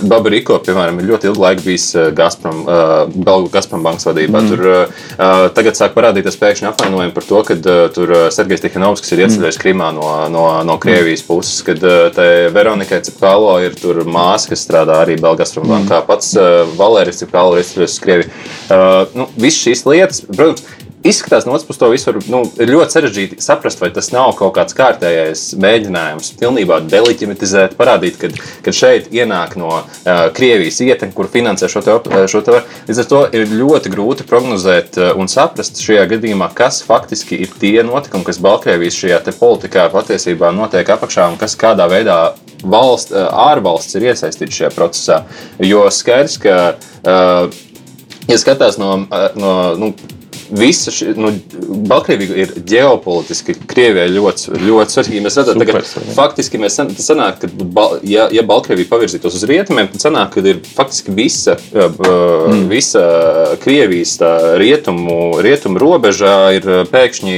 Babariko, 0.06 0.60
piemēram, 0.66 1.00
ir 1.02 1.10
ļoti 1.10 1.30
ilgu 1.30 1.44
laiku 1.44 1.66
bijis 1.66 1.88
Gazprom, 2.18 2.64
uh, 2.66 2.94
Belgu 3.14 3.50
Gazprom 3.54 3.86
bankas 3.86 4.08
vadībā. 4.10 4.44
Mm. 4.44 4.52
Tur 4.52 4.70
uh, 4.70 5.48
tagad 5.58 5.78
sāk 5.80 5.96
parādīties 5.98 6.38
pēkšņi 6.42 6.70
apvainojumi 6.72 7.16
par 7.16 7.28
to, 7.28 7.42
ka 7.48 7.58
uh, 7.58 7.82
tur 7.94 8.14
Sergejs 8.34 8.66
Tihanovskis 8.66 9.16
ir 9.16 9.26
ieceļojis 9.26 9.58
mm. 9.60 9.64
Krimā 9.66 9.90
no, 9.98 10.10
no, 10.34 10.46
no 10.68 10.78
Krievijas 10.82 11.26
puses, 11.28 11.62
kad 11.66 11.82
uh, 11.82 12.24
Veronikai 12.54 13.02
Cipkalo 13.06 13.58
ir 13.66 13.78
tur 13.80 14.04
māsa, 14.06 14.54
kas 14.54 14.66
strādā 14.68 15.02
arī 15.04 15.18
Belgu 15.22 15.42
Gazprom 15.44 15.68
mm. 15.68 15.76
bankā. 15.76 16.04
Pats 16.08 16.34
uh, 16.38 16.64
Valērijas 16.78 17.24
Cipkalo 17.24 17.58
ir 17.58 17.66
ieceļojis 17.66 17.98
uz 17.98 18.00
Krieviju. 18.04 18.32
Uh, 18.70 19.18
nu, 19.18 19.28
Visas 19.38 19.62
šīs 19.64 19.86
lietas, 19.90 20.24
protams, 20.30 20.66
Izskatās, 21.04 21.44
no 21.44 21.52
otras 21.52 21.66
puses, 21.68 21.80
to 21.80 21.90
visu 21.92 22.12
nu, 22.32 22.46
ir 22.64 22.70
ļoti 22.72 22.96
sarežģīti 22.96 23.44
saprast, 23.44 23.82
vai 23.84 23.90
tas 23.92 24.08
nav 24.16 24.30
kaut 24.40 24.54
kāds 24.56 24.76
kārtējais 24.78 25.42
mēģinājums 25.60 26.30
pilnībā 26.40 26.78
deleģitimizēt, 26.88 27.76
parādīt, 27.76 28.16
ka, 28.22 28.30
ka 28.64 28.72
šeit 28.72 29.10
ienāk 29.12 29.58
no 29.60 29.72
uh, 29.82 30.22
Krievijas 30.38 30.80
ietekme, 30.86 31.12
kur 31.18 31.28
finansē 31.34 31.68
šo 31.68 31.84
te 31.84 31.92
varu. 31.92 32.62
Līdz 32.88 33.02
ar 33.04 33.10
to 33.12 33.20
ir 33.36 33.52
ļoti 33.52 33.92
grūti 33.92 34.28
prognozēt 34.30 34.96
uh, 35.02 35.12
un 35.20 35.28
saprast 35.32 35.84
šajā 35.84 36.06
gadījumā, 36.14 36.48
kas 36.56 36.80
faktiski 36.88 37.42
ir 37.44 37.52
tie 37.60 37.84
notikumi, 37.84 38.24
kas 38.30 38.40
Baltkrievijas 38.44 39.02
šajā 39.04 39.20
politikā 39.42 39.90
patiesībā 39.92 40.54
notiek 40.56 40.88
apakšā 40.96 41.28
un 41.34 41.38
kas 41.42 41.58
kādā 41.60 41.90
veidā 41.92 42.22
valsts, 42.64 43.12
uh, 43.12 43.28
ārvalsts 43.50 44.00
ir 44.00 44.08
iesaistīts 44.14 44.62
šajā 44.62 44.72
procesā. 44.80 45.22
Jo 45.60 45.84
skaidrs, 45.92 46.40
ka. 46.40 46.58
Uh, 47.04 47.72
Ja 48.24 48.38
skatās 48.40 48.78
no, 48.80 48.94
no 49.36 49.54
nu, 49.76 49.90
visa 50.54 50.92
šī 50.94 51.14
nu, 51.18 51.32
Baltkrievija 51.90 52.38
ir 52.44 52.54
ģeopolitiski 52.70 53.56
Krievijai 53.70 54.12
ļoti, 54.14 54.60
ļoti 54.62 54.96
svarīga. 54.96 55.24
Mēs 55.26 55.38
redzam, 55.40 55.64
ka 55.66 55.82
faktiski 56.16 56.62
mēs 56.62 56.80
sanāk, 57.04 57.44
ka, 57.44 57.50
ja, 58.08 58.28
ja 58.34 58.46
Baltkrievija 58.48 58.92
pavirzītos 58.92 59.38
uz 59.40 59.46
rietumiem, 59.50 59.90
tad 59.92 60.06
sanāk, 60.06 60.36
ka 60.36 60.46
ir 60.54 60.62
faktiski 60.76 61.16
visa, 61.16 61.58
mm. 61.74 62.66
visa 62.72 63.04
Krievijas 63.64 64.18
rietumu, 64.62 65.20
rietumu 65.44 65.82
robežā 65.82 66.38
ir 66.60 66.70
pēkšņi, 66.94 67.38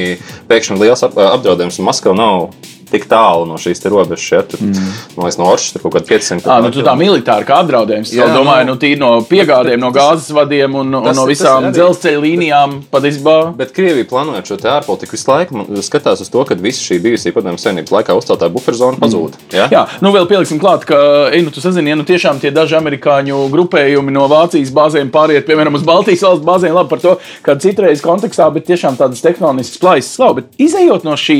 pēkšņi 0.51 0.79
liels 0.83 1.05
apdraudējums, 1.07 1.79
un 1.79 1.89
Maskava 1.89 2.17
nav 2.19 2.49
tik 2.91 3.07
tālu 3.11 3.45
no 3.49 3.57
šīs 3.61 3.83
robežas. 3.91 4.25
Ja, 4.31 4.41
tur, 4.47 4.61
mm. 4.61 4.89
Man 5.15 5.25
liekas, 5.27 5.37
no 5.39 5.47
Oršas 5.51 5.75
tur 5.75 5.83
kaut 5.85 5.95
kāda 5.97 6.09
500 6.09 6.49
Ah, 6.49 6.61
nu, 6.63 6.71
tu 6.73 6.83
tā 6.85 6.93
militāri 6.99 7.47
kā 7.47 7.59
apdraudējums. 7.63 8.11
Jā, 8.15 8.27
domāju, 8.33 8.67
nu, 8.67 8.75
nu, 8.75 8.79
tīri 8.81 8.99
no 9.01 9.11
piegādēm, 9.29 9.79
no 9.81 9.91
gāzes 9.95 10.31
vadiem 10.35 10.75
un, 10.75 10.93
un 10.93 11.07
Tas- 11.09 11.17
no 11.17 11.25
tas 11.25 11.31
visām 11.31 11.69
dzelzceļa 11.75 12.21
līnijām. 12.25 12.75
Patiesībā, 12.91 13.35
Bet 13.57 13.71
Krievija 13.75 14.07
plānojot 14.09 14.47
šo 14.49 14.57
te 14.61 14.69
ārpolitiku 14.71 15.15
visu 15.17 15.31
laiku 15.31 15.65
skatās 15.85 16.21
uz 16.23 16.29
to, 16.33 16.43
ka 16.47 16.55
visa 16.59 16.83
šī 16.83 16.99
bijusī 17.03 17.31
padomju 17.35 17.61
savienības 17.61 17.93
laikā 17.95 18.15
uzceltā 18.17 18.49
buferzona 18.53 18.99
pazūd. 19.01 19.37
Ja? 19.55 19.67
Jā, 19.71 19.83
nu 20.03 20.11
vēl 20.15 20.27
pieliksim 20.29 20.59
klāt, 20.61 20.85
ka, 20.89 20.97
ej, 21.31 21.41
nu, 21.45 21.53
tu 21.55 21.63
sazini, 21.63 21.91
ja 21.93 21.97
nu 21.99 22.05
tiešām 22.07 22.39
tie 22.43 22.51
daži 22.55 22.77
amerikāņu 22.79 23.45
grupējumi 23.53 24.13
no 24.15 24.27
Vācijas 24.31 24.71
bāzēm 24.75 25.11
pāriet, 25.13 25.45
piemēram, 25.47 25.75
uz 25.77 25.85
Baltijas 25.87 26.23
valsts 26.25 26.45
bāzēm, 26.45 26.75
labi 26.75 26.91
par 26.91 27.03
to, 27.03 27.15
kad 27.45 27.63
citreiz 27.63 28.03
kontekstā, 28.05 28.47
bet 28.53 28.67
tiešām 28.69 28.97
tādas 28.99 29.23
tehnoloģiskas 29.25 29.81
plaisas 29.81 30.19
nav. 30.21 30.35
Bet 30.39 30.61
izējot 30.61 31.05
no 31.07 31.15
šī, 31.19 31.39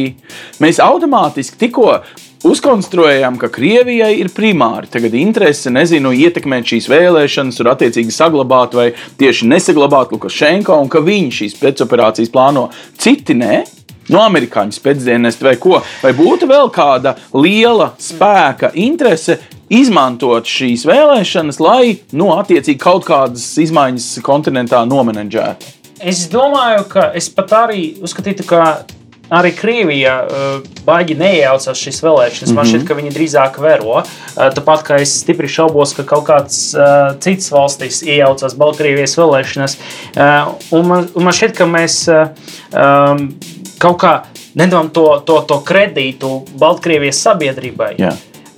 mēs 0.64 0.80
automātiski 0.84 1.35
tikko 1.60 2.00
uzkonstruējām, 2.46 3.40
ka 3.42 3.50
Krievijai 3.54 4.14
ir 4.20 4.30
primāri 4.36 4.90
tagad 4.92 5.16
interese, 5.18 5.72
nezinu, 5.74 6.14
ietekmēt 6.16 6.70
šīs 6.72 6.90
vēlēšanas, 6.92 7.58
tur 7.60 7.72
attiecīgi 7.74 8.14
saglabāt 8.14 8.78
vai 8.78 8.90
tieši 9.20 9.50
nesaglabāt 9.50 10.14
Lukašenko, 10.16 10.78
un 10.84 10.92
ka 10.92 11.02
viņi 11.06 11.34
šīs 11.40 11.58
pēcoperācijas 11.62 12.34
plāno. 12.34 12.70
Citi 13.02 13.38
nē. 13.38 13.64
No 14.14 14.20
amerikāņu 14.22 14.76
spēcdienesta 14.76 15.48
vai 15.48 15.56
ko? 15.58 15.80
Vai 16.04 16.12
būtu 16.14 16.46
vēl 16.46 16.68
kāda 16.70 17.16
liela 17.34 17.88
spēka 17.98 18.70
interese 18.78 19.40
izmantot 19.74 20.46
šīs 20.46 20.84
vēlēšanas, 20.86 21.58
lai 21.58 21.96
nu, 22.14 22.30
attiecīgi 22.38 22.78
kaut 22.84 23.08
kādas 23.08 23.48
izmaiņas 23.64 24.12
kontinentā 24.26 24.84
nomenedžētu? 24.86 25.74
Es 26.06 26.28
domāju, 26.30 26.86
ka 26.92 27.08
es 27.18 27.32
pat 27.34 27.54
arī 27.66 27.96
uzskatītu, 28.04 28.46
ka 28.46 28.62
arī 29.34 29.52
Krievija 29.58 30.16
uh, 30.26 30.68
baigi 30.86 31.18
neiejaucās 31.20 31.82
šīs 31.82 32.02
vēlēšanas. 32.06 32.54
Man 32.56 32.70
šķiet, 32.70 32.86
ka 32.88 32.98
viņi 32.98 33.14
drīzāk 33.16 33.60
vēro. 33.64 34.02
Uh, 34.02 34.50
tāpat 34.56 34.86
kā 34.88 35.00
es 35.04 35.16
stipri 35.22 35.50
šaubos, 35.52 35.96
ka 35.98 36.06
kaut 36.08 36.28
kāds 36.30 36.60
uh, 36.78 37.16
cits 37.24 37.52
valstis 37.54 38.04
iejaucās 38.06 38.58
Baltkrievijas 38.60 39.18
vēlēšanas. 39.20 39.78
Uh, 40.14 40.54
un, 40.76 40.88
man, 40.92 41.10
un 41.16 41.28
man 41.28 41.36
šķiet, 41.36 41.58
ka 41.58 41.70
mēs 41.70 42.04
uh, 42.12 42.30
um, 42.76 43.28
kaut 43.82 44.00
kā 44.04 44.14
nedodam 44.56 44.90
to, 44.96 45.08
to, 45.28 45.42
to 45.50 45.60
kredītu 45.68 46.38
Baltkrievijas 46.60 47.20
sabiedrībai. 47.28 47.96
Jā. 48.02 48.14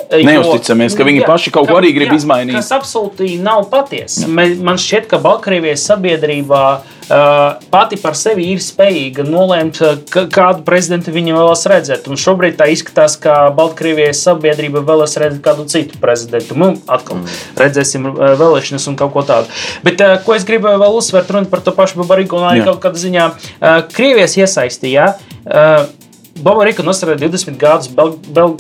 Neusticamies, 0.08 0.96
ka 0.96 1.06
viņi 1.08 1.22
Jā, 1.22 1.28
paši 1.28 1.52
kaut 1.54 1.68
ko 1.68 1.78
arī 1.80 1.92
grib 1.96 2.14
jā, 2.14 2.20
izmainīt. 2.22 2.56
Tas 2.56 2.72
absolūti 2.76 3.36
nav 3.44 3.66
patiesa. 3.72 4.28
Man 4.30 4.80
šķiet, 4.80 5.10
ka 5.12 5.20
Baltkrievijas 5.24 5.84
sabiedrībā 5.90 6.62
uh, 6.78 7.66
pati 7.74 8.00
par 8.00 8.16
sevi 8.20 8.48
ir 8.54 8.62
spējīga 8.64 9.26
nolēmt, 9.28 9.82
uh, 9.84 10.00
kādu 10.32 10.64
prezidentu 10.68 11.12
viņi 11.16 11.36
vēlas 11.36 11.66
redzēt. 11.72 12.08
Un 12.08 12.20
šobrīd 12.20 12.56
tā 12.60 12.70
izskatās, 12.72 13.18
ka 13.20 13.50
Baltkrievijas 13.58 14.24
sabiedrība 14.30 14.86
vēlas 14.88 15.18
redzēt 15.20 15.44
kādu 15.44 15.68
citu 15.72 16.00
prezidentu. 16.04 16.56
Nu, 16.60 16.72
atkal 16.88 17.20
mm. 17.20 17.38
redzēsim 17.60 18.08
uh, 18.14 18.32
vēlēšanas 18.40 18.88
un 18.92 19.00
kaut 19.00 19.16
ko 19.18 19.26
tādu. 19.28 19.52
Bet 19.84 20.04
uh, 20.06 20.16
ko 20.24 20.38
es 20.38 20.48
gribēju 20.48 20.84
vēl 20.86 21.00
uzsvērt, 21.02 21.36
runāt 21.36 21.52
par 21.52 21.66
to 21.66 21.76
pašu 21.76 22.00
Babariku 22.04 22.40
un 22.40 22.48
arī 22.54 22.64
Jā. 22.64 22.72
kaut 22.72 22.84
kādā 22.88 23.04
ziņā 23.04 23.30
uh, 23.34 23.80
Krievijas 23.92 24.40
iesaistījā. 24.40 25.12
Uh, 25.48 25.97
Baba 26.44 26.66
Rika 26.68 26.84
nosarīja 26.86 27.22
20 27.28 27.58
gadus 27.62 27.90
Bel- 27.90 28.18
Bel- 28.34 28.58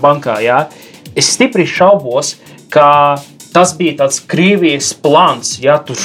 bankā. 0.00 0.38
Jā. 0.44 0.66
Es 1.16 1.32
stipri 1.34 1.66
šaubos, 1.66 2.36
ka 2.70 3.20
tas 3.52 3.74
bija 3.76 3.96
tāds 4.04 4.20
Krievijas 4.26 4.92
plāns, 4.94 5.58
ja 5.62 5.78
tur 5.78 5.96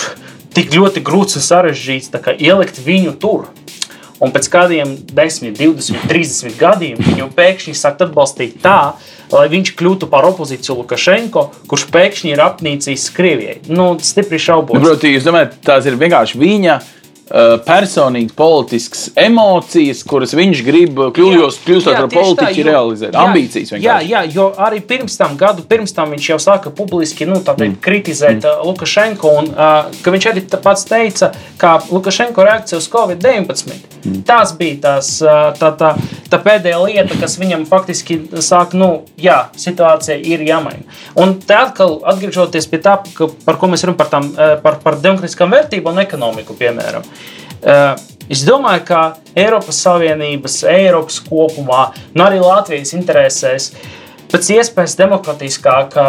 tik 0.56 0.72
ļoti 0.72 1.04
grūts 1.04 1.38
un 1.38 1.44
sarežģīts 1.46 2.10
ielikt 2.40 2.80
viņu 2.86 3.20
tur. 3.20 3.48
Un 4.24 4.32
pēc 4.32 4.48
kādiem 4.48 4.94
10, 5.12 5.52
20, 5.60 6.08
30 6.08 6.56
gadiem 6.58 6.98
viņu 7.04 7.28
pēkšņi 7.36 7.74
sākt 7.76 8.06
atbalstīt 8.06 8.62
tā, 8.64 8.94
lai 9.34 9.48
viņš 9.52 9.74
kļūtu 9.76 10.08
par 10.08 10.24
opozīciju 10.30 10.78
Lukašenko, 10.80 11.44
kurš 11.68 11.84
pēkšņi 11.92 12.32
ir 12.32 12.44
apnīcījis 12.46 13.10
Krievijai. 13.16 13.58
Nu, 13.68 13.90
stipri 14.00 14.40
šaubos. 14.40 14.80
Nu, 14.80 14.86
Protams, 14.88 15.18
jūs 15.18 15.28
domājat, 15.28 15.58
tās 15.68 15.90
ir 15.90 16.00
vienkārši 16.00 16.40
viņa 16.40 16.78
personīgas, 17.66 18.36
politiskas 18.38 19.08
emocijas, 19.18 20.04
kuras 20.06 20.36
viņš 20.38 20.60
grib 20.66 21.00
kļūjot, 21.16 21.58
kļūstot 21.66 21.96
par 21.98 22.06
tā, 22.06 22.20
politiķu, 22.20 22.60
jo- 22.60 22.66
realizēt. 22.68 23.14
jā, 23.14 23.24
Ambīcijas 23.26 23.72
Jā, 23.72 23.80
vienkārši. 23.80 24.10
jā, 24.10 24.22
jo 24.36 24.54
arī 24.58 24.82
pirms 24.86 25.18
tam, 25.18 25.36
gadu 25.38 25.64
pirms 25.64 25.94
tam 25.94 26.12
viņš 26.12 26.30
jau 26.30 26.38
sāka 26.38 26.70
publiski 26.70 27.26
nu, 27.26 27.40
tā 27.42 27.56
teikt, 27.58 27.82
kritizēt 27.82 28.46
mm. 28.46 28.66
Lukašenko. 28.66 29.32
Un, 29.40 29.50
uh, 29.50 29.90
viņš 30.06 30.28
arī 30.32 30.46
tā 30.46 30.62
pats 30.62 30.86
teica, 30.86 31.32
ka 31.58 31.80
Lukašenko 31.90 32.44
reakcija 32.44 32.78
uz 32.78 32.90
Covid-19 32.94 33.74
mm. 34.06 34.22
tas 34.24 34.54
bija 34.54 34.78
tās, 34.82 35.18
tā, 35.58 35.72
tā, 35.80 35.96
tā 36.30 36.42
pēdējā 36.46 36.78
lieta, 36.86 37.18
kas 37.20 37.40
viņam 37.42 37.66
faktiski 37.66 38.20
sāk, 38.38 38.78
nu, 38.78 39.06
jā, 39.18 39.50
situācija 39.58 40.16
ir 40.22 40.46
jāmaina. 40.46 40.86
Un 41.18 41.40
te 41.42 41.58
atkal 41.58 42.02
atgriežoties 42.06 42.70
pie 42.70 42.78
tā, 42.86 43.00
ka, 43.18 43.32
par 43.46 43.58
ko 43.58 43.72
mēs 43.72 43.82
runājam, 43.82 43.98
par, 43.98 44.14
tām, 44.14 44.32
par, 44.62 44.80
par 44.84 45.02
demokratiskām 45.02 45.50
vērtībām 45.50 45.98
un 45.98 46.06
ekonomiku, 46.06 46.54
piemēram. 46.54 47.02
Uh, 47.02 47.16
Es 48.30 48.42
domāju, 48.46 48.82
ka 48.88 49.02
Eiropas 49.38 49.78
Savienības, 49.86 50.64
Eiropas 50.70 51.20
kopumā, 51.22 51.92
un 52.16 52.22
arī 52.26 52.40
Latvijas 52.42 52.94
interesēs 52.98 53.72
pēc 54.32 54.50
iespējas 54.58 54.96
demokratiskākā, 54.98 56.06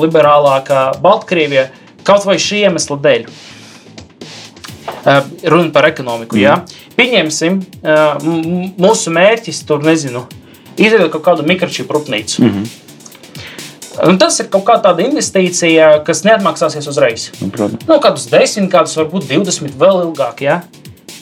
liberālākā 0.00 0.84
Baltkrievija 1.04 1.68
kaut 2.04 2.24
vai 2.24 2.36
šī 2.40 2.62
iemesla 2.66 2.96
dēļ. 3.04 3.26
Uh, 5.00 5.24
Runa 5.52 5.70
par 5.72 5.86
ekonomiku. 5.88 6.36
Mm. 6.36 6.42
Jā. 6.42 6.54
Pieņemsim, 6.96 7.60
m- 7.84 8.72
mūsu 8.80 9.12
mērķis 9.14 9.62
tur, 9.68 9.80
nezinu, 9.84 10.26
izveidot 10.76 11.12
kaut 11.14 11.24
kādu 11.28 11.46
mikročipu 11.48 11.96
rūpnīcu. 11.96 12.40
Mm 12.42 12.50
-hmm. 12.50 12.66
Un 14.08 14.18
tas 14.18 14.40
ir 14.40 14.48
kaut 14.48 14.64
kāda 14.64 14.96
investīcija, 15.04 16.04
kas 16.04 16.22
neatmaksāsies 16.24 16.88
uzreiz. 16.88 17.30
Nu, 17.40 17.48
protams. 17.50 17.86
Nu, 17.88 17.98
kādus 18.00 18.28
desmit 18.30 18.70
gadus, 18.70 18.96
varbūt 18.96 19.26
20, 19.28 19.76
vēl 19.78 20.04
ilgāk. 20.04 20.40
Ja? 20.40 20.62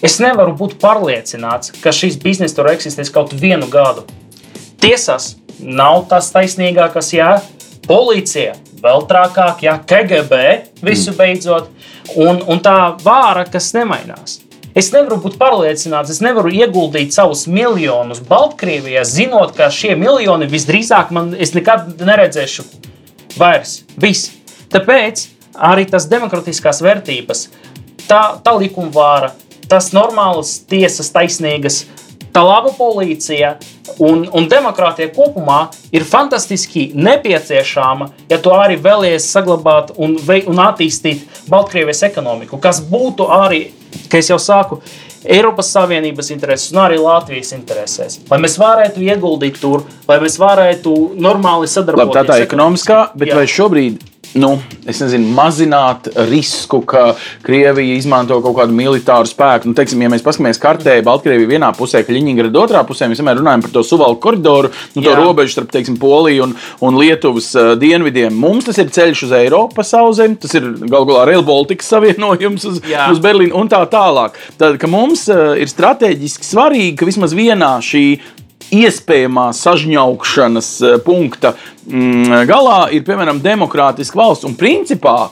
Es 0.05 0.21
nevaru 0.23 0.55
būt 0.55 0.77
pārliecināts, 0.79 1.73
ka 1.83 1.91
šis 1.95 2.19
bizness 2.23 2.55
tur 2.55 2.71
eksistēs 2.71 3.11
kaut 3.11 3.33
vienu 3.35 3.67
gadu. 3.71 4.05
Tiesas 4.79 5.33
nav 5.59 6.05
tas 6.11 6.31
taisnīgākais, 6.31 7.09
ja 7.17 7.31
policija 7.89 8.55
vēl 8.79 9.07
trakāk, 9.11 9.65
ja 9.67 9.79
KGB 9.83 10.39
visu 10.87 11.15
beidzot, 11.19 11.73
un, 12.15 12.39
un 12.47 12.63
tā 12.63 12.77
vāra, 13.03 13.43
kas 13.51 13.73
nemainās. 13.75 14.39
Es 14.79 14.93
nevaru 14.95 15.19
būt 15.25 15.35
pārliecināts, 15.41 16.13
es 16.15 16.21
nevaru 16.23 16.53
ieguldīt 16.55 17.11
savus 17.17 17.49
miljonus 17.51 18.21
Baltkrievijā, 18.29 19.03
zinot, 19.03 19.57
ka 19.59 19.67
šie 19.75 19.97
miljoni 19.99 20.47
visdrīzāk 20.51 21.11
man 21.15 21.33
nekad 21.35 21.99
neredzēšu 22.07 22.67
vairs. 23.41 23.81
Viss. 23.99 24.31
Tāpēc 24.71 25.25
arī 25.73 25.89
tas 25.91 26.07
demokratiskās 26.07 26.85
vērtības, 26.85 27.49
tā, 28.07 28.23
tā 28.45 28.55
likuma 28.61 28.95
vāra, 28.95 29.33
tas 29.69 29.91
normāls 29.97 30.59
tiesas 30.69 31.11
taisnīgas, 31.15 31.83
tā 32.33 32.43
laba 32.45 32.71
policija 32.77 33.55
un, 34.05 34.27
un 34.37 34.47
demokrātija 34.51 35.11
kopumā 35.17 35.69
ir 35.93 36.05
fantastiski 36.05 36.91
nepieciešama, 36.95 38.11
ja 38.31 38.39
tu 38.43 38.53
arī 38.55 38.77
vēlies 38.85 39.27
saglabāt 39.33 39.95
un, 39.97 40.17
vei- 40.29 40.45
un 40.49 40.61
attīstīt 40.63 41.25
Baltkrievijas 41.51 42.05
ekonomiku, 42.11 42.61
kas 42.63 42.81
būtu 42.85 43.29
arī, 43.33 43.69
kā 44.13 44.21
jau 44.23 44.39
sāku, 44.41 44.81
Eiropas 45.29 45.73
Savienības 45.75 46.29
interesēs 46.31 46.71
un 46.73 46.79
arī 46.85 46.99
Latvijas 47.03 47.51
interesēs. 47.57 48.21
Lai 48.31 48.39
mēs 48.39 48.55
varētu 48.61 49.03
ieguldīt 49.03 49.59
tur, 49.61 49.83
lai 50.09 50.21
mēs 50.23 50.37
varētu 50.39 50.93
normāli 51.19 51.67
Labi, 51.67 51.73
sadarboties. 51.73 52.15
tā 52.15 52.23
tā 52.29 52.37
ir 52.39 52.47
ekonomiskā, 52.47 53.01
bet 53.19 53.33
Jā. 53.33 53.41
vai 53.41 53.47
šobrīd, 53.51 53.99
nu, 54.39 54.55
nezinu, 54.87 55.29
mazināt 55.37 56.09
risku, 56.29 56.81
ka 56.89 57.13
Krievija 57.45 57.97
izmanto 57.99 58.39
kaut 58.45 58.57
kādu 58.59 58.77
militāru 58.77 59.29
spēku? 59.29 59.71
Nu, 59.71 59.77
teiksim, 59.79 60.03
ja 60.05 60.11
mēs 60.13 60.25
paskatāmies 60.25 60.61
kartē, 60.63 60.99
Baltkrievija 61.07 61.51
vienā 61.51 61.71
pusē, 61.77 62.03
Kaļiņģerada 62.07 62.63
otrā 62.63 62.83
pusē, 62.89 63.09
mēs 63.11 63.23
vienmēr 63.23 63.41
runājam 63.41 63.65
par 63.67 63.75
to 63.75 63.85
suvalku 63.87 64.21
koridoru, 64.29 64.73
nu, 64.95 65.03
to 65.03 65.11
Jā. 65.11 65.19
robežu 65.19 65.57
starp, 65.57 65.71
teiksim, 65.75 65.99
Poliju 66.01 66.49
un, 66.49 66.55
un 66.85 66.99
Lietuvas 67.01 67.51
uh, 67.59 67.73
dienvidiem. 67.81 68.35
Mums 68.39 68.69
tas 68.69 68.79
ir 68.81 68.93
ceļš 68.95 69.25
uz 69.29 69.37
Eiropas 69.41 69.93
sauzemi, 69.95 70.39
tas 70.41 70.55
ir 70.59 70.71
galu 70.87 71.11
galā 71.11 71.27
Rail 71.29 71.45
Baltica 71.47 71.87
savienojums 71.87 72.69
uz, 72.71 72.81
Jā. 72.89 73.11
uz 73.13 73.23
Berlīnu 73.23 73.57
un 73.59 73.71
tā 73.73 73.83
tālāk. 73.91 74.39
Tad, 74.61 74.79
mums 74.91 75.27
uh, 75.33 75.55
ir 75.59 75.71
strateģiski 75.71 76.47
svarīgi, 76.47 76.97
ka 77.01 77.09
vismaz 77.09 77.37
vienā 77.37 77.77
šī 77.85 78.05
iespējamā 78.75 79.49
sažņaukšanas 79.57 80.71
eh, 80.83 80.97
punkta 81.05 81.55
mm, 81.87 82.45
galā 82.49 82.81
ir 82.95 83.05
piemēram 83.07 83.41
demokrātiska 83.45 84.19
valsts. 84.19 84.47
Un 84.49 84.57
principā 84.59 85.31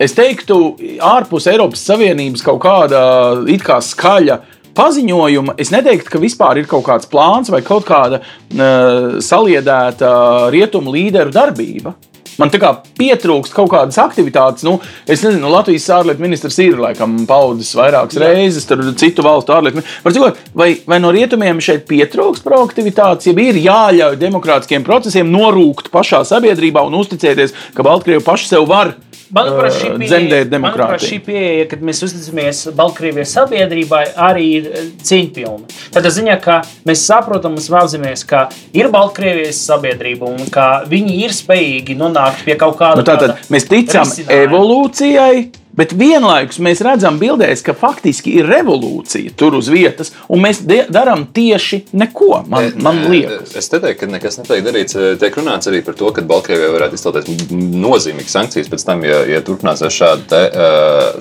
es 0.00 0.16
teiktu, 0.16 0.76
ārpus 1.04 1.48
Eiropas 1.52 1.84
Savienības 1.86 2.44
kaut 2.44 2.62
kāda 2.64 3.04
it 3.50 3.64
kā 3.66 3.80
skaļa. 3.84 4.40
Paziņojuma 4.74 5.54
es 5.62 5.70
neteiktu, 5.70 6.10
ka 6.10 6.18
vispār 6.18 6.58
ir 6.58 6.66
kaut 6.66 6.82
kāds 6.88 7.06
plāns 7.06 7.50
vai 7.52 7.60
kaut 7.62 7.84
kāda 7.86 8.18
uh, 8.18 9.20
saliedēta 9.22 10.08
rietumu 10.50 10.90
līderu 10.96 11.30
darbība. 11.30 11.92
Man 12.40 12.50
tā 12.52 12.60
kā 12.62 12.70
pietrūkst 12.98 13.54
kaut 13.54 13.70
kādas 13.72 13.98
aktivitātes. 14.02 14.64
Nu, 14.66 14.76
es 15.06 15.22
nezinu, 15.24 15.50
Latvijas 15.52 15.86
ārlietu 15.94 16.24
ministrs 16.24 16.58
ir 16.64 16.80
laikam 16.82 17.16
paudis 17.28 17.72
vairākas 17.78 18.18
Jā. 18.18 18.30
reizes, 18.32 18.66
tur 18.68 18.82
citu 19.00 19.24
valstu 19.26 19.54
ārlietu 19.54 19.80
ministrs. 19.80 20.42
Vai, 20.54 20.70
vai 20.88 21.00
no 21.02 21.12
rietumiem 21.14 21.62
šeit 21.64 21.86
pietrūkst 21.90 22.46
proaktivitātes, 22.46 23.30
ja 23.30 23.36
ir 23.44 23.60
jāļauj 23.62 24.18
demokrātiskiem 24.20 24.86
procesiem 24.86 25.30
norūkt 25.32 25.90
pašā 25.94 26.24
sabiedrībā 26.28 26.84
un 26.86 26.98
uzticēties, 27.00 27.54
ka 27.76 27.86
Baltkrievi 27.86 28.24
paši 28.24 28.54
sev 28.54 28.68
var 28.70 28.94
Manuprāt, 29.32 29.72
šī 29.78 29.90
pieeja, 30.02 30.44
manuprāt, 30.60 31.00
šī 31.04 31.18
pieeja, 31.24 31.64
kad 31.70 31.84
mēs 31.86 32.02
uzticamies 32.04 32.60
Baltkrievijas 32.76 33.32
sabiedrībai, 33.38 34.02
arī 34.20 34.46
ir 34.58 34.68
cīņpilna. 35.00 35.72
Tādā 35.94 36.12
ziņā, 36.12 36.36
ka 36.44 36.60
mēs 36.88 37.06
saprotam 37.08 37.56
un 37.56 37.64
svēlamies, 37.64 38.26
ka 38.28 38.46
ir 38.76 38.90
Baltkrievijas 38.92 39.64
sabiedrība 39.64 40.28
un 40.28 40.52
ka 40.52 40.68
viņi 40.90 41.18
ir 41.24 41.34
spējīgi 41.36 41.96
nonākt 42.00 42.44
pie 42.44 42.58
kaut 42.60 42.76
kāda. 42.80 43.00
Nu, 43.00 43.08
tātad 43.08 43.52
mēs 43.54 43.68
ticam 43.70 44.10
evolūcijai 44.28 45.63
Bet 45.74 45.94
vienlaikus 45.98 46.60
mēs 46.62 46.82
redzam, 46.84 47.18
bildēs, 47.18 47.62
ka 47.66 47.74
faktiski 47.74 48.36
ir 48.38 48.46
revolūcija 48.50 49.34
tur 49.38 49.56
uz 49.58 49.70
vietas, 49.72 50.12
un 50.30 50.42
mēs 50.44 50.62
darām 50.64 51.26
tieši 51.34 51.80
neko. 51.98 52.44
Man, 52.50 52.70
man 52.84 53.00
liekas, 53.10 53.56
es 53.58 53.70
te 53.72 53.80
teiktu, 53.82 54.04
ka 54.04 54.10
nekas 54.12 54.38
netiek 54.38 54.62
darīts. 54.66 54.98
Tiek 55.20 55.38
runāts 55.38 55.70
arī 55.70 55.80
par 55.86 55.96
to, 55.98 56.10
ka 56.14 56.22
Baltkrievijai 56.28 56.72
varētu 56.76 56.98
izstāties 56.98 57.50
nozīmīgas 57.50 58.36
sankcijas 58.36 58.70
pēc 58.70 58.86
tam, 58.86 59.02
ja, 59.06 59.22
ja 59.28 59.42
turpināsies 59.44 59.98
šāda, 59.98 60.28
te, 60.30 60.64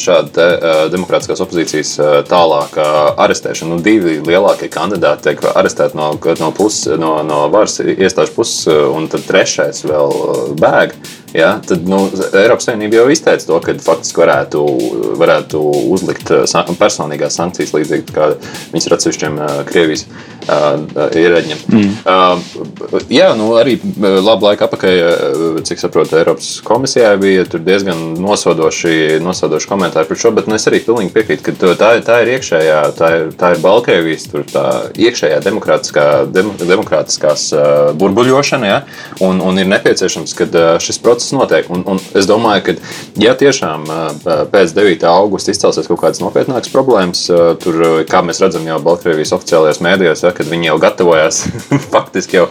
šāda 0.03 0.33
te, 0.37 0.47
demokrātiskās 0.93 1.41
opozīcijas 1.45 1.95
tālāka 2.29 2.85
arestēšana. 3.25 3.73
Nu, 3.73 3.81
divi 3.81 4.19
lielākie 4.21 4.69
kandidāti 4.73 5.31
tiek 5.31 5.43
arestēti 5.53 5.97
no, 5.97 6.11
no, 6.13 6.53
pus, 6.53 6.83
no, 6.99 7.15
no 7.25 7.45
varas 7.53 7.79
iestāžu 7.81 8.37
puses, 8.37 8.69
un 8.69 9.09
tad 9.09 9.25
trešais 9.29 9.83
vēl 9.87 10.17
bēg. 10.61 10.95
Ja, 11.33 11.55
tad 11.65 11.87
nu, 11.89 12.03
Eiropas 12.37 12.67
Savienība 12.67 12.99
jau 12.99 13.07
izteica 13.09 13.47
to, 13.47 13.57
ka 13.63 13.73
faktiski 13.81 14.21
varētu, 14.21 14.42
varētu 15.19 15.61
uzlikt 15.93 16.29
uh, 16.33 16.75
personīgās 16.79 17.39
sankcijas 17.39 17.73
līdzīgi 17.73 18.13
kā 18.13 18.33
viņas 18.73 18.87
ir 18.87 18.95
atsevišķiem 18.97 19.39
uh, 19.39 19.55
Krievijas 19.69 20.05
uh, 20.05 21.07
ierēģiem. 21.17 21.63
Mm. 21.71 21.93
Jā, 23.13 23.29
nu, 23.39 23.53
arī 23.57 23.77
labu 24.01 24.47
laiku 24.49 24.65
atpakaļ, 24.67 25.61
cik 25.65 25.79
saprotu, 25.81 26.17
Eiropas 26.19 26.49
komisijā 26.65 27.13
bija 27.21 27.45
diezgan 27.53 28.01
nosodoši, 28.21 29.21
nosodoši 29.23 29.69
komentāri 29.69 30.09
par 30.09 30.19
šo, 30.19 30.33
bet 30.35 30.49
nu, 30.49 30.57
es 30.59 30.67
arī 30.69 30.81
pilnīgi 30.83 31.13
piekrītu, 31.15 31.45
ka 31.47 31.75
tā, 31.79 31.93
tā 32.05 32.19
ir 32.25 32.33
iekšējā, 32.35 32.79
tā 32.99 33.11
ir, 33.17 33.31
tā 33.39 33.53
ir 33.55 33.63
Baltkrievijas 33.63 34.27
iekšējā 34.99 35.39
demokrātiskā, 35.47 36.07
dem, 36.33 36.51
demokrātiskās 36.59 37.47
burbuļošana, 37.99 38.69
ja, 38.69 38.81
un, 39.23 39.41
un 39.45 39.63
ir 39.63 39.69
nepieciešams, 39.71 40.35
ka 40.37 40.49
šis 40.83 40.99
process 41.03 41.13
process 41.13 41.31
notiek. 41.31 41.69
Un, 41.69 41.83
un 41.85 41.99
es 42.15 42.27
domāju, 42.27 42.63
ka, 42.65 42.73
ja 43.21 43.33
tiešām 43.37 43.85
pēc 44.53 44.73
9. 44.75 45.05
augusta 45.09 45.53
izcelsies 45.53 45.89
kaut 45.89 46.01
kādas 46.01 46.21
nopietnākas 46.23 46.71
problēmas, 46.73 47.25
tur, 47.63 47.79
kā 48.09 48.23
mēs 48.25 48.41
redzam, 48.43 48.65
jau 48.67 48.79
Baltkrievijas 48.83 49.33
oficiālajos 49.37 49.81
mēdījos, 49.83 50.23
ja, 50.25 50.33
kad 50.35 50.49
viņi 50.49 50.69
jau 50.69 50.77
gatavojās 50.83 51.43
faktiski 51.93 52.39
jau 52.39 52.47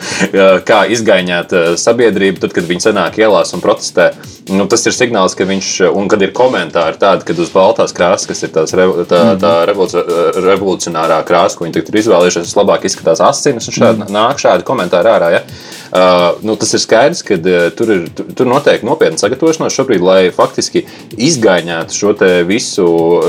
kā 0.68 0.82
izgaņot 0.94 1.54
sabiedrību, 1.80 2.42
tad, 2.44 2.54
kad 2.56 2.68
viņi 2.68 2.86
senāk 2.88 3.18
ielās 3.22 3.54
un 3.56 3.64
protestē. 3.64 4.12
Nu, 4.52 4.66
tas 4.70 4.82
ir 4.88 4.96
signāls, 4.96 5.36
ka 5.38 5.46
viņš, 5.48 5.68
un 5.94 6.08
kad 6.10 6.22
ir 6.24 6.34
komentāri 6.36 6.98
tādi, 7.00 7.26
kad 7.28 7.38
uz 7.42 7.52
baltās 7.54 7.94
krāsas, 7.96 8.26
kas 8.30 8.42
ir 8.42 8.54
tās 8.54 8.74
revo, 8.78 9.04
tā, 9.08 9.20
tā 9.40 9.52
mhm. 9.70 10.42
revolucionārā 10.48 11.20
krāsa, 11.28 11.58
ko 11.58 11.68
viņi 11.68 11.84
ir 11.84 12.00
izvēlējušies, 12.02 12.56
labāk 12.58 12.88
izskatās 12.88 13.22
asinis, 13.24 13.70
un 13.70 13.78
šādi, 13.78 14.04
mhm. 14.04 14.16
nāk 14.16 14.42
šādi 14.42 14.66
komentāri 14.66 15.12
ārā. 15.14 15.30
Ja? 15.36 15.44
Uh, 15.92 16.38
nu, 16.40 16.54
tas 16.56 16.70
ir 16.72 16.80
skaidrs, 16.80 17.20
ka 17.20 17.36
uh, 17.36 17.66
tur, 17.76 17.90
ir, 17.92 18.04
tur, 18.16 18.30
tur 18.32 18.48
notiek 18.48 18.80
nopietna 18.86 19.20
sagatavošanās 19.20 19.74
šobrīd, 19.76 20.00
lai 20.00 20.20
faktiski 20.32 20.86
izgaņētu 21.20 21.96
šo 21.98 22.14
visu, 22.48 22.86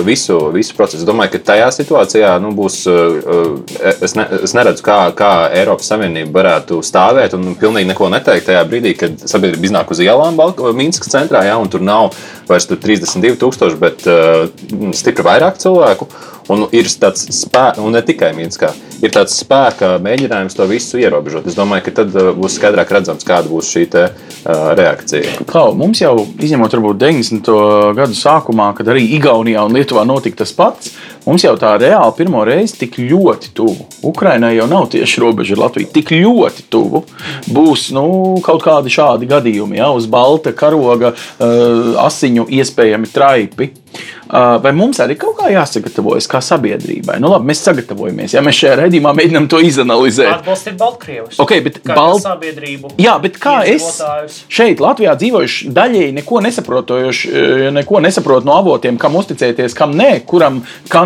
visu, 0.07 0.37
visu 0.55 0.77
procesu. 0.77 1.01
Es 1.01 1.07
domāju, 1.09 1.33
ka 1.33 1.41
tajā 1.51 1.67
situācijā 1.75 2.31
nu, 2.39 2.53
būs. 2.55 2.77
Uh, 2.87 3.59
es, 3.99 4.15
ne, 4.15 4.29
es 4.47 4.55
neredzu, 4.55 4.85
kā, 4.85 4.97
kā 5.17 5.33
Eiropas 5.59 5.91
Savienība 5.91 6.39
varētu 6.39 6.79
stāvēt 6.87 7.35
un 7.35 7.51
pilnīgi 7.59 7.91
neko 7.91 8.07
neteikt 8.13 8.47
tajā 8.47 8.63
brīdī, 8.69 8.95
kad 8.95 9.19
sabiedrība 9.27 9.67
iznāk 9.67 9.91
uz 9.91 9.99
ielām 10.05 10.39
Minskas 10.79 11.11
centrā, 11.11 11.43
ja, 11.49 11.59
un 11.59 11.67
tur 11.67 11.83
nav 11.83 12.13
vairs 12.47 12.69
32,000, 12.71 13.75
bet 13.83 14.07
uh, 14.07 14.47
stipri 14.95 15.27
vairāk 15.27 15.59
cilvēku. 15.59 16.07
Un 16.51 16.65
ir 16.75 16.89
tāds 16.99 17.23
spēks, 17.31 17.79
un 17.79 17.93
ne 17.95 18.01
tikai 18.03 18.33
Minskā, 18.35 18.73
ir 18.99 19.13
tāds 19.13 19.37
spēka 19.39 19.93
mēģinājums 20.03 20.57
to 20.57 20.67
visu 20.67 20.99
ierobežot. 20.99 21.47
Es 21.47 21.55
domāju, 21.55 21.85
ka 21.87 21.95
tad 22.01 22.17
uh, 22.17 22.31
būs 22.35 22.57
skaidrāk 22.59 22.91
redzams, 22.91 23.23
kāda 23.27 23.47
būs 23.51 23.69
šī 23.71 23.85
te, 23.93 24.03
uh, 24.09 24.65
reakcija. 24.75 25.37
Klau, 25.47 25.71
mums 25.79 26.03
jau, 26.03 26.13
izņemot 26.43 26.75
varbūt 26.75 26.99
90. 27.05 27.53
gadu 27.99 28.19
sākumā, 28.19 28.73
kad 28.77 28.91
arī 28.91 29.05
Igaunijā 29.15 29.63
un 29.63 29.77
Lietuvā 29.77 30.03
notika 30.07 30.43
tas 30.43 30.51
pats, 30.57 30.91
mums 31.25 31.45
jau 31.45 31.53
tā 31.59 31.73
reāli 31.81 32.15
pirmo 32.17 32.43
reizi 32.47 32.79
tik 32.83 32.97
ļoti 33.01 33.53
tuvu. 33.57 33.87
Ukrainai 34.09 34.53
jau 34.57 34.67
nav 34.71 34.89
tieši 34.93 35.23
robeža 35.23 35.57
ar 35.57 35.65
Latviju. 35.65 35.91
Tik 35.93 36.13
ļoti 36.17 36.67
tuvu 36.73 37.03
būs 37.53 37.89
nu, 37.95 38.07
kaut 38.45 38.65
kādi 38.65 38.93
šādi 38.93 39.29
gadījumi, 39.29 39.79
ja 39.79 39.91
uz 39.95 40.09
balta 40.11 40.53
karoga, 40.55 41.13
uh, 41.13 41.93
asiņu 42.03 42.49
iespējami 42.59 43.11
traipi. 43.13 43.71
Uh, 44.33 44.55
vai 44.63 44.71
mums 44.73 44.97
arī 45.03 45.13
kaut 45.19 45.35
kā 45.37 45.51
jāsagatavojas 45.53 46.25
kā 46.31 46.39
sabiedrībai? 46.41 47.19
Nu, 47.21 47.29
labi, 47.29 47.51
mēs 47.51 47.59
sagatavojamies. 47.67 48.33
Ja 48.33 48.41
mēs 48.41 48.57
šajā 48.57 48.77
redzējumā 48.79 49.11
mēģinām 49.19 49.45
to 49.51 49.59
izanalizēt. 49.61 50.31
Atbalstīt 50.39 50.79
Baltkrievus. 50.79 51.37
Okay, 51.43 51.61
bet 51.61 51.77
Balt... 51.85 52.23
sabiedrību. 52.23 52.95
Jā, 53.03 53.13
bet 53.21 53.37
kā 53.41 53.59
es 53.69 53.99
šeit 54.49 54.81
Latvijā 54.81 55.13
dzīvojuši 55.19 55.69
daļēji 55.75 56.15
neko 56.17 56.41
nesaprotojuši, 56.47 57.33
eh, 57.33 57.67
neko 57.75 58.01
nesaprotu 58.07 58.49
no 58.49 58.57
avotiem, 58.57 58.97
kam 59.01 59.19
uzticēties, 59.21 59.77
kam 59.77 59.93
nē, 59.99 60.15
kuram 60.29 60.63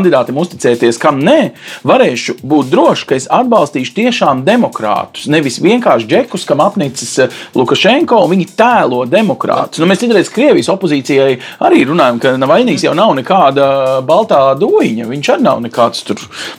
kandidātam 0.07 0.39
uzticēties, 0.39 0.99
kam 1.01 1.19
nē, 1.23 1.53
varēšu 1.87 2.37
būt 2.43 2.71
drošs, 2.71 3.05
ka 3.07 3.17
es 3.17 3.27
atbalstīšu 3.31 3.95
tiešām 3.97 4.43
demokrātus. 4.47 5.27
Nevis 5.27 5.59
vienkārši 5.63 6.07
džekus, 6.07 6.45
kam 6.47 6.61
apnicis 6.63 7.13
eh, 7.19 7.37
Lukašenko, 7.55 8.23
un 8.23 8.35
viņi 8.35 8.49
tēlo 8.57 9.03
demokrātus. 9.09 9.81
Nu, 9.81 9.89
mēs 9.89 10.01
citreiz 10.03 10.31
Krievijas 10.33 10.71
opozīcijai 10.73 11.37
arī 11.67 11.83
runājam, 11.87 12.21
ka 12.23 12.35
Navainīgs 12.39 12.87
jau 12.87 12.95
nav 12.97 13.15
nekāda 13.17 14.01
baltā 14.07 14.41
doiņa. 14.59 15.07
Viņš 15.11 15.33
arī 15.35 15.47
nav 15.47 15.63
nekāds 15.65 16.05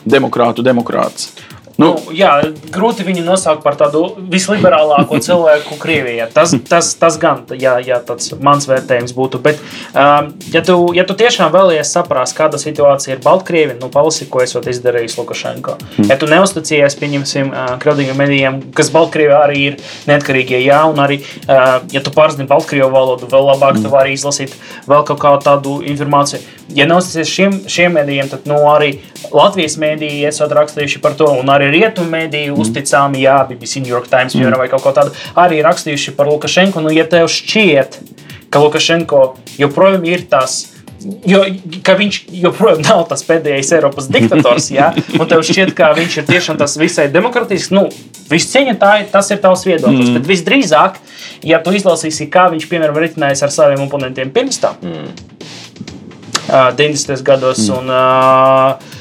demokrātu 0.05 0.65
demokrāts. 0.65 1.31
Nu, 1.79 1.93
nu, 1.95 2.13
jā, 2.15 2.33
grūti 2.73 3.05
viņu 3.07 3.23
nosaukt 3.23 3.63
par 3.63 3.77
tādu 3.79 4.03
visliberālāko 4.31 5.19
cilvēku 5.25 5.77
Krievijā. 5.79 6.27
Tas, 6.33 6.53
tas, 6.67 6.91
tas 6.99 7.17
gan, 7.21 7.45
jā, 7.55 7.77
jā, 7.85 8.01
tāds 8.05 8.33
mans 8.43 8.67
vērtējums 8.69 9.15
būtu. 9.15 9.39
Bet, 9.45 9.61
um, 9.93 10.31
ja, 10.51 10.63
tu, 10.65 10.75
ja 10.97 11.05
tu 11.07 11.15
tiešām 11.19 11.53
vēlies 11.55 11.93
saprast, 11.95 12.35
kāda 12.37 12.59
situācija 12.61 13.15
ir 13.15 13.23
Baltkrievijā, 13.23 13.79
nu, 13.79 13.91
palasi, 13.93 14.27
ko 14.31 14.43
esat 14.43 14.67
izdarījis 14.71 15.17
Lukašenko. 15.21 15.77
Mm. 15.95 16.09
Ja 16.11 16.19
tu 16.19 16.29
neusticies, 16.29 16.99
pieņemsim, 16.99 17.53
uh, 17.53 17.73
kraudīgiem 17.81 18.19
medijiem, 18.19 18.61
kas 18.75 18.91
Baltkrievijā 18.95 19.41
arī 19.47 19.65
ir 19.71 19.79
neatkarīgie, 20.09 20.59
jā, 20.65 20.83
un 20.91 20.99
arī, 21.03 21.21
uh, 21.47 21.79
ja 21.95 22.03
tu 22.03 22.13
pārzini 22.15 22.49
Baltkrievu 22.49 22.91
valodu, 22.91 23.29
vēl 23.31 23.51
labāk 23.53 23.79
mm. 23.79 23.87
tu 23.87 23.95
vari 23.95 24.17
izlasīt 24.17 24.55
vēl 24.89 25.07
kaut 25.07 25.23
kādu 25.23 25.45
tādu 25.47 25.79
informāciju. 25.87 26.58
Ja 26.75 26.85
neusticies 26.89 27.29
šiem, 27.33 27.55
šiem 27.69 27.95
medijiem, 27.97 28.29
tad 28.29 28.45
nu, 28.49 28.59
arī 28.69 28.91
Latvijas 29.33 29.77
mediji 29.81 30.27
esat 30.29 30.53
rakstījuši 30.53 31.01
par 31.01 31.15
to, 31.17 31.29
un 31.41 31.49
arī 31.49 31.71
rietumu 31.73 32.11
mediju 32.13 32.53
mm. 32.53 32.61
uzticami, 32.61 33.23
jā, 33.23 33.39
BBC, 33.49 33.81
New 33.83 33.93
York 33.93 34.09
Times, 34.11 34.35
piemēram, 34.37 34.57
mm. 34.57 34.63
vai 34.63 34.71
kaut 34.71 34.85
ko 34.85 34.93
tādu, 34.95 35.15
arī 35.39 35.63
rakstījuši 35.65 36.13
par 36.17 36.29
Lukašenko. 36.29 36.83
Nu, 36.85 36.93
ja 36.93 37.07
tev 37.09 37.29
šķiet, 37.33 37.97
ka 38.53 38.61
Lukašenko 38.61 39.23
joprojām 39.57 40.05
ir 40.09 40.27
tas. 40.29 40.61
Jo, 41.29 41.45
viņš 41.95 42.21
joprojām 42.43 42.83
nav 42.83 43.05
tas 43.07 43.23
pēdējais 43.23 43.71
Eiropas 43.77 44.09
diktators, 44.11 44.69
ja? 44.75 44.91
un 45.15 45.25
tev 45.31 45.45
šķiet, 45.47 45.71
ka 45.77 45.93
viņš 45.97 46.21
ir 46.21 46.25
tiešām 46.27 46.59
tas 46.59 46.75
visai 46.77 47.07
demokratisks. 47.13 47.71
Nu, 47.71 47.87
Viss 48.29 48.51
cieņa, 48.51 48.75
tā 48.77 48.91
ir, 49.01 49.07
tas 49.09 49.31
ir 49.33 49.39
tavs 49.41 49.65
viedoklis. 49.65 50.11
Mm. 50.11 50.19
Bet 50.19 50.27
visdrīzāk, 50.29 50.99
ja 51.49 51.57
tu 51.65 51.73
izlasīsi, 51.73 52.29
kā 52.29 52.45
viņš, 52.53 52.67
piemēram, 52.69 52.99
ritinājis 53.01 53.41
ar 53.47 53.53
saviem 53.53 53.81
oponentiem 53.87 54.29
pirms 54.35 54.61
tam, 54.61 54.77
mm. 54.85 55.38
Uh, 56.49 56.71
90. 56.75 57.23
gados, 57.25 57.61
mm. 57.69 57.77
un 57.77 57.89
uh, 57.93 58.97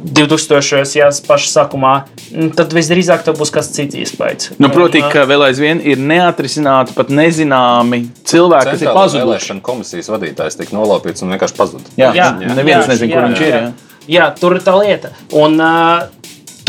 2000. 0.00 0.96
jā, 0.96 1.08
pašā 1.26 1.50
sākumā, 1.50 1.92
mm, 2.30 2.52
tad 2.58 2.72
visdrīzāk 2.76 3.24
tas 3.26 3.36
būs 3.38 3.52
kas 3.54 3.70
cits 3.74 3.98
iespējas. 3.98 4.54
Nu, 4.62 4.70
Protams, 4.72 5.10
ka 5.12 5.26
vēl 5.28 5.44
aizvien 5.50 5.82
ir 5.84 6.00
neatrisināti, 6.00 6.94
pat 6.96 7.12
nezināmi 7.12 8.04
cilvēki, 8.28 8.72
kas 8.72 8.86
ir 8.86 8.92
pazuduši. 8.94 9.26
Vēlēšana 9.26 9.66
komisijas 9.66 10.10
vadītājs 10.12 10.58
tika 10.60 10.76
nolaupīts 10.78 11.26
un 11.26 11.34
vienkārši 11.34 11.58
pazuda. 11.58 11.92
Jā, 12.00 12.14
jā, 12.16 12.30
jā. 12.46 12.56
neviens 12.56 12.88
nezina, 12.90 13.12
kur 13.12 13.28
viņš 13.28 13.44
ir. 13.44 13.58
Jā. 13.58 13.68
jā, 14.16 14.30
tur 14.40 14.56
ir 14.56 14.64
tā 14.66 14.78
lieta. 14.78 15.12
Un, 15.36 15.60
uh, 15.60 16.19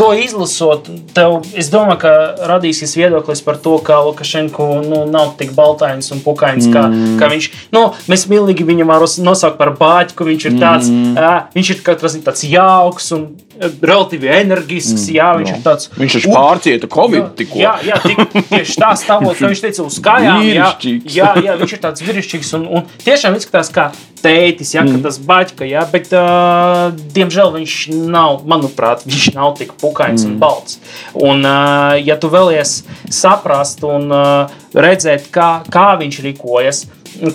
to 0.02 0.10
izlasot, 0.18 0.88
tev, 1.14 1.38
es 1.58 1.70
domāju, 1.72 2.00
ka 2.02 2.12
radīsies 2.50 2.96
viedoklis 2.98 3.42
par 3.46 3.58
to, 3.62 3.76
ka 3.84 4.00
Lukašenko 4.02 4.68
nu, 4.82 5.02
nav 5.10 5.36
tik 5.38 5.54
baltains 5.54 6.10
un 6.14 6.22
pukains, 6.24 6.66
mm. 6.66 6.74
kā, 6.74 7.18
kā 7.20 7.30
viņš. 7.30 7.48
Nu, 7.74 7.84
mēs 8.10 8.26
mīlīgi 8.30 8.66
viņu 8.66 8.88
varam 8.88 9.06
nosaukt 9.22 9.60
par 9.60 9.74
bāķi, 9.78 10.16
ka 10.18 10.26
viņš 10.26 10.48
ir 10.50 10.58
tāds, 10.58 10.90
mm. 10.90 11.14
uh, 11.18 11.54
viņš 11.54 11.74
ir 11.76 11.84
katrs 11.86 12.18
tāds 12.26 12.44
jauks 12.48 13.12
un 13.14 13.28
relatīvi 13.60 14.30
enerģisks. 14.32 15.08
Mm, 15.08 15.16
jā, 15.16 15.28
viņš 15.40 15.50
jā. 15.50 15.56
ir 15.56 15.64
tāds. 15.66 15.90
Viņš 15.98 16.16
taču 16.18 16.32
pārcieta 16.32 16.90
Covid 16.92 17.28
tikko. 17.38 17.60
Jā, 17.62 17.74
jā 17.86 17.98
tik, 18.04 18.22
tieši 18.52 18.78
tā 18.80 18.92
stāvot, 19.00 19.36
ka 19.38 19.50
viņš 19.50 19.66
teica 19.66 19.84
uz 19.84 19.98
kājām. 20.04 20.46
Jā, 20.48 20.70
jā, 21.18 21.28
jā, 21.46 21.58
viņš 21.60 21.76
ir 21.76 21.82
tāds 21.82 22.06
vīrišķīgs 22.06 22.56
un, 22.58 22.66
un 22.78 22.88
tiešām 23.04 23.36
izskatās 23.38 23.72
kā 23.74 23.90
tētis, 24.22 24.72
ja, 24.76 24.84
mm. 24.86 25.02
tas 25.04 25.18
baļķis, 25.26 25.66
ja, 25.66 25.82
bet, 25.90 26.10
uh, 26.14 26.94
diemžēl, 27.14 27.52
viņš 27.56 27.76
nav, 28.12 28.42
manuprāt, 28.48 29.04
viņš 29.08 29.28
nav 29.36 29.56
tik 29.58 29.74
pukains 29.80 30.24
mm. 30.24 30.30
un 30.30 30.42
balts. 30.42 30.78
Un, 31.18 31.42
uh, 31.42 31.96
ja 31.98 32.18
tu 32.22 32.30
vēlies 32.32 32.80
saprast 33.12 33.82
un 33.88 34.08
uh, 34.14 34.52
redzēt, 34.74 35.28
kā, 35.34 35.50
kā 35.72 35.92
viņš 36.00 36.20
rīkojas, 36.28 36.84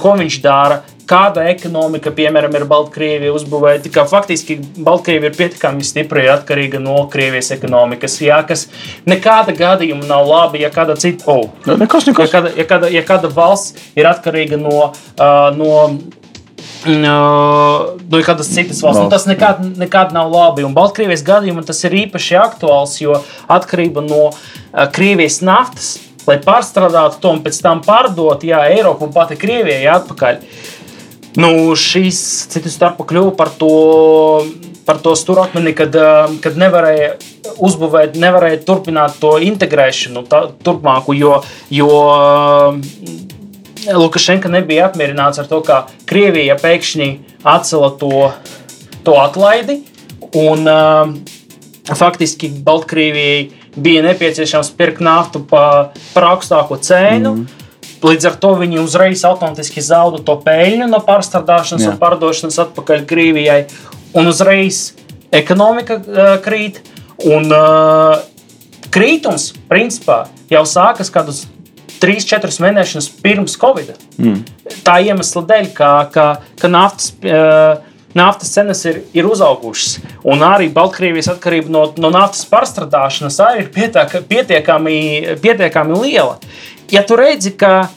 ko 0.02 0.16
viņš 0.18 0.40
dara, 0.46 0.82
kāda 1.08 1.46
ekonomika, 1.52 2.12
piemēram, 2.16 2.56
ir 2.58 2.66
Baltkrievija 2.70 3.34
uzbūvēta. 3.36 3.92
Kā 3.94 4.04
faktiski 4.10 4.60
Baltkrievija 4.84 5.32
ir 5.32 5.38
pietiekami 5.38 5.86
stipra, 5.88 6.24
ir 6.24 6.34
atkarīga 6.36 6.82
no 6.84 7.00
Krievijas 7.12 7.54
ekonomikas. 7.56 8.20
Jā, 8.24 8.42
kas 8.48 8.68
nekāda 9.08 9.56
gadījuma 9.58 10.08
nav 10.10 10.28
labi, 10.28 10.64
ja 10.66 10.72
kāda 10.74 10.98
cita, 11.00 11.30
oh, 11.32 11.50
nekas, 11.68 12.10
nekas. 12.10 12.28
Ja, 12.28 12.38
kāda, 12.38 12.54
ja, 12.60 12.68
kāda, 12.70 12.92
ja 12.94 13.04
kāda 13.08 13.32
valsts 13.34 13.92
ir 13.98 14.10
atkarīga 14.10 14.60
no. 14.62 14.92
Uh, 15.18 15.50
no 15.58 15.74
no 16.88 18.20
kādas 18.24 18.50
citas 18.54 18.80
valsts. 18.84 19.02
Nu, 19.02 19.10
tas 19.12 19.26
nekad, 19.28 19.64
nekad 19.80 20.14
nav 20.16 20.30
labi. 20.32 20.66
Un 20.68 20.76
Baltkrievijas 20.78 21.24
gadījumā 21.28 21.64
tas 21.68 21.82
ir 21.88 21.96
īpaši 22.06 22.38
aktuāls, 22.40 22.98
jo 23.02 23.18
atkarība 23.52 24.04
no 24.06 24.28
uh, 24.30 24.86
Krievijas 24.94 25.42
naftas, 25.46 25.96
lai 26.28 26.38
pārstrādātu 26.44 27.22
to 27.24 27.34
un 27.36 27.44
pēc 27.44 27.60
tam 27.64 27.82
pārdot, 27.86 28.44
jā, 28.48 28.62
Eiropu 28.74 29.08
un 29.08 29.14
pati 29.16 29.40
Krievijai 29.40 29.88
atpakaļ. 29.96 30.42
Nu, 31.38 31.50
šīs 31.78 32.20
citas 32.50 32.76
starpā 32.78 33.06
kļuva 33.06 33.36
par 33.38 33.52
to, 33.60 33.70
par 34.88 35.02
to 35.04 35.14
stūrakmeni, 35.18 35.76
kad, 35.78 35.94
kad 36.42 36.58
nevarēja 36.58 37.12
uzbūvēt, 37.62 38.18
nevarēja 38.18 38.64
turpināt 38.66 39.20
to 39.22 39.36
integrēšanu 39.46 40.26
tā, 40.32 40.44
turpmāku, 40.66 41.14
jo, 41.18 41.36
jo 41.74 41.92
Lukašenka 43.88 44.50
nebija 44.52 44.90
apmierināts 44.90 45.40
ar 45.42 45.50
to, 45.50 45.62
ka 45.66 45.86
Krievija 46.10 46.58
pēkšņi 46.60 47.12
atcēla 47.48 47.92
to, 48.02 48.32
to 49.06 49.16
atlaidi. 49.22 49.82
Un, 50.38 50.66
uh, 50.68 51.38
faktiski 51.96 52.50
Baltkrievijai 52.50 53.50
bija 53.76 54.04
nepieciešams 54.04 54.74
pirkt 54.78 55.00
naftu 55.06 55.44
par, 55.48 55.94
par 56.14 56.32
augstāku 56.34 56.80
cenu. 56.82 57.36
Mm. 57.36 57.57
Līdz 58.04 58.30
ar 58.30 58.38
to 58.42 58.54
viņi 58.60 58.80
uzreiz 58.84 59.24
automātiski 59.26 59.82
zauda 59.82 60.22
to 60.26 60.36
peļņu 60.46 60.88
no 60.92 61.00
pārstrādāšanas 61.06 61.88
Jā. 61.88 61.94
un 61.94 62.00
pārdošanas 62.02 62.60
atpakaļ 62.68 63.06
Krievijai. 63.10 63.60
Un 64.18 64.30
uzreiz 64.30 64.92
ekonomika 65.34 65.98
uh, 65.98 66.36
krīt. 66.44 66.84
Un 67.26 67.50
uh, 67.50 68.20
krītums 68.94 69.50
principā 69.70 70.28
jau 70.54 70.62
sākas 70.70 71.10
kādus 71.14 71.48
3-4 71.98 72.62
mēnešus 72.62 73.10
pirms 73.24 73.58
Covid. 73.58 73.96
Mm. 74.22 74.44
Tā 74.86 75.00
iemesla 75.08 75.44
dēļ, 75.50 75.70
ka, 75.78 75.92
ka, 76.14 76.32
ka 76.62 76.72
naftas. 76.72 77.14
Uh, 77.26 77.84
naftas 78.18 78.50
cenas 78.50 78.80
ir, 78.88 79.04
ir 79.14 79.28
uzaugušas. 79.30 80.00
Un 80.26 80.42
arī 80.42 80.72
Baltkrievijas 80.74 81.28
atkarība 81.36 81.70
no, 81.70 81.84
no 82.02 82.10
naftas 82.14 82.48
pārstrādāšanas 82.50 83.38
arī 83.46 83.66
ir 83.66 83.70
pietiekami, 84.32 84.96
pietiekami 85.44 86.00
liela 86.02 86.40
ja 86.92 87.04
tu 87.08 87.18
redzi, 87.20 87.54
ka 87.58 87.88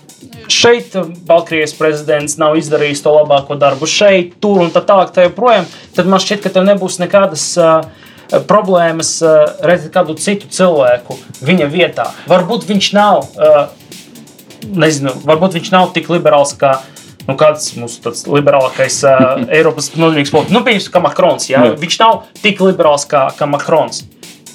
šeit 0.50 0.94
Baltkrievijas 1.26 1.74
prezidents 1.78 2.36
nav 2.40 2.58
izdarījis 2.60 3.02
to 3.04 3.14
labāko 3.14 3.56
darbu, 3.60 3.88
šeit, 3.88 4.36
tur 4.42 4.62
un 4.64 4.72
tā 4.74 4.82
tālāk, 4.86 5.14
tā 5.14 5.26
joprojām, 5.28 5.68
tad 5.96 6.10
man 6.10 6.22
šķiet, 6.22 6.44
ka 6.44 6.54
tev 6.54 6.68
nebūs 6.68 7.00
nekādas. 7.02 7.50
Uh, 7.60 8.06
Problēmas 8.46 9.08
uh, 9.26 9.56
redzēt 9.66 9.90
kādu 9.90 10.14
citu 10.22 10.46
cilvēku 10.54 11.16
viņa 11.42 11.66
vietā. 11.66 12.04
Varbūt 12.30 12.62
viņš 12.68 12.90
nav, 12.94 13.24
uh, 13.34 13.72
nezinu, 14.70 15.16
varbūt 15.26 15.56
viņš 15.58 15.72
nav 15.74 15.90
tik 15.96 16.06
liberāls 16.14 16.54
kā 16.60 16.76
nu, 17.26 17.34
kāds 17.38 17.72
mūsu 17.78 18.14
liberālākais 18.30 19.00
uh, 19.02 19.42
Eiropas 19.58 19.90
nozīmīgs 19.96 20.30
politiķis. 20.30 20.54
Nu, 20.54 20.62
piemēram, 20.66 20.92
kā 20.94 21.02
Makrons. 21.04 21.50
Ja? 21.50 21.64
Viņš 21.80 21.98
nav 22.04 22.22
tik 22.38 22.62
liberāls 22.64 23.08
kā, 23.10 23.26
kā 23.34 23.50
Makrons. 23.50 24.04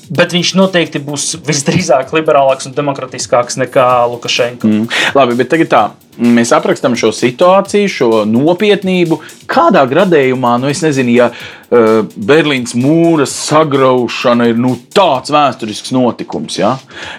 Bet 0.10 0.36
viņš 0.36 0.54
noteikti 0.60 1.02
būs 1.02 1.36
visdrīzāk 1.46 2.14
liberālāks 2.14 2.70
un 2.70 2.76
demokratiskāks 2.78 3.58
nekā 3.64 3.86
Lukašenko. 4.12 4.70
Mm. 4.70 4.90
Labi, 5.18 5.38
bet 5.40 5.50
tagad 5.54 5.72
tā. 5.72 5.86
Mēs 6.16 6.54
aprakstām 6.56 6.94
šo 6.96 7.10
situāciju, 7.12 7.90
šo 7.92 8.10
nopietnību. 8.30 9.18
Kādā 9.52 9.82
gradējumā, 9.90 10.54
nu, 10.64 10.70
es 10.72 10.80
nezinu, 10.86 11.12
ja 11.12 11.28
uh, 11.34 12.06
Berlīnas 12.16 12.72
mūra 12.80 13.26
sagraušana 13.28 14.48
ir 14.54 14.62
nu, 14.62 14.78
tāds 14.96 15.34
vēsturisks 15.36 15.92
notikums, 15.96 16.62
ja, 16.62 16.78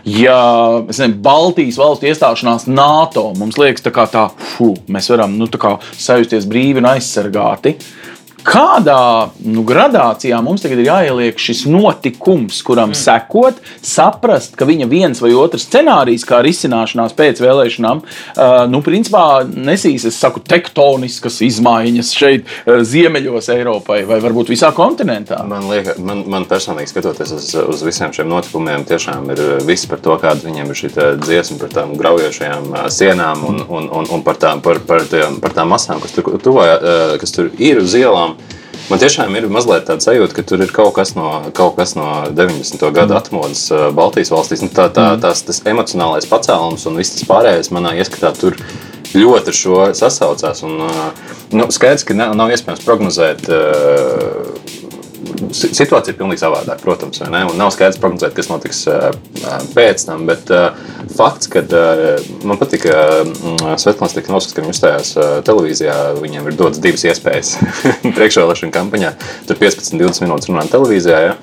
ja 0.08 0.38
nezinu, 0.86 1.20
Baltijas 1.26 1.76
valstu 1.82 2.08
iestāšanās 2.08 2.70
NATO 2.70 3.28
mums 3.36 3.60
liekas, 3.60 3.84
tā 3.84 3.92
kā 3.92 4.08
tā, 4.08 4.30
fu, 4.56 4.72
mēs 4.88 5.12
varam 5.12 5.36
nu, 5.36 5.50
sajusties 5.52 6.48
brīvi 6.48 6.80
un 6.80 6.94
aizsargāti. 6.94 7.76
Uh, 7.76 8.15
Kādā 8.46 9.32
nu, 9.42 9.64
gradācijā 9.66 10.38
mums 10.44 10.62
tagad 10.62 10.78
ir 10.78 10.86
jāieliek 10.86 11.40
šis 11.40 11.64
notikums, 11.66 12.60
kuram 12.66 12.92
mm. 12.92 12.98
sekot, 12.98 13.58
saprast, 13.82 14.54
ka 14.58 14.68
viņa 14.68 14.86
viens 14.90 15.22
vai 15.22 15.32
otrs 15.34 15.66
scenārijs, 15.66 16.22
kā 16.28 16.38
risināšanās 16.46 17.16
pēc 17.18 17.42
vēlēšanām, 17.42 18.02
uh, 18.04 18.54
nu, 18.70 18.80
principā 18.86 19.42
nesīs, 19.50 20.06
es 20.06 20.18
saku, 20.22 20.42
tektoniskas 20.46 21.40
izmaiņas 21.46 22.12
šeit, 22.14 22.46
uh, 22.46 22.84
ziemeļos 22.86 23.50
Eiropai 23.56 24.04
vai 24.06 24.20
varbūt 24.22 24.52
visā 24.54 24.70
kontinentā. 24.76 25.40
Man, 25.50 25.66
liek, 25.72 25.90
man, 25.98 26.22
man 26.30 26.46
personīgi 26.46 26.94
skatoties 26.94 27.34
uz, 27.34 27.50
uz 27.66 27.82
visiem 27.86 28.14
šiem 28.14 28.30
notikumiem, 28.30 28.86
tiešām 28.86 29.26
ir 29.34 29.44
viss 29.66 29.90
par 29.90 30.02
to, 30.06 30.14
kāda 30.22 30.46
viņiem 30.46 30.70
ir 30.70 30.80
šī 30.84 30.92
dziesma 31.24 31.58
par 31.64 31.74
tām 31.74 31.96
graujošajām 31.98 32.70
sienām 32.94 33.42
un, 33.50 33.60
un, 33.66 33.90
un, 33.90 34.10
un 34.14 34.24
par, 34.26 34.38
tām, 34.38 34.62
par, 34.62 34.84
par, 34.86 35.02
tām, 35.10 35.40
par 35.42 35.58
tām 35.58 35.74
masām, 35.74 35.98
kas 36.04 36.14
tur, 36.14 36.30
tuvā, 36.42 36.70
kas 37.18 37.34
tur 37.34 37.50
ir 37.58 37.82
uz 37.82 37.98
ielām. 37.98 38.35
Man 38.86 39.00
tiešām 39.02 39.34
ir 39.34 39.48
mazliet 39.50 39.88
tāda 39.88 40.04
sajūta, 40.04 40.36
ka 40.36 40.42
tur 40.46 40.60
ir 40.62 40.70
kaut 40.74 40.92
kas 40.94 41.16
no, 41.18 41.30
kaut 41.56 41.74
kas 41.78 41.96
no 41.98 42.06
90. 42.30 42.84
gada 42.94 43.16
mm. 43.16 43.18
atmodas 43.18 43.64
Baltijas 43.96 44.30
valstīs. 44.30 44.62
Nu, 44.62 44.70
tā, 44.70 44.86
tā, 44.94 45.08
mm. 45.16 45.24
tās, 45.24 45.42
tas 45.48 45.58
emocionālais 45.66 46.28
pacēlums 46.30 46.86
un 46.86 47.00
viss 47.00 47.16
tas 47.16 47.26
pārējais 47.26 47.72
manā 47.74 47.96
ieskatā 47.98 48.30
tur 48.38 48.58
ļoti 49.16 49.50
ar 49.50 49.58
šo 49.58 49.80
sasaucās. 49.98 50.62
Un, 50.66 50.78
nu, 51.56 51.68
skaidrs, 51.74 52.06
ka 52.06 52.14
nav, 52.14 52.36
nav 52.38 52.54
iespējams 52.54 52.86
prognozēt 52.86 53.50
situācija 55.52 56.14
ir 56.14 56.18
pilnīgi 56.18 56.42
savādāka, 56.42 56.82
protams, 56.82 57.20
un 57.26 57.36
nav 57.58 57.72
skaidrs 57.74 58.00
prognozēt, 58.02 58.34
kas 58.36 58.50
notiks 58.50 58.82
pēc 59.74 60.06
tam. 60.08 60.26
Bet 60.28 60.50
fakts, 61.16 61.50
ka 61.52 61.62
man 62.46 62.60
patīk, 62.60 62.86
ka 62.86 63.76
Svetlāns 63.80 64.16
Tiknovskis, 64.16 64.56
kad 64.56 64.66
viņš 64.66 64.76
uzstājās 64.76 65.14
televīzijā, 65.46 65.96
viņiem 66.22 66.50
ir 66.50 66.58
dotas 66.58 66.82
divas 66.82 67.06
iespējas 67.08 67.56
priekšvēlēšana 68.16 68.74
kampaņā. 68.74 69.14
Tur 69.48 69.60
15-20 69.62 70.26
minūtes 70.26 70.52
runāt 70.52 70.72
televīzijā. 70.74 71.22
Ja? 71.28 71.36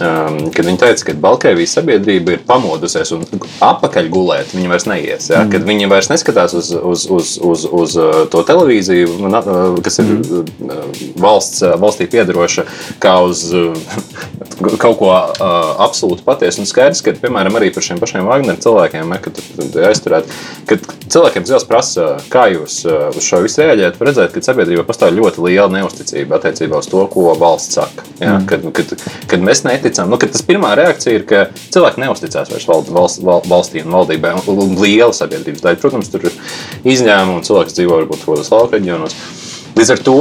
Kad 0.00 0.66
viņi 0.66 0.80
teica, 0.80 1.06
ka 1.06 1.16
Baltkrievijas 1.20 1.76
sabiedrība 1.78 2.36
ir 2.36 2.44
pamodusies 2.48 3.12
un 3.16 3.24
apakaļ 3.64 4.10
gulēt, 4.12 4.54
viņi 4.56 4.70
vairs 4.72 4.86
neies. 4.88 5.28
Ja? 5.32 5.44
Mm. 5.44 5.52
Kad 5.54 5.66
viņi 5.68 5.90
vairs 5.90 6.10
neskatās 6.12 6.54
uz, 6.56 6.72
uz, 6.72 7.06
uz, 7.10 7.34
uz, 7.40 7.66
uz 7.82 7.96
to 8.32 8.42
televīziju, 8.48 9.18
kas 9.84 10.00
ir 10.02 10.12
mm. 10.14 10.52
valsts, 11.20 11.64
valstī 11.80 12.08
piedaroša, 12.10 12.66
kā 13.02 13.16
uz 13.26 13.46
kaut 14.80 14.98
ko 15.00 15.10
uh, 15.10 15.56
absolūti 15.84 16.24
patiesu. 16.26 16.62
Un 16.62 16.68
skaidrs, 16.68 17.02
ka, 17.04 17.14
piemēram, 17.20 17.56
arī 17.58 17.70
par 17.74 17.84
šiem 17.84 18.00
pašiem 18.00 18.28
Wagner 18.28 18.58
cilvēkiem, 18.60 19.14
ja, 19.14 19.20
kad 19.24 19.40
aizturēt, 19.90 20.32
kad 20.68 20.84
cilvēkiem 21.10 21.46
zils 21.48 21.66
prasa, 21.68 22.12
kā 22.32 22.46
jūs 22.52 22.82
uz 22.86 23.24
šo 23.24 23.42
visu 23.44 23.64
reaģējat, 23.64 24.00
redzēt, 24.10 24.34
ka 24.34 24.44
sabiedrībā 24.44 24.84
pastāv 24.88 25.14
ļoti 25.16 25.44
liela 25.46 25.68
neusticība 25.74 26.38
attiecībā 26.38 26.80
uz 26.80 26.88
to, 26.90 27.02
ko 27.12 27.30
valsts 27.40 27.78
saka. 27.80 28.06
Ja, 28.20 28.36
mm. 28.36 28.46
kad, 28.50 28.66
kad, 28.76 28.94
kad 29.30 29.44
mēs 29.44 29.64
neticam, 29.66 29.89
nu, 29.98 30.18
kad 30.20 30.32
tas 30.34 30.44
pirmā 30.46 30.72
reakcija 30.78 31.18
ir, 31.18 31.24
ka 31.28 31.42
cilvēki 31.74 32.04
neusticās 32.04 32.52
vairs 32.52 32.68
val, 32.68 32.84
valsts, 32.86 33.22
val, 33.26 33.42
valstī 33.50 33.84
un 33.84 33.96
valdībai, 33.98 34.36
un, 34.54 34.76
liela 34.80 35.14
sabiedrības 35.16 35.64
daļa. 35.64 35.80
Protams, 35.82 36.12
tur 36.12 36.28
ir 36.30 36.38
izņēmumi, 36.94 37.40
un 37.40 37.46
cilvēks 37.46 37.76
dzīvo 37.78 37.98
varbūt 38.02 38.24
kādos 38.26 38.52
lauka 38.54 38.78
reģionos. 38.78 39.16
Līdz 39.78 39.94
ar 39.96 40.04
to 40.06 40.18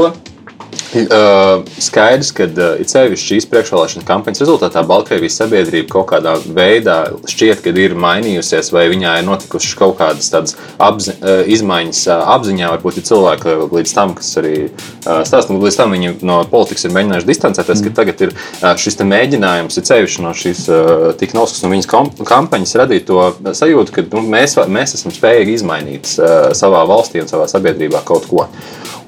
Uh, 0.90 1.62
skaidrs, 1.78 2.32
ka 2.34 2.48
uh, 2.50 2.80
it 2.82 2.90
sevišķi 2.90 3.36
šīs 3.36 3.46
priekšvēlēšana 3.52 4.08
kampaņas 4.08 4.42
rezultātā 4.42 4.82
Baltkrievijas 4.90 5.36
sabiedrība 5.38 5.92
kaut 5.92 6.08
kādā 6.10 6.32
veidā 6.42 6.96
šķiet, 7.30 7.62
ka 7.62 7.74
ir 7.78 7.94
mainījusies, 7.94 8.72
vai 8.74 8.88
viņā 8.90 9.20
ir 9.20 9.28
notikušas 9.28 9.76
kaut 9.78 10.00
kādas 10.00 10.32
tādas 10.34 10.56
apzi, 10.82 11.14
uh, 11.20 11.44
izmaiņas 11.46 12.02
apziņā. 12.18 12.72
Varbūt 12.74 12.98
ir 12.98 13.06
cilvēki 13.06 13.56
līdz 13.70 13.94
tam, 14.00 14.16
kas 14.18 14.32
arī 14.42 14.56
stāsta, 15.06 15.54
līdz 15.54 15.78
tam 15.78 15.94
viņi 15.94 16.16
no 16.26 16.40
politikas 16.50 16.90
ir 16.90 16.96
mēģinājuši 16.98 17.30
distancēties, 17.30 17.84
mm. 17.84 17.86
ka 17.86 18.02
tagad 18.02 18.26
ir 18.26 18.36
šis 18.82 18.98
mēģinājums, 19.14 19.78
it 19.78 19.94
sevišķi 19.94 20.26
no 20.26 20.34
šīs 20.34 20.66
tik 21.22 21.38
noskas 21.38 21.62
un 21.68 21.78
viņas 21.78 21.92
kampaņas 22.34 22.78
radīt 22.82 23.06
to 23.12 23.30
sajūtu, 23.62 23.94
ka 23.94 24.08
nu, 24.10 24.26
mēs, 24.34 24.58
mēs 24.66 24.98
esam 24.98 25.14
spējīgi 25.14 25.60
izmainīt 25.60 26.10
savā 26.10 26.82
valstī 26.90 27.22
un 27.22 27.30
savā 27.30 27.46
sabiedrībā 27.52 28.02
kaut 28.10 28.26
ko. 28.30 28.50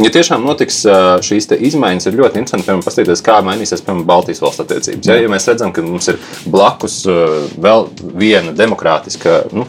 Ja 0.02 0.10
tiešām 0.10 0.42
notiks 0.42 0.80
šīs 1.26 1.46
te 1.52 1.58
izmaiņas, 1.72 2.08
ir 2.10 2.20
ļoti 2.20 2.42
interesanti 2.42 2.68
piemēram, 2.68 2.86
paskatīties, 2.86 3.26
kā 3.26 3.40
mainīsies 3.48 3.84
piemēram, 3.88 4.06
Baltijas 4.12 4.44
valsts 4.44 4.66
attiecības. 4.66 5.10
Ja, 5.10 5.18
ja 5.20 5.32
mēs 5.32 5.50
redzam, 5.50 5.74
ka 5.76 5.84
mums 5.86 6.12
ir 6.12 6.22
blakus 6.52 7.02
ā, 7.10 7.18
vēl 7.64 7.90
viena 8.22 8.54
demokrātiska, 8.56 9.42
nu, 9.58 9.68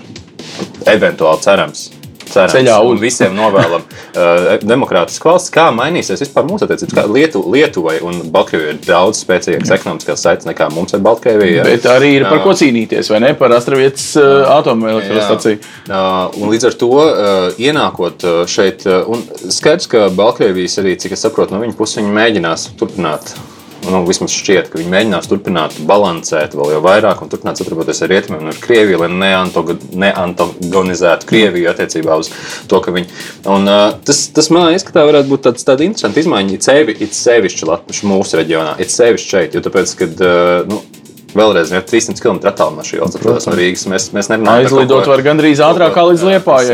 eventuāli 0.90 1.44
cerams. 1.44 1.88
Cerams, 2.32 2.54
Ceļā 2.54 2.78
un 2.86 2.96
uz. 2.96 3.02
visiem 3.02 3.34
novēlam 3.36 3.84
uh, 3.84 4.54
demokrātisku 4.64 5.28
valsts. 5.28 5.52
Kā 5.52 5.68
mainīsies 5.74 6.22
vispār 6.24 6.46
mūsu 6.48 6.66
attiecības? 6.66 6.96
Kā 6.96 7.04
Lietu, 7.10 7.42
Lietuvai 7.52 7.98
un 8.06 8.22
Baltkrievijai 8.32 8.76
ir 8.76 8.80
daudz 8.86 9.22
spēcīgākas 9.26 9.74
ekonomiskās 9.76 10.24
saites 10.24 10.48
nekā 10.48 10.70
mums 10.72 10.96
ar 10.96 11.04
Baltkrieviju. 11.04 11.66
Bet 11.68 11.88
arī 11.92 12.14
ir 12.18 12.26
par 12.28 12.42
ko 12.44 12.56
cīnīties, 12.58 13.12
vai 13.12 13.22
ne? 13.26 13.32
Par 13.38 13.54
Astravietas 13.56 14.08
uh, 14.20 14.48
atomelektrostaciju. 14.56 15.60
Uh, 15.88 16.40
un 16.40 16.52
līdz 16.52 16.70
ar 16.70 16.78
to 16.80 16.92
uh, 16.98 17.62
ienākot 17.62 18.26
šeit, 18.50 18.86
uh, 18.88 19.02
un 19.12 19.24
skaidrs, 19.52 19.90
ka 19.92 20.08
Baltkrievijas 20.16 20.80
arī, 20.82 20.96
cik 21.00 21.18
es 21.18 21.26
saprotu, 21.26 21.54
no 21.54 21.62
viņa 21.64 21.76
puses 21.78 22.00
viņi 22.00 22.14
mēģinās 22.16 22.70
turpināt. 22.80 23.34
Nu, 23.82 24.04
vismaz 24.06 24.30
šķiet, 24.30 24.68
ka 24.70 24.78
viņi 24.78 24.90
mēģinās 24.92 25.26
turpināt 25.26 25.74
balansēt 25.88 26.54
vēl 26.54 26.76
vairāk 26.84 27.24
un 27.24 27.30
turpināt 27.32 27.58
sadarboties 27.58 28.02
ar 28.04 28.12
rietumiem 28.12 28.44
un 28.44 28.52
ar 28.52 28.60
Krieviju, 28.62 29.00
lai 29.02 29.08
neantagonizētu 30.04 31.26
Krieviju 31.26 31.70
attiecībā 31.72 32.18
uz 32.20 32.30
to, 32.70 32.78
ka 32.84 32.94
viņi. 32.94 33.10
Un, 33.50 33.66
uh, 33.66 33.88
tas, 34.06 34.22
tas 34.36 34.52
man 34.54 34.68
liekas, 34.70 34.86
ka 34.86 34.94
tā 35.00 35.06
varētu 35.08 35.32
būt 35.32 35.46
tāds, 35.48 35.66
tāda 35.66 35.86
interesanta 35.86 36.22
izmaiņa. 36.22 36.54
It 36.54 36.68
sevi- 36.68 36.96
it 37.02 37.18
sevišķi 37.18 37.68
Latvijas 37.72 38.04
mūsu 38.06 38.38
reģionā, 38.38 38.76
it 38.82 38.94
sevišķi 38.94 39.34
šeit, 39.34 39.58
jo 39.58 39.64
tāpēc, 39.66 39.96
kad, 39.98 40.22
uh, 40.22 40.70
nu, 40.70 40.82
Vēlreiz, 41.32 41.70
jau 41.72 41.80
300 41.88 42.20
km 42.20 42.38
attālumā 42.50 42.82
no 42.82 42.84
šī 42.86 42.98
valsts 43.00 43.16
atrodas 43.20 43.46
no 43.48 43.54
Rīgas. 43.56 43.86
Mēs, 43.88 44.08
mēs 44.12 44.28
kaut 44.28 44.48
Aizlidot 44.52 45.04
ko- 45.06 45.12
var 45.14 45.22
gandrīz 45.24 45.62
ātrāk 45.64 45.94
kā 45.96 46.02
līdz 46.10 46.24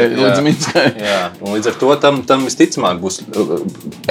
ir- 0.03 0.17
līdz. 0.19 0.41
Minskai. 0.49 0.85
Jā, 0.99 1.21
un 1.43 1.55
līdz 1.55 1.69
ar 1.71 1.77
to 1.81 1.95
tam, 2.03 2.23
tam 2.27 2.45
visticamāk 2.49 2.99
būs 3.03 3.21
uh, 3.29 3.53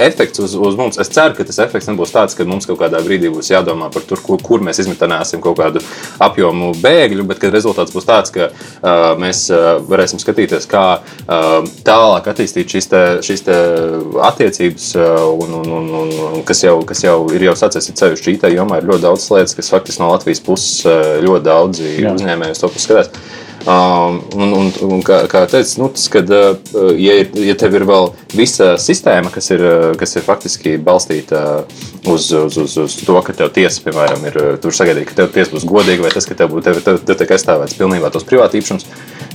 efekts 0.00 0.40
uz, 0.44 0.54
uz 0.56 0.78
mums. 0.78 0.98
Es 1.02 1.10
ceru, 1.12 1.34
ka 1.36 1.44
tas 1.44 1.58
efekts 1.64 1.88
nebūs 1.90 2.14
tāds, 2.14 2.36
ka 2.38 2.46
mums 2.48 2.66
kaut 2.68 2.80
kādā 2.80 3.00
brīdī 3.04 3.28
būs 3.34 3.50
jādomā 3.52 3.90
par 3.92 4.02
to, 4.08 4.16
kur, 4.24 4.40
kur 4.42 4.64
mēs 4.64 4.80
izmitināsim 4.84 5.42
kaut 5.44 5.58
kādu 5.60 5.82
apjomu 6.24 6.72
bēgļu, 6.80 7.26
bet 7.28 7.44
rezultāts 7.52 7.92
būs 7.94 8.08
tāds, 8.08 8.32
ka 8.32 8.48
uh, 8.48 9.12
mēs 9.20 9.44
uh, 9.52 9.78
varēsim 9.88 10.20
skatīties, 10.22 10.68
kā 10.70 10.84
uh, 11.02 11.60
tālāk 11.84 12.28
attīstīt 12.32 12.72
šīs, 12.72 12.88
te, 12.92 13.02
šīs 13.28 13.44
te 13.48 13.58
attiecības, 14.30 14.88
uh, 14.96 15.28
un, 15.44 15.54
un, 15.60 15.70
un, 15.80 16.12
un, 16.32 16.42
kas, 16.48 16.62
jau, 16.64 16.78
kas 16.88 17.04
jau 17.04 17.18
ir 17.34 17.48
jau 17.48 17.54
sācies 17.58 17.90
ceļš 17.98 18.24
šī 18.24 18.36
jomā. 18.54 18.78
Ir 18.80 18.88
ļoti 18.90 19.04
daudz 19.04 19.28
lietas, 19.34 19.56
kas 19.58 19.70
faktiski 19.72 20.02
no 20.02 20.10
Latvijas 20.12 20.37
puses 20.46 20.84
uh, 20.86 21.18
ļoti 21.24 21.44
daudzi 21.46 21.96
uzņēmēji 22.14 22.56
uz 22.56 22.62
to 22.64 22.68
paskatās. 22.76 23.10
Um, 23.68 24.20
un, 24.38 24.52
un, 24.54 24.68
un 24.86 25.00
kā, 25.04 25.18
kā 25.28 25.42
teicu, 25.50 25.80
nu, 25.82 25.88
tas, 25.92 26.04
kad, 26.08 26.30
uh, 26.30 26.54
ja, 26.96 27.16
ir- 27.20 27.34
ja 27.42 27.56
tev 27.58 27.74
ir 27.76 27.84
vēl 27.88 28.06
visa 28.38 28.76
sistēma, 28.80 29.32
kas 29.34 29.50
ir, 29.52 29.60
uh, 29.66 29.88
kas 29.98 30.14
ir 30.16 30.24
faktiski 30.24 30.76
balstīta 30.80 31.42
uz, 32.08 32.30
uz, 32.32 32.56
uz, 32.62 32.76
uz 32.86 32.94
to, 33.02 33.18
ka 33.26 33.34
tev 33.36 33.50
tiesa, 33.58 33.82
piemēram, 33.84 34.24
ir 34.30 34.38
tur 34.62 34.72
sagaidīt, 34.72 35.10
ka 35.10 35.18
tev 35.24 35.34
tiesa 35.34 35.52
būs 35.56 35.66
godīga, 35.68 36.06
vai 36.06 36.14
tas, 36.14 36.24
ka 36.30 36.38
tev, 36.38 36.54
būtu- 36.54 36.70
tev, 36.70 36.80
tev, 36.86 37.02
tev 37.10 37.18
tiek 37.20 37.34
aizstāvēts 37.36 37.76
pilnībā 37.76 38.12
tos 38.14 38.24
privātīpašums, 38.30 38.86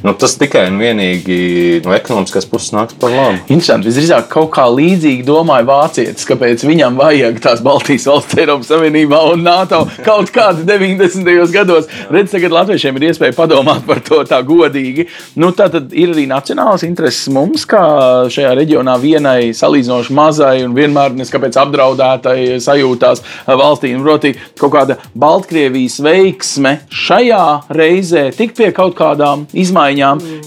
nu, 0.04 0.14
tas 0.20 0.36
tikai 0.40 0.66
un 0.68 0.80
vienīgi 0.82 1.82
no 1.86 1.94
ekonomiskās 1.96 2.48
puses 2.50 2.74
nāks 2.76 2.98
par 3.00 3.14
labu. 3.14 3.40
Interesanti. 3.48 3.88
Visdrīzāk 3.88 4.28
kaut 4.32 4.50
kā 4.56 4.66
līdzīgi 4.68 5.24
domāja 5.28 5.66
vācietis, 5.68 6.28
kāpēc 6.28 6.66
viņam 6.68 7.00
vajag 7.00 7.40
tās 7.44 7.64
Baltijas 7.64 8.08
valsts 8.10 8.40
Eiropas 8.40 8.72
Savienībā 8.72 9.22
un 9.32 9.46
NATO 9.48 9.84
kaut 10.04 10.32
kādā 10.36 10.66
90. 10.68 11.32
gados. 11.54 11.88
Redz, 12.12 12.34
tagad 12.34 12.56
latviešiem 12.56 13.00
ir 13.00 13.08
iespēja 13.10 13.36
padomāt 13.38 13.86
par 13.88 14.04
to 14.04 14.20
tā 14.28 14.42
godīgi. 14.44 15.08
Nu, 15.40 15.54
tā 15.56 15.70
tad 15.72 15.96
ir 15.96 16.12
arī 16.12 16.28
nacionāls 16.28 16.84
intereses 16.88 17.32
mums, 17.34 17.64
kā 17.70 17.84
šajā 18.34 18.52
reģionā 18.60 18.98
vienai 19.02 19.54
salīdzinoši 19.56 20.18
mazai 20.20 20.58
un 20.68 20.76
vienmēr 20.76 21.16
neskapēc 21.22 21.62
apdraudētai 21.64 22.60
sajūtās 22.64 23.24
valstī. 23.48 23.96
Un, 23.96 24.04
proti, 24.04 24.36
kaut 24.60 24.76
kāda 24.76 25.00
Baltkrievijas 25.16 26.02
veiksme 26.04 26.76
šajā 26.92 27.44
reizē 27.72 28.28
tik 28.36 28.58
pie 28.58 28.74
kaut 28.76 28.98
kādām 29.00 29.48
izmaiņām 29.54 29.93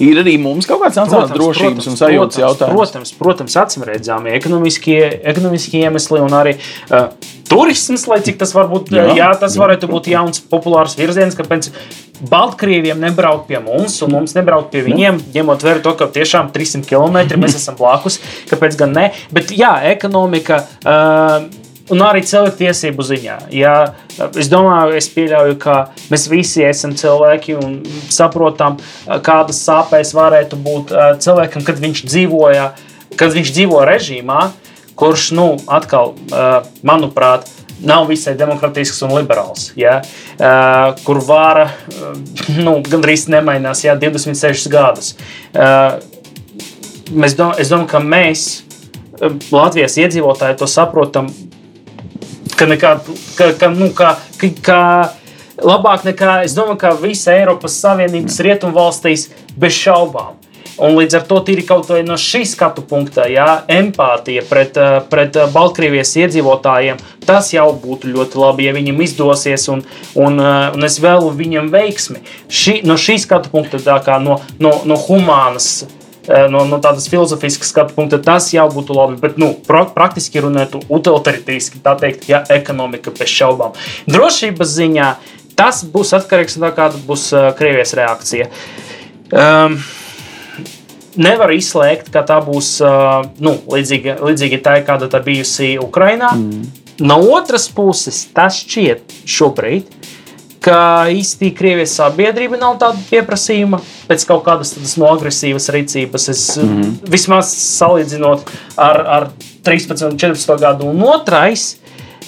ir 0.03 0.20
arī 0.22 0.36
mums 0.42 0.68
kaut 0.68 0.82
kāds 0.84 0.99
nacionāls 1.01 1.34
drošības 1.34 1.90
un 1.92 2.01
sajūtas 2.01 2.42
jautājums. 2.42 2.74
Protams, 2.74 3.14
protams 3.20 3.59
acīm 3.62 3.86
redzami 3.88 4.34
ekonomiskie, 4.36 5.01
ekonomiskie 5.32 5.84
iemesli 5.86 6.22
un 6.24 6.36
arī 6.36 6.57
uh, 6.57 7.09
turisms, 7.49 8.07
lai 8.11 8.20
cik 8.26 8.40
tas 8.40 8.53
var 8.57 8.68
būt, 8.70 8.90
Jā, 8.94 9.07
jā, 9.11 9.20
jā, 9.20 9.30
tas 9.40 9.57
varētu 9.61 9.90
būt 9.90 10.11
jauns, 10.12 10.42
populārs 10.51 10.97
virziens, 10.99 11.36
kāpēc 11.38 11.70
Baltkrieviem 12.30 13.01
nebraukt 13.01 13.44
pie 13.51 13.59
mums 13.61 13.99
un 14.05 14.14
mums 14.14 14.32
nebraukt 14.36 14.70
pie 14.72 14.80
viņiem, 14.86 15.20
ņemot 15.34 15.66
vērā 15.66 15.82
to, 15.84 15.92
ka 15.99 16.09
tiešām 16.14 16.49
300 16.55 16.88
km 16.88 17.36
mēs 17.42 17.59
esam 17.59 17.76
blakus. 17.76 18.18
Kāpēc 18.51 18.78
gan 18.80 18.97
ne? 18.97 19.11
Bet 19.36 19.53
jā, 19.53 19.74
ekonomika. 19.92 20.62
Uh, 20.80 21.65
Un 21.87 22.03
arī 22.03 22.24
cilvēktiesību 22.26 23.05
ziņā. 23.07 23.37
Ja, 23.55 23.74
es 24.34 24.49
domāju, 24.51 24.97
es 24.99 25.07
pieļauju, 25.14 25.55
ka 25.62 25.76
mēs 26.11 26.26
visi 26.30 26.64
esam 26.66 26.97
cilvēki 26.99 27.55
un 27.61 27.76
saprotam, 28.11 28.80
kādas 29.26 29.61
sāpes 29.62 30.11
varētu 30.16 30.59
būt 30.59 30.91
uh, 30.91 31.12
cilvēkam, 31.22 31.62
kad 31.66 31.78
viņš 31.82 32.03
dzīvoja, 32.09 32.64
kad 33.14 33.37
viņš 33.37 33.55
dzīvo 33.55 33.84
režīmā, 33.87 34.49
kurš, 34.99 35.28
nu, 35.39 35.47
atkal, 35.70 36.16
uh, 36.32 36.66
manuprāt, 36.82 37.47
nav 37.87 38.11
visai 38.11 38.34
demokratisks 38.34 39.05
un 39.07 39.14
liberāls. 39.14 39.70
Ja? 39.78 40.01
Uh, 40.41 40.99
kur 41.07 41.22
vara 41.22 41.68
nu, 42.57 42.80
gandrīz 42.82 43.28
nemainās 43.30 43.84
ja, 43.87 43.95
26 43.95 44.66
gadus. 44.72 45.14
Mēs 47.14 47.37
dom 47.39 47.55
es 47.55 47.70
domāju, 47.70 47.93
ka 47.93 48.03
mēs, 48.03 48.47
Latvijas 49.55 49.95
iedzīvotāji, 50.03 50.59
to 50.61 50.66
saprotam, 50.68 51.30
ka, 52.57 52.66
nekā, 52.70 52.96
ka, 53.36 53.52
ka, 53.61 53.70
nu, 53.74 53.90
ka, 53.96 54.16
ka, 54.40 54.50
ka 54.64 54.80
labāk 55.62 56.07
nekā 56.09 56.40
es 56.46 56.57
domāju, 56.57 56.80
ka 56.82 56.96
visa 57.00 57.36
Eiropas 57.36 57.78
Savienības 57.82 58.40
rietumvalstīs 58.44 59.30
bez 59.57 59.76
šaubām. 59.76 60.34
Un 60.76 60.92
līdz 60.92 61.14
ar 61.16 61.22
to 61.24 61.38
tīri 61.40 61.62
kaut 61.64 61.88
vai 61.88 62.02
no 62.04 62.18
šī 62.20 62.42
skatu 62.44 62.82
punkta, 62.84 63.24
jā, 63.32 63.62
empātija 63.72 64.42
pret, 64.44 64.76
eh, 64.76 64.98
pret 65.09 65.38
eh, 65.40 65.48
Baltkrievijas 65.54 66.12
iedzīvotājiem, 66.20 67.00
tas 67.24 67.48
jau 67.54 67.70
būtu 67.80 68.12
ļoti 68.12 68.42
labi, 68.42 68.66
ja 68.68 68.74
viņam 68.76 69.00
izdosies, 69.07 69.64
un, 69.72 69.80
un, 70.12 70.36
eh, 70.36 70.76
un 70.76 70.84
es 70.84 70.98
vēlu 71.00 71.32
viņam 71.38 71.70
veiksmi. 71.72 72.20
Ši, 72.52 72.82
no 72.84 72.98
šī 73.00 73.16
skatu 73.24 73.48
punkta, 73.54 73.80
kā 74.04 74.18
no, 74.20 74.42
no, 74.61 74.82
no 74.84 75.00
humānas 75.07 75.86
no, 76.51 76.64
no 76.68 76.79
tādas 76.83 77.09
filozofiskas 77.11 77.70
skatu 77.72 77.97
punkta, 77.97 78.18
tas 78.22 78.49
jau 78.55 78.66
būtu 78.72 78.97
labi. 78.97 79.18
Bet, 79.22 79.37
nu, 79.41 79.53
pra, 79.66 79.85
praktiski 79.93 80.43
runājot, 80.45 80.89
utilitaristiski, 80.93 81.83
tā 81.85 81.97
teikt, 82.01 82.29
ja 82.31 82.43
ekonomika 82.53 83.14
bez 83.14 83.33
šaubām. 83.33 83.77
Drošības 84.11 84.74
ziņā 84.79 85.11
tas 85.57 85.85
būs 85.89 86.12
atkarīgs 86.18 86.59
no 86.59 86.68
tā, 86.68 86.74
kāda 86.77 87.01
būs 87.07 87.29
uh, 87.35 87.51
Krievijas 87.59 87.95
reakcija. 87.99 88.51
Um, 89.33 89.79
Nevar 91.16 91.49
izslēgt, 91.57 92.11
ka 92.12 92.20
tā 92.29 92.37
būs 92.45 92.74
uh, 92.85 93.22
nu, 93.41 93.55
līdzīga, 93.72 94.18
līdzīga 94.20 94.59
tā, 94.61 94.74
kāda 94.85 95.09
tā 95.09 95.22
bijusi 95.24 95.79
Ukrajinā. 95.81 96.35
Mm. 96.37 96.66
No 97.09 97.16
otras 97.33 97.70
puses, 97.72 98.22
tas 98.37 98.59
šķiet 98.61 99.14
šobrīd, 99.29 99.95
ka 100.66 101.06
īsti 101.14 101.52
Krievijas 101.54 101.94
sabiedrība 102.00 102.58
nav 102.58 102.78
tāda 102.82 102.98
pieprasījuma 103.08 103.78
pēc 104.08 104.26
kaut 104.26 104.44
kādas 104.48 104.74
tādas 104.74 104.96
no 104.98 105.08
agresīvas 105.12 105.70
rīcības. 105.74 106.28
Es 106.32 106.44
mm 106.58 106.68
-hmm. 106.68 107.10
vismaz 107.12 107.52
salīdzinot 107.54 108.50
ar, 108.76 109.00
ar 109.16 109.28
13 109.66 110.06
un 110.10 110.18
14 110.18 110.60
gadu. 110.60 110.90
Un 110.90 111.02
otrais, 111.02 111.76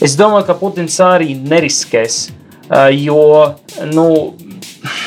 es 0.01 0.17
domāju, 0.17 0.47
ka 0.47 0.55
Putins 0.55 1.01
arī 1.01 1.35
neriskēs, 1.35 2.29
jo 2.95 3.55
nu, 3.93 4.09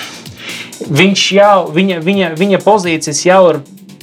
viņš 1.01 1.27
jau, 1.31 1.71
viņa, 1.71 1.99
viņa, 2.03 2.33
viņa 2.35 2.63
pozīcijas 2.65 3.25
jau 3.25 3.43
ir. 3.49 3.61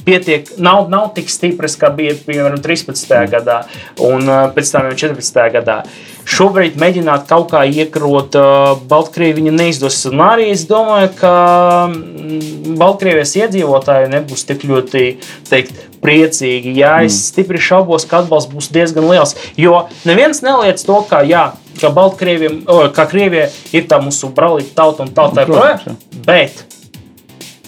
Pietiek, 0.09 0.47
nav, 0.57 0.87
nav 0.89 1.11
tik 1.13 1.29
stipras, 1.29 1.75
kā 1.77 1.91
bija 1.93 2.15
piemēram 2.25 2.57
13. 2.63 3.11
gadā 3.29 3.59
un 4.01 4.25
uh, 4.25 4.47
pēc 4.55 4.71
tam 4.73 4.87
jau 4.89 4.95
14. 5.05 5.43
gadā. 5.53 5.83
Šobrīd 6.29 6.79
mēģināt 6.81 7.27
kaut 7.29 7.51
kā 7.53 7.61
iekrot 7.69 8.37
uh, 8.37 8.71
Baltkrieviju 8.89 9.53
neizdosies. 9.53 10.09
Un 10.09 10.23
arī 10.25 10.49
es 10.53 10.65
domāju, 10.69 11.11
ka 11.19 11.33
mm, 11.89 12.75
Baltkrievijas 12.81 13.35
iedzīvotāji 13.43 14.09
nebūs 14.15 14.45
tik 14.49 14.65
ļoti 14.69 15.05
teikt, 15.49 15.85
priecīgi. 16.03 16.73
Jā, 16.79 16.99
es 17.05 17.17
stipri 17.29 17.61
šaubos, 17.61 18.07
ka 18.09 18.23
atbalsts 18.23 18.51
būs 18.53 18.71
diezgan 18.73 19.09
liels. 19.09 19.35
Jo 19.59 19.85
neviens 20.07 20.41
neliec 20.45 20.81
to, 20.85 21.01
ka, 21.09 21.21
jā, 21.27 21.51
ka 21.79 21.93
Baltkrieviem, 21.95 22.63
o, 22.69 22.81
ka 22.95 23.05
Krievija 23.09 23.49
ir 23.75 23.87
tā 23.89 24.01
mūsu 24.03 24.31
brālīga 24.35 24.73
tauta 24.77 25.05
un 25.05 25.13
tā 25.13 25.29
Protams, 25.29 25.53
joprojām. 25.53 26.01
Bet 26.25 26.65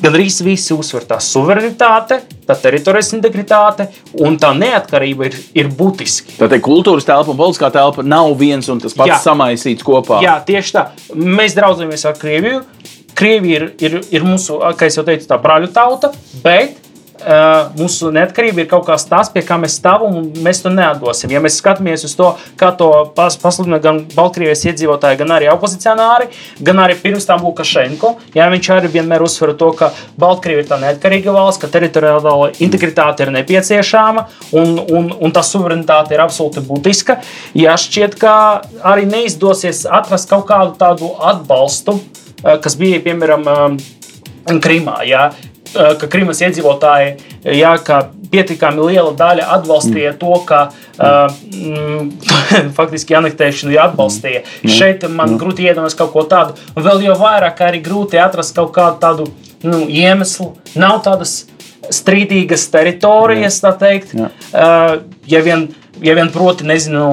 Gan 0.01 0.15
arī 0.17 0.25
visi 0.41 0.73
uzsver 0.73 1.03
tā 1.05 1.19
suverenitāte, 1.21 2.21
tā 2.47 2.55
teritorijas 2.57 3.11
integritāte 3.13 3.85
un 4.25 4.37
tā 4.41 4.49
neatkarība 4.57 5.27
ir, 5.29 5.37
ir 5.61 5.69
būtiski. 5.77 6.39
Tā 6.39 6.49
teikt, 6.49 6.65
kultūras 6.65 7.05
telpa 7.05 7.29
un 7.33 7.37
politiskā 7.37 7.69
telpa 7.73 8.05
nav 8.05 8.33
viens 8.39 8.69
un 8.73 8.81
tas 8.81 8.97
pats 8.97 9.13
Jā. 9.13 9.19
samaisīts 9.29 9.85
kopā. 9.85 10.23
Jā, 10.25 10.39
tieši 10.47 10.73
tā. 10.77 10.87
Mēs 11.13 11.53
draudzamies 11.57 12.07
ar 12.09 12.17
Krieviju. 12.17 12.63
Krievija 13.21 13.59
ir, 13.59 13.67
ir, 13.83 13.99
ir 14.17 14.25
mūsu, 14.25 14.57
kā 14.79 14.89
jau 14.89 15.05
teicu, 15.05 15.27
tā 15.29 15.37
brāļu 15.41 15.69
tauta, 15.75 16.09
bet 16.41 16.90
mūsu 17.77 18.11
neatkarība 18.13 18.63
ir 18.63 18.69
kaut 18.71 18.85
kas 18.87 19.05
tāds, 19.09 19.29
pie 19.33 19.43
kā 19.45 19.57
mēs 19.61 19.77
stāvam 19.79 20.15
un 20.19 20.29
mēs 20.43 20.61
to 20.63 20.71
neatdosim. 20.73 21.31
Ja 21.33 21.41
mēs 21.43 21.59
skatāmies 21.61 22.05
uz 22.07 22.15
to, 22.17 22.31
kā 22.59 22.71
to 22.77 22.89
pas, 23.15 23.37
pasludina 23.41 23.79
gan 23.83 24.01
Baltkrievijas 24.15 24.65
iedzīvotāji, 24.71 25.19
gan 25.21 25.35
arī 25.37 25.49
opozicionāri, 25.53 26.29
gan 26.59 26.81
arī 26.83 26.97
pirms 27.01 27.27
tam 27.29 27.45
Lukašenko, 27.45 28.15
ja 28.37 28.49
viņš 28.51 28.71
arī 28.75 28.91
vienmēr 28.95 29.25
uzsver 29.25 29.53
to, 29.59 29.71
ka 29.77 29.91
Baltkrievija 30.21 30.65
ir 30.65 30.69
tā 30.71 30.79
neatkarīga 30.81 31.35
valsts, 31.35 31.61
ka 31.61 31.71
teritoriālā 31.71 32.51
integritāte 32.63 33.25
ir 33.25 33.33
nepieciešama 33.37 34.25
un, 34.57 34.75
un, 34.81 35.11
un 35.21 35.35
tā 35.35 35.45
suverenitāte 35.45 36.15
ir 36.15 36.25
absolūti 36.25 36.65
būtiska. 36.65 37.19
Ja 37.57 37.77
šķiet, 37.79 38.17
ka 38.21 38.35
arī 38.87 39.07
neizdosies 39.09 39.85
atrast 39.85 40.29
kaut 40.31 40.47
kādu 40.49 40.77
tādu 40.81 41.13
atbalstu, 41.31 41.97
uh, 41.97 42.57
kas 42.61 42.77
bija 42.79 43.01
piemēram 43.03 43.77
Krimā. 44.61 45.01
Ja? 45.05 45.29
Eh, 45.71 45.91
ka 45.99 46.07
Krimas 46.11 46.41
iedzīvotāji 46.43 47.11
jā, 47.55 47.71
ka 47.85 48.01
pietiekami 48.31 48.83
liela 48.89 49.11
daļa 49.15 49.45
atbalstīja 49.55 50.13
mm. 50.13 50.17
to, 50.19 50.33
ka 50.47 50.59
uh, 50.71 51.31
mm, 51.51 52.09
faktiski 52.77 53.15
anektēšanu 53.15 53.77
atbalstīja. 53.79 54.43
Mm. 54.63 54.73
Šeit 54.75 55.05
man 55.07 55.33
mm. 55.33 55.39
grūti 55.39 55.67
iedomāties 55.67 55.95
kaut 55.99 56.11
ko 56.15 56.25
tādu. 56.31 56.57
Vēl 56.75 57.05
jau 57.07 57.15
vairāk 57.19 57.63
arī 57.67 57.79
grūti 57.83 58.19
atrast 58.19 58.55
kaut 58.55 58.73
kādu 58.75 58.99
tādu 59.03 59.29
nu, 59.63 59.83
iemeslu. 59.87 60.51
Nav 60.79 61.01
tādas 61.07 61.41
strīdīgas 61.91 62.67
teritorijas, 62.71 63.59
tā 63.63 63.71
teikt. 63.79 64.15
Uh, 64.15 65.01
ja, 65.27 65.43
vien, 65.43 65.69
ja 66.03 66.15
vien 66.19 66.31
proti, 66.35 66.67
nezinu. 66.67 67.07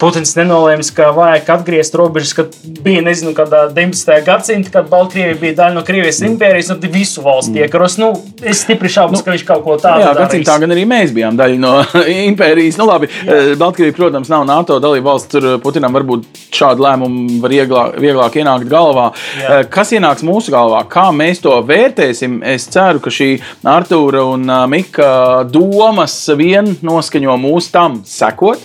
Putins 0.00 0.34
nenolēma, 0.36 0.84
ka 0.96 1.08
vajag 1.16 1.48
atgriezt 1.54 1.94
robežas, 1.96 2.34
kad 2.36 2.56
bija, 2.84 3.00
nezinu, 3.04 3.32
kādā 3.36 3.62
19. 3.72 4.10
gadsimtā, 4.26 4.72
kad 4.74 4.90
Baltkrievija 4.90 5.38
bija 5.40 5.56
daļa 5.62 5.76
no 5.78 5.84
Krievijas 5.86 6.18
mm. 6.20 6.34
impērijas, 6.34 6.72
un 6.74 6.82
visu 6.92 7.24
valsts 7.24 7.52
mm. 7.52 7.62
iekaros. 7.64 7.96
Nu, 8.00 8.10
es 8.44 8.60
stipri 8.66 8.90
šaubos, 8.92 9.22
nu, 9.22 9.24
ka 9.24 9.32
viņš 9.32 9.44
kaut 9.48 9.64
ko 9.64 9.76
tādu 9.80 10.04
darīs. 10.04 10.10
Jā, 10.10 10.18
gadsimtā 10.20 10.56
gan 10.62 10.74
arī 10.76 10.84
mēs 10.90 11.14
bijām 11.16 11.38
daļa 11.38 11.60
no 11.62 11.72
impērijas. 12.28 12.76
Nu, 12.80 12.88
labi, 12.90 13.08
jā. 13.08 13.38
Eh, 13.38 13.52
Baltkrievija, 13.60 13.96
protams, 13.96 14.32
nav 14.32 14.44
NATO 14.48 14.76
dalība 14.84 15.14
valsts, 15.14 15.30
tur 15.32 15.48
eh, 15.54 15.56
Putinam 15.62 15.96
varbūt 15.96 16.28
šādu 16.56 16.84
lēmumu 16.84 17.38
var 17.44 17.56
ieglāk, 17.56 17.96
vieglāk 18.02 18.36
ienākt 18.42 18.68
galvā. 18.72 19.08
Jā. 19.40 19.60
Eh, 19.60 19.62
kas 19.72 19.94
ienāks 19.96 20.26
mūsu 20.26 20.52
galvā? 20.52 20.82
Kā 20.92 21.08
mēs 21.16 21.40
to 21.44 21.56
vērtēsim? 21.66 22.42
Es 22.44 22.68
ceru, 22.72 23.00
ka 23.00 23.12
šī 23.12 23.30
Artūra 23.66 24.26
un 24.34 24.44
Mika 24.68 25.08
domas 25.48 26.18
vien 26.36 26.74
noskaņo 26.84 27.40
mūs 27.40 27.72
tam 27.72 28.02
sekot 28.06 28.60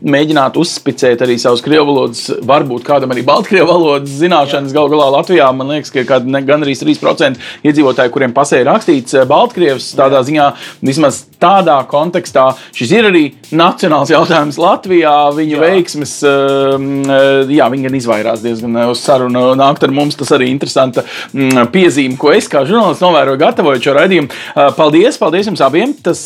mēģināt 0.00 0.56
uzspicēt 0.60 1.22
arī 1.24 1.36
savus 1.40 1.62
krievu 1.64 1.90
valodas, 1.90 2.26
varbūt 2.46 2.84
kādam 2.86 3.12
arī 3.14 3.24
baltkrievu 3.26 3.68
valodas 3.68 4.14
zināšanas. 4.20 4.72
Galu 4.74 4.92
galā 4.94 5.08
Latvijā 5.16 5.48
man 5.56 5.72
liekas, 5.74 5.92
ka 5.92 6.20
gan 6.20 6.64
arī 6.64 6.76
3% 6.78 7.40
iedzīvotāji, 7.66 8.12
kuriem 8.14 8.34
pasē 8.36 8.62
ir 8.62 8.70
rakstīts 8.70 9.18
eh, 9.18 9.26
Baltkrievs, 9.28 9.92
tādā 9.98 10.22
ziņā 10.26 10.46
vismaz 10.86 11.24
tādā 11.40 11.78
kontekstā 11.88 12.50
šis 12.76 12.90
ir 12.92 13.08
arī 13.08 13.24
nacionāls 13.56 14.12
jautājums 14.12 14.58
Latvijā. 14.60 15.14
Viņu 15.36 15.56
jā. 15.56 15.60
veiksmes, 15.64 16.14
ehm, 16.28 16.88
eh, 17.04 17.52
jā, 17.56 17.68
viņi 17.72 17.88
gan 17.88 17.98
izvairās 18.00 18.44
diezgan 18.44 18.80
eh, 18.80 18.88
uz 18.92 19.04
sarunu 19.04 19.50
nākt 19.60 19.84
ar 19.84 19.94
mums. 19.94 20.18
Tas 20.20 20.32
arī 20.36 20.50
interesanta 20.52 21.04
mm, 21.04 21.70
piezīme, 21.74 22.18
ko 22.20 22.32
es 22.34 22.48
kā 22.50 22.64
žurnālists 22.68 23.04
novēroju, 23.04 23.40
gatavojot 23.40 23.84
šo 23.84 23.96
raidījumu. 23.96 24.32
Paldies, 24.76 25.16
paldies 25.20 25.48
jums 25.48 25.62
abiem. 25.64 25.92
Tas, 26.04 26.20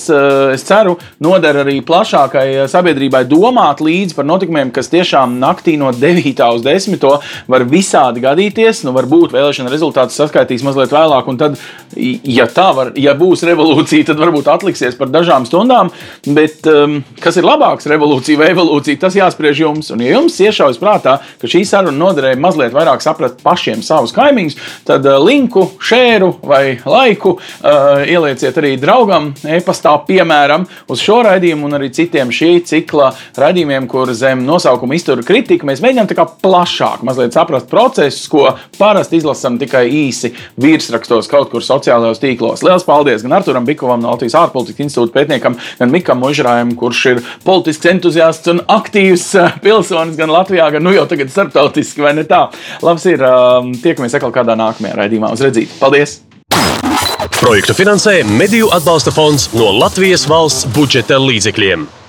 es 0.54 0.64
ceru, 0.66 0.96
noder 1.22 1.62
arī 1.62 1.78
plašākai 1.86 2.66
sabiedrībai 2.70 3.24
domāt 3.30 3.63
domāt 3.64 3.80
līdzi 3.80 4.14
par 4.16 4.26
notikumiem, 4.28 4.70
kas 4.74 4.90
tiešām 4.92 5.38
naktī 5.40 5.78
no 5.80 5.90
9. 5.92 6.40
uz 6.54 6.62
10. 6.64 7.04
var 7.48 7.64
visādi 7.64 8.20
gadīties. 8.20 8.84
Nu, 8.84 8.92
varbūt 8.92 9.32
vēlēšana 9.32 9.72
rezultātus 9.72 10.18
saskaitīs 10.20 10.64
mazliet 10.64 10.92
vēlāk, 10.92 11.28
un 11.28 11.38
tad, 11.40 11.56
ja 11.96 12.46
tā 12.46 12.68
var, 12.76 12.92
ja 13.00 13.14
būs 13.16 13.44
revolūcija, 13.48 14.10
tad 14.10 14.20
varbūt 14.20 14.50
atliksies 14.52 14.98
par 14.98 15.08
dažām 15.08 15.46
stundām. 15.48 15.90
Bet 16.26 16.66
um, 16.68 17.00
kas 17.20 17.38
ir 17.40 17.48
labāks, 17.48 17.88
revolūcija 17.88 18.40
vai 18.40 18.50
evolūcija, 18.52 19.00
tas 19.00 19.16
jāspriež 19.16 19.64
jums. 19.64 19.90
Un, 19.94 20.04
ja 20.04 20.18
jums 20.18 20.36
iešaujas 20.44 20.80
prātā, 20.82 21.16
ka 21.40 21.50
šī 21.50 21.64
saruna 21.68 21.96
noderēja 21.96 22.40
mazliet 22.40 22.76
vairāk 22.76 23.04
saprast 23.04 23.40
pašiem 23.44 23.80
savus 23.84 24.12
kaimiņus, 24.16 24.58
tad 24.88 25.08
uh, 25.08 25.16
linku, 25.24 25.70
šēru 25.80 26.34
vai 26.44 26.76
laiku 26.84 27.38
uh, 27.38 28.04
ielieciet 28.04 28.60
arī 28.60 28.74
draugam 28.80 29.32
e-pastā, 29.56 29.96
piemēram, 30.04 30.68
uz 30.92 31.00
šo 31.00 31.22
raidījumu 31.24 31.70
un 31.70 31.78
arī 31.80 31.90
citiem 31.94 32.32
šī 32.34 32.52
cikla 32.68 33.14
raidījumiem 33.40 33.53
raidījumiem, 33.54 33.86
kur 33.86 34.10
zem 34.16 34.42
nosaukuma 34.46 34.96
iztur 34.98 35.22
kritika, 35.26 35.66
mēs 35.68 35.82
mēģinām 35.82 36.08
tā 36.10 36.16
kā 36.18 36.24
plašāk 36.42 37.04
mazliet 37.06 37.34
saprast 37.36 37.68
procesus, 37.70 38.26
ko 38.30 38.48
parasti 38.78 39.20
izlasām 39.20 39.58
tikai 39.60 39.84
īsi 39.88 40.32
virsrakstos 40.60 41.30
kaut 41.30 41.52
kur 41.52 41.62
sociālajos 41.62 42.22
tīklos. 42.22 42.64
Lielas 42.66 42.86
paldies 42.86 43.22
gan 43.22 43.36
Arturam 43.38 43.66
Bikovam 43.68 44.02
no 44.02 44.10
Latvijas 44.10 44.34
ārpolitikas 44.40 44.88
institūta 44.88 45.14
pētniekam, 45.14 45.58
gan 45.78 45.94
Mikam 45.94 46.22
Možrājam, 46.24 46.74
kurš 46.78 47.04
ir 47.12 47.22
politisks 47.46 47.90
entuziasts 47.92 48.50
un 48.50 48.64
aktīvs 48.66 49.30
eh, 49.38 49.58
pilsonis 49.62 50.18
gan 50.18 50.34
Latvijā, 50.34 50.70
gan 50.74 50.84
nu 50.84 50.94
jau 50.96 51.06
tagad 51.10 51.30
starptautiski, 51.30 52.02
vai 52.04 52.16
ne 52.18 52.26
tā? 52.26 52.48
Labs 52.82 53.06
ir, 53.10 53.22
um, 53.22 53.74
tiekamies 53.78 54.18
atkal 54.18 54.34
kādā 54.34 54.58
nākamajā 54.58 54.98
raidījumā 54.98 55.34
uz 55.34 55.44
redzīt. 55.46 55.78
Paldies! 55.78 56.22
Projektu 57.38 57.74
finansē 57.76 58.22
Mediju 58.24 58.70
atbalsta 58.74 59.12
fonds 59.14 59.50
no 59.54 59.68
Latvijas 59.78 60.24
valsts 60.30 60.66
budžeta 60.74 61.20
līdzekļiem. 61.20 62.03